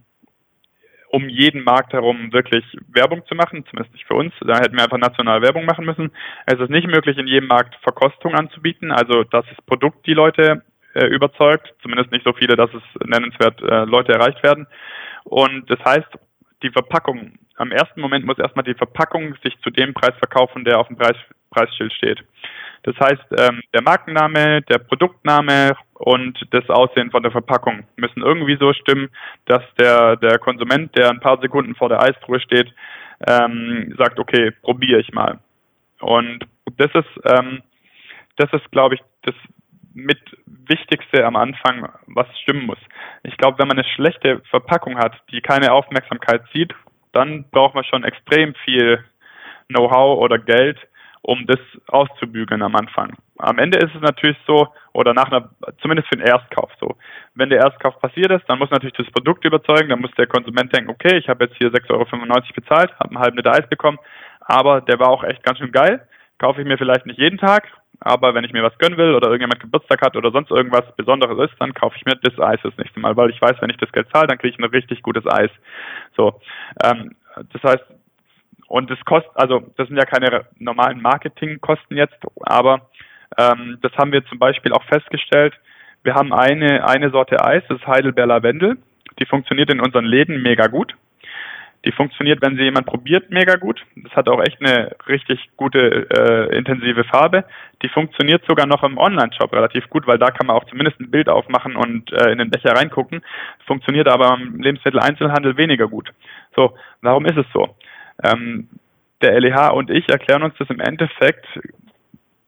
um 1.11 1.29
jeden 1.29 1.63
Markt 1.63 1.93
herum 1.93 2.33
wirklich 2.33 2.65
Werbung 2.89 3.25
zu 3.27 3.35
machen, 3.35 3.65
zumindest 3.67 3.95
nicht 3.95 4.07
für 4.07 4.15
uns. 4.15 4.33
Da 4.41 4.59
hätten 4.59 4.77
wir 4.77 4.85
einfach 4.85 4.99
national 4.99 5.43
Werbung 5.43 5.65
machen 5.65 5.85
müssen. 5.85 6.11
Es 6.47 6.61
ist 6.61 6.71
nicht 6.71 6.87
möglich, 6.87 7.17
in 7.17 7.27
jedem 7.27 7.49
Markt 7.49 7.77
Verkostung 7.83 8.35
anzubieten, 8.35 8.93
also 8.93 9.25
dass 9.25 9.47
das 9.47 9.65
Produkt 9.67 10.07
die 10.07 10.15
Leute 10.15 10.63
äh, 10.95 11.07
überzeugt, 11.07 11.75
zumindest 11.83 12.13
nicht 12.13 12.25
so 12.25 12.33
viele, 12.33 12.57
dass 12.57 12.71
es 12.75 12.83
nennenswert 13.07 13.61
äh, 13.63 13.85
Leute 13.85 14.13
erreicht 14.13 14.43
werden. 14.43 14.67
Und 15.25 15.71
das 15.71 15.79
heißt, 15.85 16.09
die 16.63 16.71
Verpackung, 16.71 17.39
am 17.57 17.73
ersten 17.73 18.01
Moment 18.01 18.25
muss 18.25 18.39
erstmal 18.39 18.65
die 18.65 18.75
Verpackung 18.75 19.35
sich 19.43 19.59
zu 19.61 19.71
dem 19.71 19.95
Preis 19.95 20.15
verkaufen, 20.19 20.65
der 20.65 20.79
auf 20.79 20.89
dem 20.89 20.97
Preis, 20.97 21.17
Preisschild 21.51 21.93
steht. 21.93 22.23
Das 22.83 22.95
heißt, 22.99 23.25
ähm, 23.37 23.61
der 23.75 23.83
Markenname, 23.83 24.63
der 24.63 24.79
Produktname 24.79 25.77
und 25.95 26.39
das 26.51 26.69
Aussehen 26.71 27.11
von 27.11 27.23
der 27.23 27.33
Verpackung 27.33 27.85
müssen 27.97 28.23
irgendwie 28.23 28.57
so 28.59 28.73
stimmen, 28.73 29.09
dass 29.47 29.63
der, 29.79 30.17
der 30.17 30.39
Konsument, 30.39 30.97
der 30.97 31.11
ein 31.11 31.21
paar 31.21 31.41
Sekunden 31.41 31.75
vor 31.75 31.89
der 31.89 32.03
Eistruhe 32.03 32.41
steht, 32.41 32.73
ähm, 33.27 33.95
sagt, 33.99 34.19
okay, 34.19 34.53
probiere 34.63 35.01
ich 35.01 35.13
mal. 35.13 35.41
Und 36.01 36.47
das 36.77 36.91
ist, 36.95 37.21
ähm, 37.25 37.63
das 38.37 38.53
ist, 38.53 38.71
glaube 38.71 38.95
ich, 38.95 39.01
das 39.23 39.35
mit 39.95 40.21
Wichtigste 40.47 41.25
am 41.25 41.35
Anfang, 41.35 41.89
was 42.07 42.27
stimmen 42.41 42.67
muss. 42.67 42.79
Ich 43.25 43.37
glaube, 43.37 43.59
wenn 43.59 43.69
man 43.69 43.79
eine 43.79 43.89
schlechte 43.89 44.41
Verpackung 44.51 44.97
hat, 44.97 45.13
die 45.33 45.41
keine 45.41 45.73
Aufmerksamkeit 45.73 46.43
zieht, 46.53 46.73
dann 47.13 47.45
braucht 47.51 47.75
man 47.75 47.85
schon 47.85 48.05
extrem 48.05 48.55
viel 48.65 49.05
Know-how 49.69 50.19
oder 50.19 50.39
Geld, 50.39 50.79
um 51.23 51.47
das 51.47 51.59
auszubügeln 51.89 52.63
am 52.63 52.77
Anfang. 52.77 53.17
Am 53.39 53.59
Ende 53.59 53.79
ist 53.79 53.95
es 53.95 54.01
natürlich 54.01 54.37
so, 54.47 54.69
oder 54.93 55.15
nach 55.15 55.31
einer, 55.31 55.51
zumindest 55.81 56.09
für 56.09 56.17
den 56.17 56.27
Erstkauf 56.27 56.71
so. 56.81 56.97
Wenn 57.35 57.51
der 57.51 57.61
Erstkauf 57.61 57.99
passiert 58.01 58.31
ist, 58.33 58.49
dann 58.49 58.59
muss 58.59 58.71
natürlich 58.71 58.97
das 58.97 59.11
Produkt 59.11 59.45
überzeugen, 59.45 59.91
dann 59.91 60.01
muss 60.01 60.11
der 60.17 60.27
Konsument 60.27 60.75
denken, 60.75 60.91
okay, 60.91 61.17
ich 61.19 61.29
habe 61.29 61.45
jetzt 61.45 61.57
hier 61.57 61.71
6,95 61.71 61.91
Euro 61.91 62.05
bezahlt, 62.55 62.93
habe 62.99 63.11
einen 63.11 63.19
halben 63.19 63.37
Liter 63.37 63.53
Eis 63.53 63.69
bekommen, 63.69 63.99
aber 64.41 64.81
der 64.81 64.99
war 64.99 65.09
auch 65.09 65.25
echt 65.25 65.43
ganz 65.43 65.59
schön 65.59 65.73
geil. 65.73 66.07
Kaufe 66.39 66.61
ich 66.61 66.67
mir 66.67 66.79
vielleicht 66.79 67.07
nicht 67.07 67.19
jeden 67.19 67.39
Tag, 67.39 67.69
aber 68.01 68.35
wenn 68.35 68.45
ich 68.45 68.53
mir 68.53 68.63
was 68.63 68.79
gönnen 68.79 68.97
will 68.97 69.15
oder 69.15 69.29
irgendjemand 69.29 69.61
Geburtstag 69.61 70.01
hat 70.03 70.17
oder 70.17 70.31
sonst 70.31 70.51
irgendwas 70.51 70.85
Besonderes 70.97 71.51
ist, 71.51 71.61
dann 71.61 71.75
kaufe 71.75 71.97
ich 71.97 72.05
mir 72.05 72.15
das 72.17 72.39
Eis 72.39 72.61
das 72.63 72.77
nächste 72.77 73.01
Mal, 73.01 73.17
weil 73.17 73.31
ich 73.31 73.43
weiß, 73.43 73.57
wenn 73.61 73.71
ich 73.71 73.77
das 73.77 73.93
Geld 73.93 74.09
zahle, 74.13 74.29
dann 74.29 74.39
kriege 74.39 74.55
ich 74.55 74.59
ein 74.59 74.71
richtig 74.71 75.03
gutes 75.03 75.27
Eis. 75.27 75.51
So, 76.17 76.41
ähm, 76.85 77.17
das 77.53 77.63
heißt, 77.63 77.85
und 78.69 78.91
das 78.91 79.03
kostet, 79.05 79.33
also 79.35 79.63
das 79.77 79.89
sind 79.89 79.97
ja 79.97 80.05
keine 80.05 80.45
normalen 80.59 81.01
Marketingkosten 81.01 81.97
jetzt, 81.97 82.19
aber 82.43 82.89
ähm, 83.37 83.79
das 83.83 83.93
haben 83.97 84.13
wir 84.13 84.25
zum 84.27 84.39
Beispiel 84.39 84.73
auch 84.73 84.85
festgestellt. 84.85 85.55
Wir 86.05 86.15
haben 86.15 86.33
eine, 86.33 86.87
eine 86.87 87.11
Sorte 87.11 87.45
Eis, 87.45 87.63
das 87.69 87.81
ist 87.81 87.87
Heidelbeer 87.87 88.27
Lavendel. 88.27 88.77
Die 89.19 89.27
funktioniert 89.27 89.71
in 89.71 89.81
unseren 89.81 90.05
Läden 90.05 90.43
mega 90.43 90.67
gut. 90.67 90.95
Die 91.85 91.93
funktioniert, 91.93 92.43
wenn 92.43 92.57
sie 92.57 92.65
jemand 92.65 92.87
probiert, 92.87 93.31
mega 93.31 93.55
gut. 93.55 93.81
Das 93.97 94.13
hat 94.13 94.29
auch 94.29 94.41
echt 94.41 94.61
eine 94.61 94.97
richtig 95.07 95.49
gute, 95.57 96.09
äh, 96.11 96.57
intensive 96.57 97.05
Farbe. 97.05 97.45
Die 97.83 97.89
funktioniert 97.89 98.45
sogar 98.49 98.67
noch 98.67 98.83
im 98.83 98.99
Online-Shop 98.99 99.53
relativ 99.53 99.89
gut, 99.89 100.07
weil 100.07 100.19
da 100.19 100.31
kann 100.31 100.49
man 100.49 100.57
auch 100.57 100.65
zumindest 100.65 101.01
ein 101.01 101.11
Bild 101.11 101.29
aufmachen 101.29 101.77
und 101.77 102.13
äh, 102.13 102.33
in 102.33 102.39
den 102.39 102.51
Becher 102.51 102.73
reingucken. 102.77 103.23
Funktioniert 103.67 104.09
aber 104.09 104.35
im 104.35 104.61
Lebensmitteleinzelhandel 104.61 105.57
weniger 105.57 105.87
gut. 105.87 106.11
So, 106.57 106.77
warum 107.01 107.27
ist 107.27 107.39
es 107.39 107.47
so? 107.55 107.77
Ähm, 108.23 108.69
der 109.23 109.41
LEH 109.41 109.73
und 109.73 109.91
ich 109.91 110.09
erklären 110.09 110.43
uns 110.43 110.55
das 110.59 110.71
im 110.71 110.81
Endeffekt, 110.81 111.47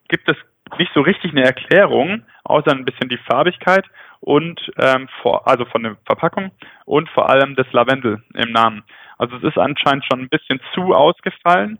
gibt 0.08 0.28
es 0.28 0.36
nicht 0.78 0.92
so 0.94 1.00
richtig 1.00 1.32
eine 1.32 1.44
Erklärung, 1.44 2.22
außer 2.44 2.70
ein 2.70 2.84
bisschen 2.84 3.08
die 3.08 3.18
Farbigkeit 3.18 3.84
und 4.20 4.60
ähm, 4.78 5.08
vor, 5.22 5.48
also 5.48 5.64
von 5.64 5.82
der 5.82 5.96
Verpackung 6.06 6.52
und 6.84 7.08
vor 7.10 7.28
allem 7.30 7.56
das 7.56 7.70
Lavendel 7.72 8.22
im 8.34 8.52
Namen. 8.52 8.84
Also 9.18 9.36
es 9.36 9.42
ist 9.42 9.58
anscheinend 9.58 10.04
schon 10.10 10.20
ein 10.20 10.28
bisschen 10.28 10.60
zu 10.74 10.94
ausgefallen 10.94 11.78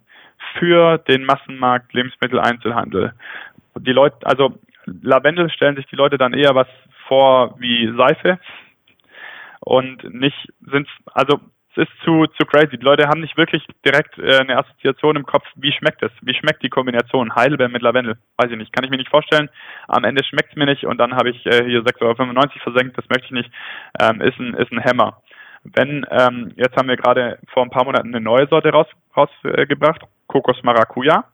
für 0.59 0.99
den 0.99 1.25
Massenmarkt 1.25 1.93
Lebensmitteleinzelhandel. 1.93 3.13
Die 3.79 3.93
Leute, 3.93 4.17
also 4.27 4.59
Lavendel 4.87 5.51
stellen 5.51 5.77
sich 5.77 5.87
die 5.87 5.97
Leute 5.97 6.19
dann 6.19 6.35
eher 6.35 6.55
was 6.55 6.69
vor 7.07 7.57
wie 7.61 7.93
Seife 7.97 8.39
und 9.61 10.03
nicht 10.15 10.49
sind 10.61 10.89
also 11.07 11.41
ist 11.81 11.91
zu, 12.05 12.27
zu 12.39 12.45
crazy. 12.47 12.77
Die 12.77 12.85
Leute 12.85 13.09
haben 13.09 13.21
nicht 13.21 13.37
wirklich 13.37 13.67
direkt 13.85 14.19
äh, 14.19 14.39
eine 14.39 14.59
Assoziation 14.59 15.17
im 15.17 15.25
Kopf, 15.25 15.47
wie 15.57 15.73
schmeckt 15.73 16.03
es? 16.03 16.13
Wie 16.21 16.35
schmeckt 16.35 16.63
die 16.63 16.69
Kombination 16.69 17.35
Heidelbeer 17.35 17.69
mit 17.69 17.83
Lavendel? 17.83 18.19
Weiß 18.37 18.51
ich 18.51 18.57
nicht. 18.57 18.73
Kann 18.73 18.85
ich 18.85 18.91
mir 18.91 18.99
nicht 18.99 19.11
vorstellen. 19.11 19.49
Am 19.89 20.05
Ende 20.05 20.23
schmeckt 20.25 20.51
es 20.51 20.57
mir 20.57 20.67
nicht 20.67 20.85
und 20.85 20.99
dann 20.99 21.15
habe 21.15 21.31
ich 21.31 21.47
äh, 21.47 21.65
hier 21.65 21.83
6,95 21.83 22.03
Euro 22.03 22.49
versenkt. 22.63 22.99
Das 22.99 23.09
möchte 23.09 23.27
ich 23.27 23.31
nicht. 23.33 23.51
Ähm, 23.99 24.21
ist, 24.21 24.39
ein, 24.39 24.55
ist 24.55 24.73
ein 24.73 24.85
Hammer. 24.85 25.23
Wenn, 25.65 26.07
ähm, 26.11 26.53
jetzt 26.57 26.77
haben 26.77 26.89
wir 26.89 26.97
gerade 26.97 27.39
vor 27.53 27.63
ein 27.63 27.71
paar 27.71 27.85
Monaten 27.85 28.09
eine 28.09 28.21
neue 28.21 28.47
Sorte 28.49 28.71
rausgebracht, 28.71 29.17
raus, 29.17 29.31
äh, 29.45 30.07
Kokos 30.27 30.63
Maracuja. 30.63 31.25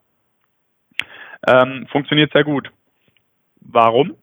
Ähm, 1.47 1.87
funktioniert 1.91 2.33
sehr 2.33 2.45
gut. 2.45 2.71
Warum? 3.61 4.17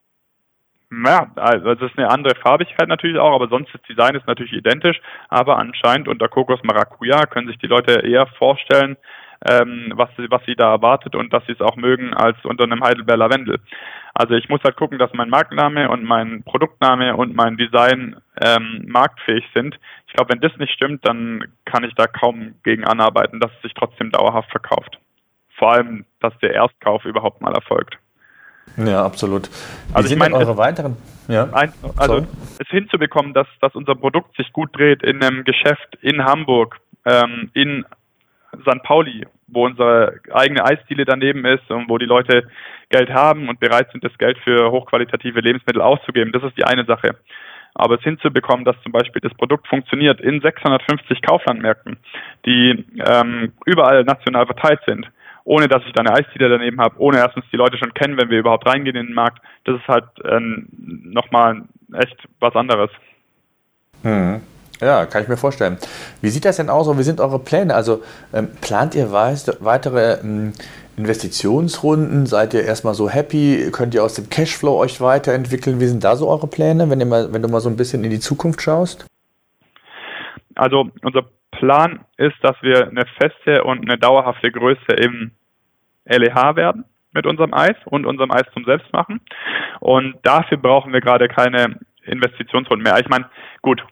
Ja, 1.02 1.30
also 1.36 1.74
das 1.74 1.90
ist 1.90 1.98
eine 1.98 2.10
andere 2.10 2.34
Farbigkeit 2.36 2.88
natürlich 2.88 3.18
auch, 3.18 3.34
aber 3.34 3.48
sonst 3.48 3.72
das 3.72 3.82
Design 3.82 4.14
ist 4.14 4.26
natürlich 4.26 4.52
identisch. 4.52 5.00
Aber 5.28 5.58
anscheinend 5.58 6.08
unter 6.08 6.28
Kokos 6.28 6.62
Maracuja 6.62 7.26
können 7.26 7.48
sich 7.48 7.58
die 7.58 7.66
Leute 7.66 8.06
eher 8.06 8.26
vorstellen, 8.38 8.96
ähm, 9.48 9.92
was, 9.94 10.10
sie, 10.16 10.30
was 10.30 10.42
sie 10.46 10.54
da 10.54 10.70
erwartet 10.72 11.14
und 11.14 11.32
dass 11.32 11.44
sie 11.46 11.52
es 11.52 11.60
auch 11.60 11.76
mögen 11.76 12.14
als 12.14 12.36
unter 12.44 12.64
einem 12.64 12.82
Heidelbeer 12.82 13.16
Lavendel. 13.16 13.60
Also 14.14 14.34
ich 14.34 14.48
muss 14.48 14.62
halt 14.62 14.76
gucken, 14.76 14.98
dass 14.98 15.12
mein 15.12 15.28
Markenname 15.28 15.90
und 15.90 16.04
mein 16.04 16.44
Produktname 16.44 17.16
und 17.16 17.34
mein 17.34 17.56
Design 17.56 18.16
ähm, 18.40 18.84
marktfähig 18.86 19.44
sind. 19.54 19.78
Ich 20.06 20.14
glaube, 20.14 20.32
wenn 20.32 20.40
das 20.40 20.56
nicht 20.58 20.72
stimmt, 20.72 21.06
dann 21.06 21.44
kann 21.64 21.84
ich 21.84 21.94
da 21.94 22.06
kaum 22.06 22.54
gegen 22.62 22.84
anarbeiten, 22.84 23.40
dass 23.40 23.50
es 23.56 23.62
sich 23.62 23.74
trotzdem 23.74 24.10
dauerhaft 24.10 24.50
verkauft. 24.50 24.98
Vor 25.56 25.72
allem, 25.72 26.04
dass 26.20 26.36
der 26.38 26.54
Erstkauf 26.54 27.04
überhaupt 27.04 27.40
mal 27.40 27.54
erfolgt. 27.54 27.98
Ja, 28.76 29.04
absolut. 29.04 29.48
Wie 29.48 29.94
also 29.94 30.12
ich 30.12 30.18
meine, 30.18 30.34
eure 30.34 30.56
weiteren? 30.56 30.96
Ja. 31.28 31.48
Ein, 31.52 31.72
also 31.96 32.14
Sorry. 32.14 32.26
es 32.58 32.68
hinzubekommen, 32.68 33.32
dass, 33.32 33.46
dass 33.60 33.74
unser 33.74 33.94
Produkt 33.94 34.36
sich 34.36 34.52
gut 34.52 34.76
dreht 34.76 35.02
in 35.02 35.22
einem 35.22 35.44
Geschäft 35.44 35.96
in 36.02 36.24
Hamburg, 36.24 36.76
ähm, 37.04 37.50
in 37.54 37.84
St. 38.62 38.82
Pauli, 38.82 39.26
wo 39.46 39.64
unsere 39.66 40.20
eigene 40.32 40.64
Eisdiele 40.64 41.04
daneben 41.04 41.44
ist 41.44 41.70
und 41.70 41.88
wo 41.88 41.98
die 41.98 42.06
Leute 42.06 42.44
Geld 42.90 43.10
haben 43.10 43.48
und 43.48 43.60
bereit 43.60 43.90
sind, 43.92 44.04
das 44.04 44.16
Geld 44.18 44.38
für 44.38 44.70
hochqualitative 44.70 45.40
Lebensmittel 45.40 45.82
auszugeben. 45.82 46.32
Das 46.32 46.42
ist 46.42 46.56
die 46.56 46.64
eine 46.64 46.84
Sache. 46.84 47.16
Aber 47.74 47.96
es 47.96 48.02
hinzubekommen, 48.02 48.64
dass 48.64 48.80
zum 48.82 48.92
Beispiel 48.92 49.20
das 49.20 49.34
Produkt 49.34 49.66
funktioniert 49.66 50.20
in 50.20 50.40
650 50.40 51.22
Kauflandmärkten, 51.22 51.96
die 52.46 52.84
ähm, 53.04 53.52
überall 53.66 54.04
national 54.04 54.46
verteilt 54.46 54.80
sind, 54.86 55.08
ohne 55.44 55.68
dass 55.68 55.82
ich 55.86 55.92
da 55.92 56.00
eine 56.00 56.14
Eisdiele 56.14 56.48
daneben 56.48 56.80
habe, 56.80 56.98
ohne 56.98 57.18
erstens 57.18 57.44
die 57.52 57.56
Leute 57.56 57.78
schon 57.78 57.94
kennen, 57.94 58.16
wenn 58.16 58.30
wir 58.30 58.38
überhaupt 58.38 58.66
reingehen 58.66 58.96
in 58.96 59.06
den 59.06 59.14
Markt. 59.14 59.40
Das 59.64 59.76
ist 59.76 59.86
halt 59.86 60.04
ähm, 60.24 60.68
nochmal 61.04 61.62
echt 61.92 62.16
was 62.40 62.54
anderes. 62.56 62.90
Hm. 64.02 64.40
Ja, 64.80 65.06
kann 65.06 65.22
ich 65.22 65.28
mir 65.28 65.36
vorstellen. 65.36 65.78
Wie 66.20 66.30
sieht 66.30 66.44
das 66.44 66.56
denn 66.56 66.68
aus 66.68 66.88
und 66.88 66.98
wie 66.98 67.04
sind 67.04 67.20
eure 67.20 67.38
Pläne? 67.38 67.74
Also 67.74 68.02
ähm, 68.32 68.48
plant 68.60 68.94
ihr 68.94 69.12
weitere 69.12 70.20
ähm, 70.20 70.52
Investitionsrunden? 70.96 72.26
Seid 72.26 72.54
ihr 72.54 72.64
erstmal 72.64 72.94
so 72.94 73.08
happy? 73.08 73.70
Könnt 73.72 73.94
ihr 73.94 74.02
aus 74.02 74.14
dem 74.14 74.28
Cashflow 74.28 74.76
euch 74.76 75.00
weiterentwickeln? 75.00 75.80
Wie 75.80 75.86
sind 75.86 76.04
da 76.04 76.16
so 76.16 76.28
eure 76.28 76.46
Pläne, 76.46 76.90
wenn, 76.90 77.00
ihr 77.00 77.06
mal, 77.06 77.32
wenn 77.32 77.42
du 77.42 77.48
mal 77.48 77.60
so 77.60 77.68
ein 77.68 77.76
bisschen 77.76 78.04
in 78.04 78.10
die 78.10 78.20
Zukunft 78.20 78.62
schaust? 78.62 79.06
Also 80.56 80.88
unser 81.02 81.24
Plan 81.64 82.04
ist, 82.18 82.36
dass 82.42 82.56
wir 82.60 82.88
eine 82.88 83.06
feste 83.18 83.64
und 83.64 83.88
eine 83.88 83.96
dauerhafte 83.96 84.52
Größe 84.52 84.92
im 85.00 85.30
LEH 86.04 86.56
werden 86.56 86.84
mit 87.14 87.26
unserem 87.26 87.54
Eis 87.54 87.76
und 87.86 88.04
unserem 88.04 88.30
Eis 88.32 88.44
zum 88.52 88.66
Selbstmachen. 88.66 89.20
Und 89.80 90.16
dafür 90.22 90.58
brauchen 90.58 90.92
wir 90.92 91.00
gerade 91.00 91.26
keine 91.26 91.78
Investitionsrunden 92.02 92.82
mehr. 92.82 93.00
Ich 93.00 93.08
meine, 93.08 93.30
gut, 93.62 93.82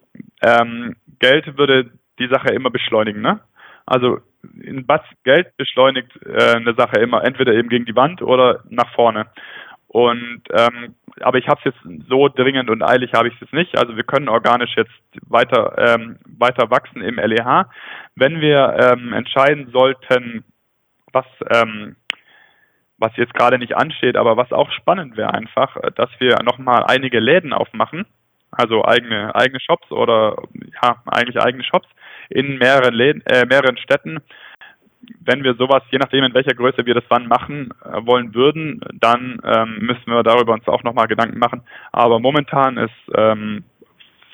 ähm, 0.43 0.97
Geld 1.19 1.57
würde 1.57 1.91
die 2.19 2.29
Sache 2.29 2.49
immer 2.49 2.69
beschleunigen, 2.69 3.23
ne? 3.23 3.41
Also 3.87 4.19
ein 4.45 4.87
Batz 4.87 5.07
Geld 5.25 5.57
beschleunigt 5.57 6.11
äh, 6.27 6.57
eine 6.57 6.75
Sache 6.75 7.01
immer 7.01 7.25
entweder 7.25 7.55
eben 7.55 7.71
gegen 7.71 7.87
die 7.87 7.97
Wand 7.97 8.21
oder 8.21 8.65
nach 8.69 8.93
vorne. 8.95 9.27
Und 9.93 10.43
ähm, 10.53 10.95
aber 11.21 11.37
ich 11.37 11.47
habe 11.49 11.61
es 11.63 11.75
jetzt 11.75 12.09
so 12.09 12.29
dringend 12.29 12.71
und 12.71 12.83
eilig 12.83 13.13
habe 13.13 13.29
ich 13.29 13.35
es 13.43 13.53
nicht. 13.53 13.77
Also 13.77 13.95
wir 13.95 14.05
können 14.05 14.31
organisch 14.31 14.75
jetzt 14.75 14.91
weiter 15.27 15.75
ähm, 15.77 16.17
weiter 16.27 16.71
wachsen 16.71 17.03
im 17.03 17.17
LEH. 17.17 17.67
Wenn 18.17 18.41
wir 18.41 18.75
ähm, 18.81 19.13
entscheiden 19.13 19.71
sollten, 19.71 20.45
was 21.13 21.27
ähm, 21.51 21.97
was 22.97 23.15
jetzt 23.17 23.35
gerade 23.35 23.59
nicht 23.59 23.77
ansteht, 23.77 24.17
aber 24.17 24.39
was 24.39 24.51
auch 24.51 24.73
spannend 24.73 25.19
wäre 25.19 25.35
einfach, 25.35 25.77
dass 25.97 26.09
wir 26.21 26.37
nochmal 26.43 26.85
einige 26.85 27.21
Läden 27.21 27.53
aufmachen, 27.53 28.07
also 28.51 28.87
eigene 28.87 29.35
eigene 29.35 29.61
Shops 29.61 29.91
oder 29.91 30.39
ja 30.83 31.03
eigentlich 31.05 31.39
eigene 31.39 31.65
Shops 31.65 31.89
in 32.31 32.57
mehreren 32.57 32.95
Läden, 32.95 33.23
äh, 33.27 33.45
mehreren 33.45 33.77
Städten 33.77 34.21
wenn 35.21 35.43
wir 35.45 35.55
sowas, 35.55 35.83
je 35.91 35.99
nachdem 35.99 36.25
in 36.25 36.35
welcher 36.35 36.55
Größe 36.55 36.87
wir 36.87 36.95
das 36.95 37.05
wann 37.09 37.27
machen 37.27 37.71
äh, 37.85 38.07
wollen 38.07 38.35
würden, 38.35 38.81
dann 38.93 39.41
ähm, 39.45 39.79
müssen 39.81 40.07
wir 40.07 40.23
darüber 40.23 40.53
uns 40.53 40.67
auch 40.69 40.83
nochmal 40.83 41.07
Gedanken 41.07 41.39
machen. 41.39 41.63
Aber 41.93 42.21
momentan 42.21 42.77
ist 42.77 42.91
ähm, 43.17 43.65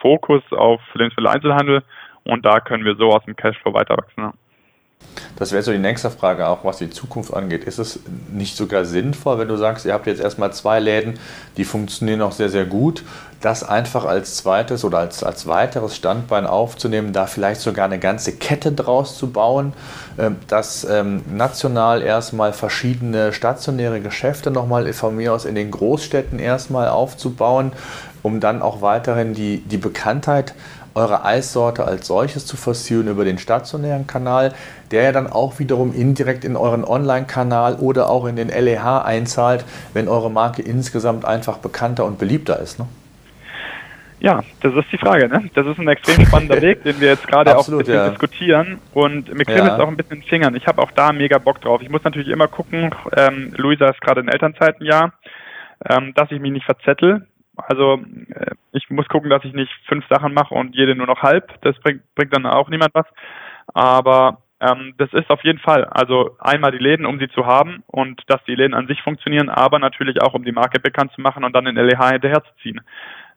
Fokus 0.01 0.43
auf 0.51 0.81
Lebensmitteleinzelhandel 0.95 1.83
und 2.25 2.45
da 2.45 2.61
können 2.61 2.85
wir 2.85 2.97
so 2.97 3.09
aus 3.11 3.25
dem 3.25 3.37
Cashflow 3.37 3.75
weiter 3.75 3.97
wachsen. 3.97 4.21
Ja. 4.21 4.33
Das 5.39 5.53
wäre 5.53 5.63
so 5.63 5.71
die 5.71 5.79
nächste 5.79 6.11
Frage 6.11 6.49
auch, 6.49 6.65
was 6.65 6.79
die 6.79 6.91
Zukunft 6.91 7.33
angeht. 7.33 7.63
Ist 7.63 7.79
es 7.79 8.01
nicht 8.33 8.57
sogar 8.57 8.85
sinnvoll, 8.85 9.39
wenn 9.39 9.47
du 9.47 9.57
sagst, 9.57 9.87
ihr 9.87 9.93
habt 9.93 10.09
jetzt 10.09 10.21
erstmal 10.21 10.53
zwei 10.53 10.81
Läden, 10.81 11.19
die 11.57 11.65
funktionieren 11.65 12.23
auch 12.23 12.33
sehr, 12.33 12.49
sehr 12.49 12.65
gut, 12.67 13.05
das 13.41 13.63
einfach 13.63 14.05
als 14.05 14.37
zweites 14.37 14.85
oder 14.85 14.99
als, 14.99 15.23
als 15.23 15.47
weiteres 15.47 15.95
Standbein 15.95 16.45
aufzunehmen, 16.45 17.13
da 17.13 17.27
vielleicht 17.27 17.61
sogar 17.61 17.85
eine 17.85 18.01
ganze 18.01 18.33
Kette 18.33 18.73
draus 18.73 19.17
zu 19.17 19.31
bauen, 19.31 19.75
ähm, 20.19 20.37
dass 20.49 20.85
ähm, 20.85 21.23
national 21.31 22.03
erstmal 22.03 22.53
verschiedene 22.53 23.33
stationäre 23.33 24.01
Geschäfte 24.01 24.51
nochmal 24.51 24.93
von 24.93 25.15
mir 25.15 25.33
aus 25.33 25.45
in 25.45 25.55
den 25.55 25.71
Großstädten 25.71 26.41
erstmal 26.41 26.89
aufzubauen, 26.89 27.73
um 28.23 28.41
dann 28.41 28.61
auch 28.61 28.83
weiterhin 28.83 29.35
die, 29.35 29.59
die 29.59 29.79
Bekanntheit 29.79 30.55
eure 30.99 31.25
Eissorte 31.25 31.85
als 31.85 32.07
solches 32.07 32.45
zu 32.45 32.57
forcieren 32.57 33.09
über 33.09 33.25
den 33.25 33.39
stationären 33.39 34.07
Kanal, 34.07 34.53
der 34.91 35.03
ja 35.05 35.13
dann 35.13 35.27
auch 35.27 35.59
wiederum 35.59 35.95
indirekt 35.95 36.45
in 36.45 36.57
euren 36.57 36.85
Online-Kanal 36.85 37.77
oder 37.77 38.11
auch 38.11 38.27
in 38.27 38.37
den 38.37 38.49
LEH 38.49 39.05
einzahlt, 39.05 39.65
wenn 39.95 40.09
eure 40.09 40.31
Marke 40.31 40.63
insgesamt 40.63 41.25
einfach 41.25 41.59
bekannter 41.59 42.05
und 42.05 42.19
beliebter 42.19 42.59
ist. 42.59 42.79
Ne? 42.79 42.87
Ja, 44.21 44.43
das 44.61 44.75
ist 44.75 44.91
die 44.91 44.99
Frage. 44.99 45.29
Ne? 45.29 45.49
Das 45.55 45.67
ist 45.67 45.79
ein 45.79 45.87
extrem 45.87 46.27
spannender 46.27 46.61
Weg, 46.63 46.83
den 46.83 47.01
wir 47.01 47.09
jetzt 47.09 47.27
gerade 47.29 47.57
auch 47.57 47.69
ein 47.69 47.79
bisschen 47.79 47.95
ja. 47.95 48.09
diskutieren. 48.09 48.79
Und 48.93 49.33
mir 49.33 49.45
kribbelt 49.45 49.73
es 49.73 49.79
ja. 49.79 49.81
auch 49.81 49.89
ein 49.89 49.97
bisschen 49.97 50.15
in 50.15 50.21
den 50.21 50.29
Fingern. 50.29 50.57
Ich 50.57 50.67
habe 50.67 50.83
auch 50.83 50.91
da 50.91 51.13
mega 51.13 51.39
Bock 51.39 51.61
drauf. 51.61 51.81
Ich 51.83 51.89
muss 51.89 52.03
natürlich 52.03 52.29
immer 52.29 52.49
gucken, 52.49 52.91
ähm, 53.17 53.53
Luisa 53.57 53.89
ist 53.89 54.01
gerade 54.01 54.21
in 54.21 54.29
Elternzeit 54.29 54.81
ein 54.81 54.85
Jahr, 54.85 55.13
ähm, 55.89 56.13
dass 56.15 56.31
ich 56.33 56.41
mich 56.41 56.51
nicht 56.51 56.67
verzettel. 56.67 57.27
Also 57.67 58.01
äh, 58.31 58.55
ich 58.73 58.89
muss 58.91 59.09
gucken, 59.09 59.31
dass 59.31 59.45
ich 59.45 59.53
nicht 59.53 59.73
fünf 59.87 60.07
Sachen 60.09 60.35
mache 60.35 60.55
und 60.55 60.75
jede 60.75 60.95
nur 60.95 61.07
noch 61.07 61.23
halb. 61.23 61.61
Das 61.63 61.79
bringt, 61.81 62.03
bringt 62.15 62.35
dann 62.35 62.47
auch 62.47 62.69
niemand 62.69 62.95
was. 62.95 63.07
Aber 63.75 64.39
ähm, 64.61 64.95
das 64.99 65.13
ist 65.13 65.31
auf 65.31 65.43
jeden 65.45 65.59
Fall. 65.59 65.85
Also 65.85 66.37
einmal 66.39 66.73
die 66.73 66.79
Läden, 66.79 67.07
um 67.07 67.19
sie 67.19 67.29
zu 67.29 67.47
haben 67.47 67.83
und 67.87 68.23
dass 68.27 68.43
die 68.45 68.55
Läden 68.55 68.75
an 68.75 68.87
sich 68.87 69.01
funktionieren, 69.03 69.49
aber 69.49 69.79
natürlich 69.79 70.21
auch, 70.21 70.35
um 70.35 70.45
die 70.45 70.53
Marke 70.53 70.81
bekannt 70.81 71.13
zu 71.15 71.21
machen 71.21 71.45
und 71.45 71.55
dann 71.55 71.67
in 71.67 71.77
LEH 71.77 72.11
hinterherzuziehen. 72.11 72.81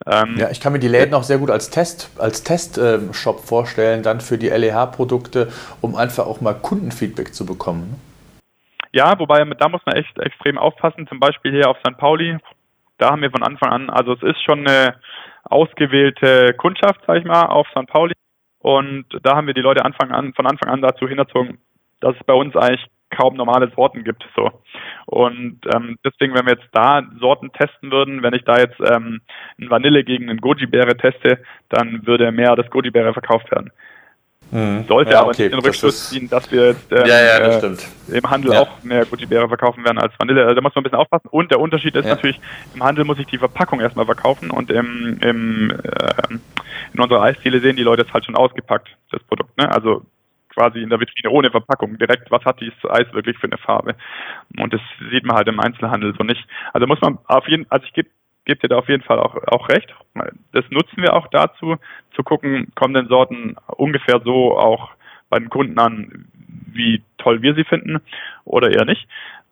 Ähm, 0.07 0.35
ja, 0.37 0.49
ich 0.49 0.59
kann 0.59 0.73
mir 0.73 0.79
die 0.79 0.87
Läden 0.87 1.13
auch 1.13 1.23
sehr 1.23 1.37
gut 1.37 1.51
als 1.51 1.69
Test, 1.69 2.09
als 2.19 2.43
Testshop 2.43 3.37
ähm, 3.37 3.43
vorstellen, 3.43 4.01
dann 4.01 4.19
für 4.19 4.39
die 4.39 4.49
LEH-Produkte, 4.49 5.49
um 5.79 5.95
einfach 5.95 6.25
auch 6.25 6.41
mal 6.41 6.53
Kundenfeedback 6.53 7.35
zu 7.35 7.45
bekommen. 7.45 7.91
Ne? 7.91 7.95
Ja, 8.93 9.17
wobei 9.19 9.45
da 9.45 9.69
muss 9.69 9.81
man 9.85 9.95
echt 9.95 10.17
extrem 10.19 10.57
aufpassen. 10.57 11.07
Zum 11.07 11.19
Beispiel 11.19 11.51
hier 11.51 11.69
auf 11.69 11.77
St. 11.77 11.97
Pauli 11.97 12.37
da 13.01 13.11
haben 13.11 13.21
wir 13.21 13.31
von 13.31 13.43
Anfang 13.43 13.71
an, 13.71 13.89
also 13.89 14.13
es 14.13 14.21
ist 14.21 14.43
schon 14.43 14.67
eine 14.67 14.95
ausgewählte 15.43 16.53
Kundschaft, 16.53 17.01
sag 17.07 17.17
ich 17.17 17.25
mal, 17.25 17.45
auf 17.45 17.67
St. 17.69 17.87
Pauli. 17.87 18.13
Und 18.59 19.05
da 19.23 19.35
haben 19.35 19.47
wir 19.47 19.55
die 19.55 19.61
Leute 19.61 19.83
Anfang 19.83 20.11
an, 20.11 20.33
von 20.33 20.45
Anfang 20.45 20.69
an 20.71 20.81
dazu 20.81 21.07
hinterzogen, 21.07 21.57
dass 21.99 22.15
es 22.15 22.23
bei 22.25 22.33
uns 22.33 22.55
eigentlich 22.55 22.85
kaum 23.09 23.35
normale 23.35 23.71
Sorten 23.75 24.03
gibt. 24.03 24.23
So. 24.35 24.51
Und 25.07 25.59
ähm, 25.73 25.97
deswegen, 26.05 26.35
wenn 26.35 26.45
wir 26.45 26.53
jetzt 26.53 26.69
da 26.71 27.01
Sorten 27.19 27.51
testen 27.51 27.91
würden, 27.91 28.23
wenn 28.23 28.35
ich 28.35 28.43
da 28.43 28.57
jetzt 28.57 28.79
ähm, 28.79 29.21
ein 29.59 29.69
Vanille 29.69 30.03
gegen 30.03 30.29
einen 30.29 30.39
Goji-Beere 30.39 30.95
teste, 30.95 31.43
dann 31.69 32.05
würde 32.05 32.31
mehr 32.31 32.55
das 32.55 32.69
Goji-Beere 32.69 33.13
verkauft 33.13 33.51
werden. 33.51 33.71
Mhm. 34.51 34.83
Sollte 34.87 35.11
ja, 35.11 35.21
aber 35.21 35.29
okay. 35.29 35.43
nicht 35.43 35.53
den 35.53 35.59
Rückschluss 35.59 36.09
ziehen, 36.09 36.29
dass 36.29 36.51
wir 36.51 36.67
jetzt 36.67 36.91
ähm, 36.91 37.05
ja, 37.05 37.21
ja, 37.21 37.37
äh, 37.37 37.75
im 38.11 38.29
Handel 38.29 38.55
auch 38.57 38.83
mehr 38.83 39.05
Gucci-Beere 39.05 39.47
verkaufen 39.47 39.85
werden 39.85 39.97
als 39.97 40.13
Vanille. 40.19 40.43
Also 40.43 40.55
da 40.55 40.61
muss 40.61 40.75
man 40.75 40.81
ein 40.81 40.83
bisschen 40.83 40.99
aufpassen. 40.99 41.29
Und 41.31 41.51
der 41.51 41.59
Unterschied 41.59 41.95
ist 41.95 42.05
natürlich, 42.05 42.39
im 42.75 42.83
Handel 42.83 43.05
muss 43.05 43.17
ich 43.17 43.27
die 43.27 43.37
Verpackung 43.37 43.79
erstmal 43.79 44.05
verkaufen 44.05 44.51
und 44.51 44.69
im, 44.69 45.17
im, 45.21 45.71
äh, 45.71 46.37
in 46.93 46.99
unserer 46.99 47.21
Eisdiele 47.21 47.61
sehen 47.61 47.77
die 47.77 47.83
Leute 47.83 48.03
es 48.03 48.13
halt 48.13 48.25
schon 48.25 48.35
ausgepackt, 48.35 48.89
das 49.11 49.23
Produkt. 49.23 49.57
Ne? 49.57 49.71
Also 49.71 50.03
quasi 50.49 50.81
in 50.81 50.89
der 50.89 50.99
Vitrine 50.99 51.31
ohne 51.31 51.49
Verpackung 51.49 51.97
direkt, 51.97 52.29
was 52.29 52.43
hat 52.43 52.59
dieses 52.59 52.83
Eis 52.89 53.11
wirklich 53.13 53.37
für 53.37 53.47
eine 53.47 53.57
Farbe. 53.57 53.95
Und 54.59 54.73
das 54.73 54.81
sieht 55.11 55.25
man 55.25 55.37
halt 55.37 55.47
im 55.47 55.61
Einzelhandel 55.61 56.13
so 56.17 56.25
nicht. 56.25 56.45
Also 56.73 56.87
muss 56.87 56.99
man 56.99 57.19
auf 57.25 57.47
jeden 57.47 57.65
also 57.69 57.85
ich 57.85 57.93
gebe 57.93 58.09
gebe 58.45 58.59
dir 58.59 58.69
da 58.69 58.77
auf 58.77 58.89
jeden 58.89 59.03
Fall 59.03 59.19
auch, 59.19 59.35
auch 59.47 59.69
recht. 59.69 59.93
Das 60.51 60.65
nutzen 60.69 60.97
wir 60.97 61.13
auch 61.13 61.27
dazu, 61.27 61.77
zu 62.15 62.23
gucken, 62.23 62.71
kommen 62.75 62.93
denn 62.93 63.07
Sorten 63.07 63.55
ungefähr 63.67 64.21
so 64.23 64.57
auch 64.57 64.91
bei 65.29 65.39
den 65.39 65.49
Kunden 65.49 65.79
an, 65.79 66.25
wie 66.73 67.03
toll 67.17 67.41
wir 67.41 67.55
sie 67.55 67.63
finden 67.63 68.01
oder 68.43 68.71
eher 68.71 68.85
nicht. 68.85 69.07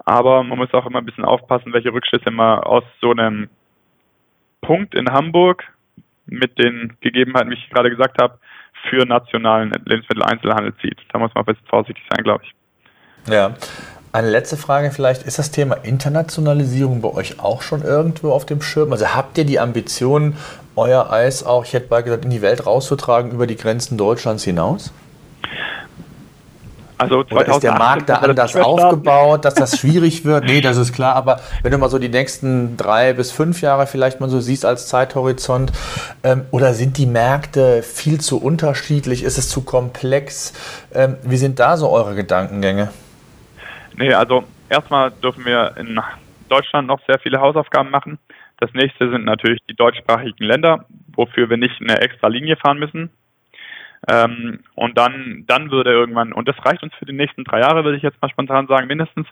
Aber 0.06 0.44
man 0.44 0.58
muss 0.58 0.74
auch 0.74 0.86
immer 0.86 1.00
ein 1.00 1.06
bisschen 1.06 1.26
aufpassen, 1.26 1.74
welche 1.74 1.94
Rückschlüsse 1.94 2.32
man 2.32 2.60
aus 2.60 2.84
so 3.02 3.12
einem 3.12 3.50
Punkt 4.62 4.96
in 4.96 5.12
Hamburg 5.12 5.64
mit 6.26 6.58
den 6.58 6.96
Gegebenheiten, 7.02 7.50
wie 7.50 7.56
ich 7.56 7.70
gerade 7.70 7.90
gesagt 7.90 8.22
habe, 8.22 8.40
für 8.90 9.06
nationalen 9.06 9.72
Lebensmitteleinzelhandel 9.86 10.76
zieht. 10.78 10.98
Da 11.12 11.20
muss 11.20 11.34
man 11.34 11.44
ein 11.44 11.46
bisschen 11.46 11.68
vorsichtig 11.68 12.04
sein, 12.10 12.24
glaube 12.24 12.44
ich. 12.44 12.54
Ja, 13.32 13.54
eine 14.12 14.30
letzte 14.30 14.58
Frage 14.58 14.92
vielleicht. 14.92 15.24
Ist 15.24 15.40
das 15.40 15.52
Thema 15.52 15.76
Internationalisierung 15.84 17.02
bei 17.02 17.14
euch 17.14 17.40
auch 17.40 17.62
schon 17.62 17.84
irgendwo 17.84 18.32
auf 18.32 18.46
dem 18.46 18.62
Schirm? 18.62 18.92
Also 18.92 19.08
habt 19.08 19.38
ihr 19.38 19.46
die 19.46 19.60
Ambition, 19.60 20.36
euer 20.76 21.12
Eis 21.12 21.44
auch, 21.44 21.66
ich 21.66 21.74
hätte 21.74 21.88
bald 21.88 22.06
gesagt, 22.06 22.26
in 22.26 22.32
die 22.32 22.42
Welt 22.42 22.66
rauszutragen 22.66 23.32
über 23.32 23.48
die 23.48 23.56
Grenzen 23.56 23.98
Deutschlands 23.98 24.44
hinaus? 24.44 24.92
Also 27.00 27.24
Oder 27.32 27.48
ist 27.48 27.64
der 27.64 27.78
Markt 27.78 28.10
da 28.10 28.16
anders 28.16 28.58
aufgebaut, 28.58 29.46
dass 29.46 29.54
das 29.54 29.80
schwierig 29.80 30.26
wird? 30.26 30.44
Nee, 30.44 30.60
das 30.60 30.76
ist 30.76 30.92
klar. 30.92 31.16
Aber 31.16 31.40
wenn 31.64 31.72
du 31.72 31.78
mal 31.78 31.90
so 31.90 31.98
die 31.98 32.10
nächsten 32.10 32.76
drei 32.76 33.14
bis 33.14 33.32
fünf 33.32 33.62
Jahre 33.62 33.88
vielleicht 33.88 34.20
mal 34.20 34.30
so 34.30 34.42
siehst 34.42 34.66
als 34.66 34.88
Zeithorizont, 34.88 35.72
ähm, 36.24 36.44
oder 36.52 36.74
sind 36.74 36.98
die 36.98 37.06
Märkte 37.06 37.84
viel 37.84 38.20
zu 38.20 38.42
unterschiedlich? 38.42 39.24
Ist 39.24 39.38
es 39.38 39.48
zu 39.48 39.62
komplex? 39.62 40.52
Ähm, 40.94 41.16
wie 41.24 41.38
sind 41.38 41.60
da 41.60 41.78
so 41.78 41.90
eure 41.90 42.16
Gedankengänge? 42.16 42.90
Nee, 43.98 44.14
also 44.14 44.46
erstmal 44.70 45.12
dürfen 45.12 45.46
wir 45.46 45.76
in 45.78 46.00
Deutschland 46.50 46.88
noch 46.88 47.00
sehr 47.08 47.20
viele 47.20 47.40
Hausaufgaben 47.40 47.90
machen. 47.90 48.20
Das 48.58 48.74
nächste 48.74 49.10
sind 49.10 49.26
natürlich 49.26 49.60
die 49.70 49.76
deutschsprachigen 49.76 50.44
Länder, 50.44 50.86
wofür 51.16 51.50
wir 51.50 51.58
nicht 51.58 51.80
eine 51.82 52.02
extra 52.02 52.28
Linie 52.28 52.58
fahren 52.58 52.80
müssen. 52.80 53.10
Ähm, 54.08 54.60
und 54.76 54.98
dann, 54.98 55.44
dann 55.48 55.72
würde 55.72 55.92
irgendwann, 55.92 56.32
und 56.34 56.48
das 56.48 56.56
reicht 56.66 56.84
uns 56.84 56.94
für 56.96 57.06
die 57.06 57.14
nächsten 57.14 57.44
drei 57.44 57.60
Jahre, 57.60 57.84
würde 57.84 57.98
ich 57.98 58.04
jetzt 58.04 58.22
mal 58.22 58.30
spontan 58.30 58.68
sagen, 58.68 58.88
mindestens. 58.88 59.28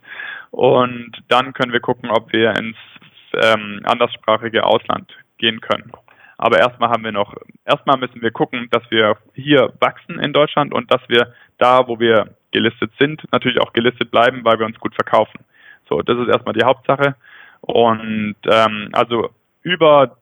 Und 0.52 1.12
dann 1.30 1.54
können 1.54 1.74
wir 1.74 1.80
gucken, 1.80 2.10
ob 2.10 2.32
wir 2.34 2.52
ins 2.58 2.78
ähm, 3.34 3.82
anderssprachige 3.84 4.64
Ausland 4.64 5.12
gehen 5.38 5.62
können. 5.62 5.92
Aber 6.38 6.60
erstmal 6.60 6.90
haben 6.90 7.04
wir 7.04 7.12
noch, 7.12 7.34
erstmal 7.66 7.98
müssen 7.98 8.22
wir 8.22 8.32
gucken, 8.32 8.68
dass 8.72 8.84
wir 8.92 9.18
hier 9.34 9.74
wachsen 9.80 10.20
in 10.20 10.34
Deutschland 10.34 10.74
und 10.74 10.92
dass 10.92 11.02
wir 11.08 11.34
da, 11.58 11.88
wo 11.88 12.00
wir 12.00 12.36
gelistet 12.52 12.92
sind, 13.00 13.22
natürlich 13.32 13.60
auch 13.62 13.74
gelistet 13.74 14.12
bleiben, 14.12 14.44
weil 14.44 14.60
wir 14.60 14.66
uns 14.66 14.80
gut 14.80 14.96
verkaufen. 14.96 15.40
So, 15.90 16.02
das 16.02 16.18
ist 16.18 16.30
erstmal 16.30 16.54
die 16.54 16.64
Hauptsache. 16.64 17.16
Und 17.62 18.36
ähm, 18.46 18.90
also 18.94 19.30
über 19.62 20.18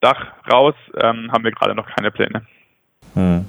Dach 0.00 0.32
raus 0.50 0.74
ähm, 0.96 1.30
haben 1.32 1.44
wir 1.44 1.52
gerade 1.52 1.74
noch 1.74 1.88
keine 1.94 2.10
Pläne. 2.10 2.42
Hm. 3.14 3.46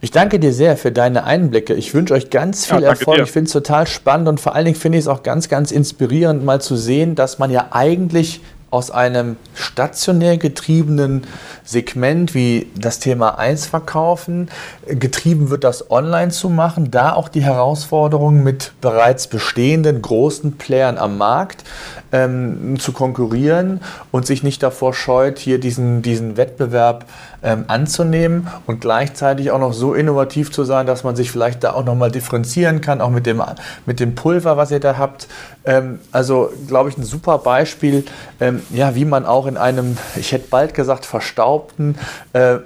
Ich 0.00 0.10
danke 0.10 0.40
dir 0.40 0.52
sehr 0.52 0.76
für 0.76 0.90
deine 0.90 1.24
Einblicke. 1.24 1.74
Ich 1.74 1.94
wünsche 1.94 2.12
euch 2.14 2.28
ganz 2.28 2.66
viel 2.66 2.82
ja, 2.82 2.88
Erfolg. 2.88 3.18
Dir. 3.18 3.22
Ich 3.22 3.30
finde 3.30 3.46
es 3.46 3.52
total 3.52 3.86
spannend 3.86 4.28
und 4.28 4.40
vor 4.40 4.54
allen 4.54 4.64
Dingen 4.64 4.76
finde 4.76 4.98
ich 4.98 5.04
es 5.04 5.08
auch 5.08 5.22
ganz, 5.22 5.48
ganz 5.48 5.70
inspirierend, 5.70 6.44
mal 6.44 6.60
zu 6.60 6.74
sehen, 6.74 7.14
dass 7.14 7.38
man 7.38 7.52
ja 7.52 7.68
eigentlich 7.70 8.40
aus 8.72 8.90
einem 8.90 9.36
stationär 9.54 10.38
getriebenen 10.38 11.26
Segment 11.62 12.34
wie 12.34 12.70
das 12.74 12.98
Thema 12.98 13.38
1 13.38 13.66
verkaufen, 13.66 14.48
getrieben 14.86 15.50
wird 15.50 15.62
das 15.62 15.90
online 15.90 16.30
zu 16.30 16.48
machen, 16.48 16.90
da 16.90 17.12
auch 17.12 17.28
die 17.28 17.44
Herausforderung 17.44 18.42
mit 18.42 18.72
bereits 18.80 19.26
bestehenden 19.26 20.00
großen 20.00 20.56
Playern 20.56 20.96
am 20.96 21.18
Markt 21.18 21.64
ähm, 22.12 22.78
zu 22.78 22.92
konkurrieren 22.92 23.80
und 24.10 24.26
sich 24.26 24.42
nicht 24.42 24.62
davor 24.62 24.94
scheut, 24.94 25.38
hier 25.38 25.58
diesen, 25.58 26.02
diesen 26.02 26.36
Wettbewerb 26.36 27.06
ähm, 27.42 27.64
anzunehmen 27.66 28.48
und 28.66 28.80
gleichzeitig 28.80 29.50
auch 29.50 29.58
noch 29.58 29.72
so 29.72 29.94
innovativ 29.94 30.52
zu 30.52 30.64
sein, 30.64 30.86
dass 30.86 31.02
man 31.04 31.16
sich 31.16 31.30
vielleicht 31.30 31.64
da 31.64 31.72
auch 31.72 31.84
nochmal 31.84 32.10
differenzieren 32.10 32.80
kann, 32.80 33.00
auch 33.00 33.10
mit 33.10 33.26
dem, 33.26 33.42
mit 33.86 33.98
dem 33.98 34.14
Pulver, 34.14 34.56
was 34.56 34.70
ihr 34.70 34.80
da 34.80 34.98
habt. 34.98 35.26
Ähm, 35.64 35.98
also, 36.12 36.50
glaube 36.68 36.90
ich, 36.90 36.98
ein 36.98 37.04
super 37.04 37.38
Beispiel, 37.38 38.04
ähm, 38.40 38.62
ja, 38.70 38.94
wie 38.94 39.04
man 39.04 39.26
auch 39.26 39.46
in 39.46 39.56
einem, 39.56 39.96
ich 40.16 40.32
hätte 40.32 40.48
bald 40.48 40.74
gesagt, 40.74 41.06
verstaubten 41.06 41.98
äh, 42.32 42.58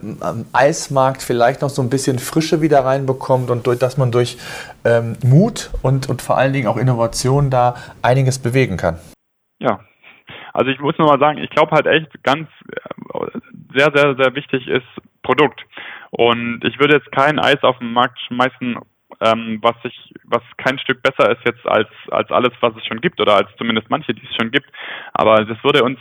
Eismarkt 0.52 1.22
vielleicht 1.22 1.62
noch 1.62 1.70
so 1.70 1.82
ein 1.82 1.88
bisschen 1.88 2.18
Frische 2.18 2.60
wieder 2.60 2.84
reinbekommt 2.84 3.50
und 3.50 3.66
durch, 3.66 3.78
dass 3.78 3.96
man 3.96 4.10
durch 4.10 4.38
ähm, 4.84 5.16
Mut 5.22 5.70
und, 5.82 6.08
und 6.08 6.22
vor 6.22 6.36
allen 6.36 6.52
Dingen 6.52 6.66
auch 6.66 6.76
Innovation 6.76 7.50
da 7.50 7.76
einiges 8.02 8.38
bewegen 8.38 8.76
kann. 8.76 8.98
Ja, 9.58 9.80
also 10.52 10.70
ich 10.70 10.80
muss 10.80 10.98
nur 10.98 11.08
mal 11.08 11.18
sagen, 11.18 11.38
ich 11.38 11.50
glaube 11.50 11.72
halt 11.72 11.86
echt 11.86 12.22
ganz 12.22 12.48
äh, 12.72 13.38
sehr, 13.74 13.90
sehr, 13.94 14.16
sehr 14.16 14.34
wichtig 14.34 14.66
ist 14.66 14.86
Produkt. 15.22 15.60
Und 16.10 16.64
ich 16.64 16.78
würde 16.78 16.94
jetzt 16.96 17.12
kein 17.12 17.38
Eis 17.38 17.62
auf 17.62 17.78
den 17.78 17.92
Markt 17.92 18.18
schmeißen, 18.20 18.78
ähm, 19.20 19.58
was 19.62 19.74
sich, 19.82 20.14
was 20.24 20.42
kein 20.56 20.78
Stück 20.78 21.02
besser 21.02 21.30
ist 21.30 21.44
jetzt 21.44 21.66
als 21.66 21.88
als 22.10 22.30
alles, 22.30 22.52
was 22.60 22.74
es 22.76 22.86
schon 22.86 23.00
gibt 23.00 23.20
oder 23.20 23.36
als 23.36 23.48
zumindest 23.56 23.90
manche, 23.90 24.14
die 24.14 24.24
es 24.24 24.34
schon 24.36 24.50
gibt. 24.50 24.70
Aber 25.12 25.44
das 25.44 25.62
würde 25.62 25.84
uns 25.84 25.98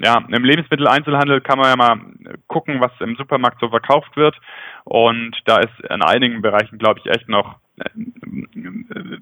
ja, 0.00 0.22
im 0.28 0.44
Lebensmitteleinzelhandel 0.44 1.40
kann 1.40 1.58
man 1.58 1.70
ja 1.70 1.76
mal 1.76 2.00
gucken, 2.46 2.80
was 2.80 2.92
im 3.00 3.16
Supermarkt 3.16 3.58
so 3.60 3.68
verkauft 3.68 4.16
wird. 4.16 4.36
Und 4.84 5.36
da 5.46 5.58
ist 5.58 5.80
in 5.90 6.02
einigen 6.02 6.40
Bereichen, 6.42 6.78
glaube 6.78 7.00
ich, 7.00 7.06
echt 7.06 7.28
noch 7.28 7.56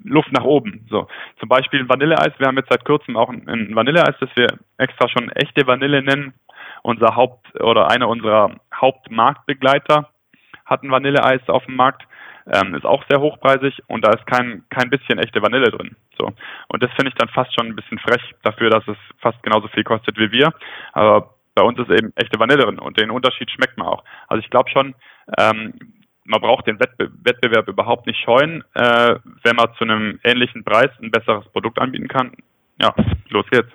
Luft 0.03 0.31
nach 0.31 0.43
oben. 0.43 0.85
So, 0.89 1.07
zum 1.39 1.49
Beispiel 1.49 1.87
Vanilleeis. 1.87 2.33
Wir 2.37 2.47
haben 2.47 2.57
jetzt 2.57 2.69
seit 2.69 2.85
kurzem 2.85 3.17
auch 3.17 3.29
ein 3.29 3.75
Vanilleeis, 3.75 4.15
das 4.19 4.29
wir 4.35 4.47
extra 4.77 5.07
schon 5.09 5.29
echte 5.31 5.67
Vanille 5.67 6.01
nennen. 6.01 6.33
Unser 6.83 7.15
Haupt 7.15 7.59
oder 7.61 7.89
einer 7.89 8.07
unserer 8.07 8.55
Hauptmarktbegleiter 8.73 10.09
hat 10.65 10.83
ein 10.83 10.91
Vanilleeis 10.91 11.41
auf 11.47 11.65
dem 11.65 11.75
Markt. 11.75 12.03
Ähm, 12.49 12.75
ist 12.75 12.85
auch 12.85 13.03
sehr 13.09 13.19
hochpreisig 13.19 13.77
und 13.87 14.05
da 14.05 14.11
ist 14.11 14.25
kein, 14.25 14.63
kein 14.69 14.89
bisschen 14.89 15.19
echte 15.19 15.41
Vanille 15.41 15.69
drin. 15.69 15.97
So. 16.17 16.31
Und 16.69 16.81
das 16.81 16.91
finde 16.91 17.09
ich 17.09 17.15
dann 17.15 17.27
fast 17.27 17.53
schon 17.53 17.67
ein 17.67 17.75
bisschen 17.75 17.99
frech 17.99 18.35
dafür, 18.43 18.69
dass 18.69 18.87
es 18.87 18.95
fast 19.19 19.41
genauso 19.43 19.67
viel 19.67 19.83
kostet 19.83 20.17
wie 20.17 20.31
wir. 20.31 20.53
Aber 20.93 21.33
bei 21.55 21.63
uns 21.63 21.77
ist 21.77 21.89
eben 21.89 22.13
echte 22.15 22.39
Vanille 22.39 22.63
drin 22.63 22.79
und 22.79 22.97
den 22.97 23.11
Unterschied 23.11 23.51
schmeckt 23.51 23.77
man 23.77 23.87
auch. 23.87 24.03
Also 24.29 24.39
ich 24.41 24.49
glaube 24.49 24.69
schon, 24.69 24.95
ähm, 25.37 25.73
man 26.27 26.41
braucht 26.41 26.67
den 26.67 26.79
Wettbe 26.79 27.09
Wettbewerb 27.23 27.67
überhaupt 27.67 28.05
nicht 28.05 28.19
scheuen, 28.19 28.63
äh, 28.75 29.15
wenn 29.43 29.55
man 29.55 29.73
zu 29.77 29.85
einem 29.85 30.19
ähnlichen 30.23 30.63
Preis 30.63 30.91
ein 31.01 31.09
besseres 31.11 31.45
Produkt 31.49 31.79
anbieten 31.79 32.07
kann. 32.07 32.31
Ja, 32.79 32.93
los 33.29 33.45
geht's. 33.49 33.71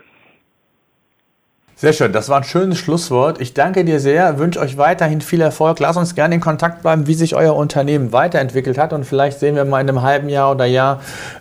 Sehr 1.74 1.92
schön, 1.92 2.12
das 2.12 2.28
war 2.28 2.36
ein 2.36 2.44
schönes 2.44 2.78
Schlusswort. 2.78 3.40
Ich 3.40 3.54
danke 3.54 3.84
dir 3.84 3.98
sehr, 3.98 4.38
wünsche 4.38 4.60
euch 4.60 4.78
weiterhin 4.78 5.20
viel 5.20 5.40
Erfolg. 5.40 5.80
Lass 5.80 5.96
uns 5.96 6.14
gerne 6.14 6.36
in 6.36 6.40
Kontakt 6.40 6.82
bleiben, 6.82 7.08
wie 7.08 7.14
sich 7.14 7.34
euer 7.34 7.56
Unternehmen 7.56 8.12
weiterentwickelt 8.12 8.78
hat 8.78 8.92
und 8.92 9.04
vielleicht 9.04 9.40
sehen 9.40 9.56
wir 9.56 9.64
mal 9.64 9.80
in 9.80 9.88
einem 9.88 10.02
halben 10.02 10.28
Jahr 10.28 10.52
oder 10.52 10.64
Jahr, 10.64 11.00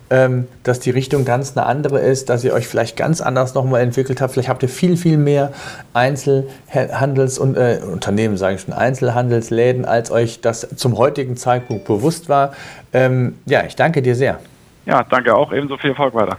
ähm, 0.09 0.47
dass 0.63 0.79
die 0.79 0.89
Richtung 0.89 1.25
ganz 1.25 1.55
eine 1.55 1.67
andere 1.67 1.99
ist, 1.99 2.29
dass 2.29 2.43
ihr 2.43 2.53
euch 2.53 2.67
vielleicht 2.67 2.97
ganz 2.97 3.21
anders 3.21 3.53
nochmal 3.53 3.81
entwickelt 3.81 4.19
habt. 4.19 4.33
Vielleicht 4.33 4.49
habt 4.49 4.63
ihr 4.63 4.69
viel, 4.69 4.97
viel 4.97 5.17
mehr 5.17 5.51
Einzelhandels- 5.93 7.37
und 7.37 7.55
äh, 7.55 7.79
Unternehmen, 7.85 8.35
sage 8.35 8.55
ich 8.55 8.61
schon, 8.61 8.73
Einzelhandelsläden, 8.73 9.85
als 9.85 10.09
euch 10.09 10.41
das 10.41 10.67
zum 10.75 10.97
heutigen 10.97 11.37
Zeitpunkt 11.37 11.85
bewusst 11.85 12.29
war. 12.29 12.53
Ähm, 12.93 13.37
ja, 13.45 13.63
ich 13.63 13.75
danke 13.75 14.01
dir 14.01 14.15
sehr. 14.15 14.39
Ja, 14.87 15.03
danke 15.03 15.35
auch. 15.35 15.53
Ebenso 15.53 15.77
viel 15.77 15.91
Erfolg 15.91 16.15
weiter. 16.15 16.37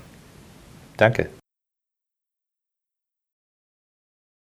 Danke. 0.96 1.28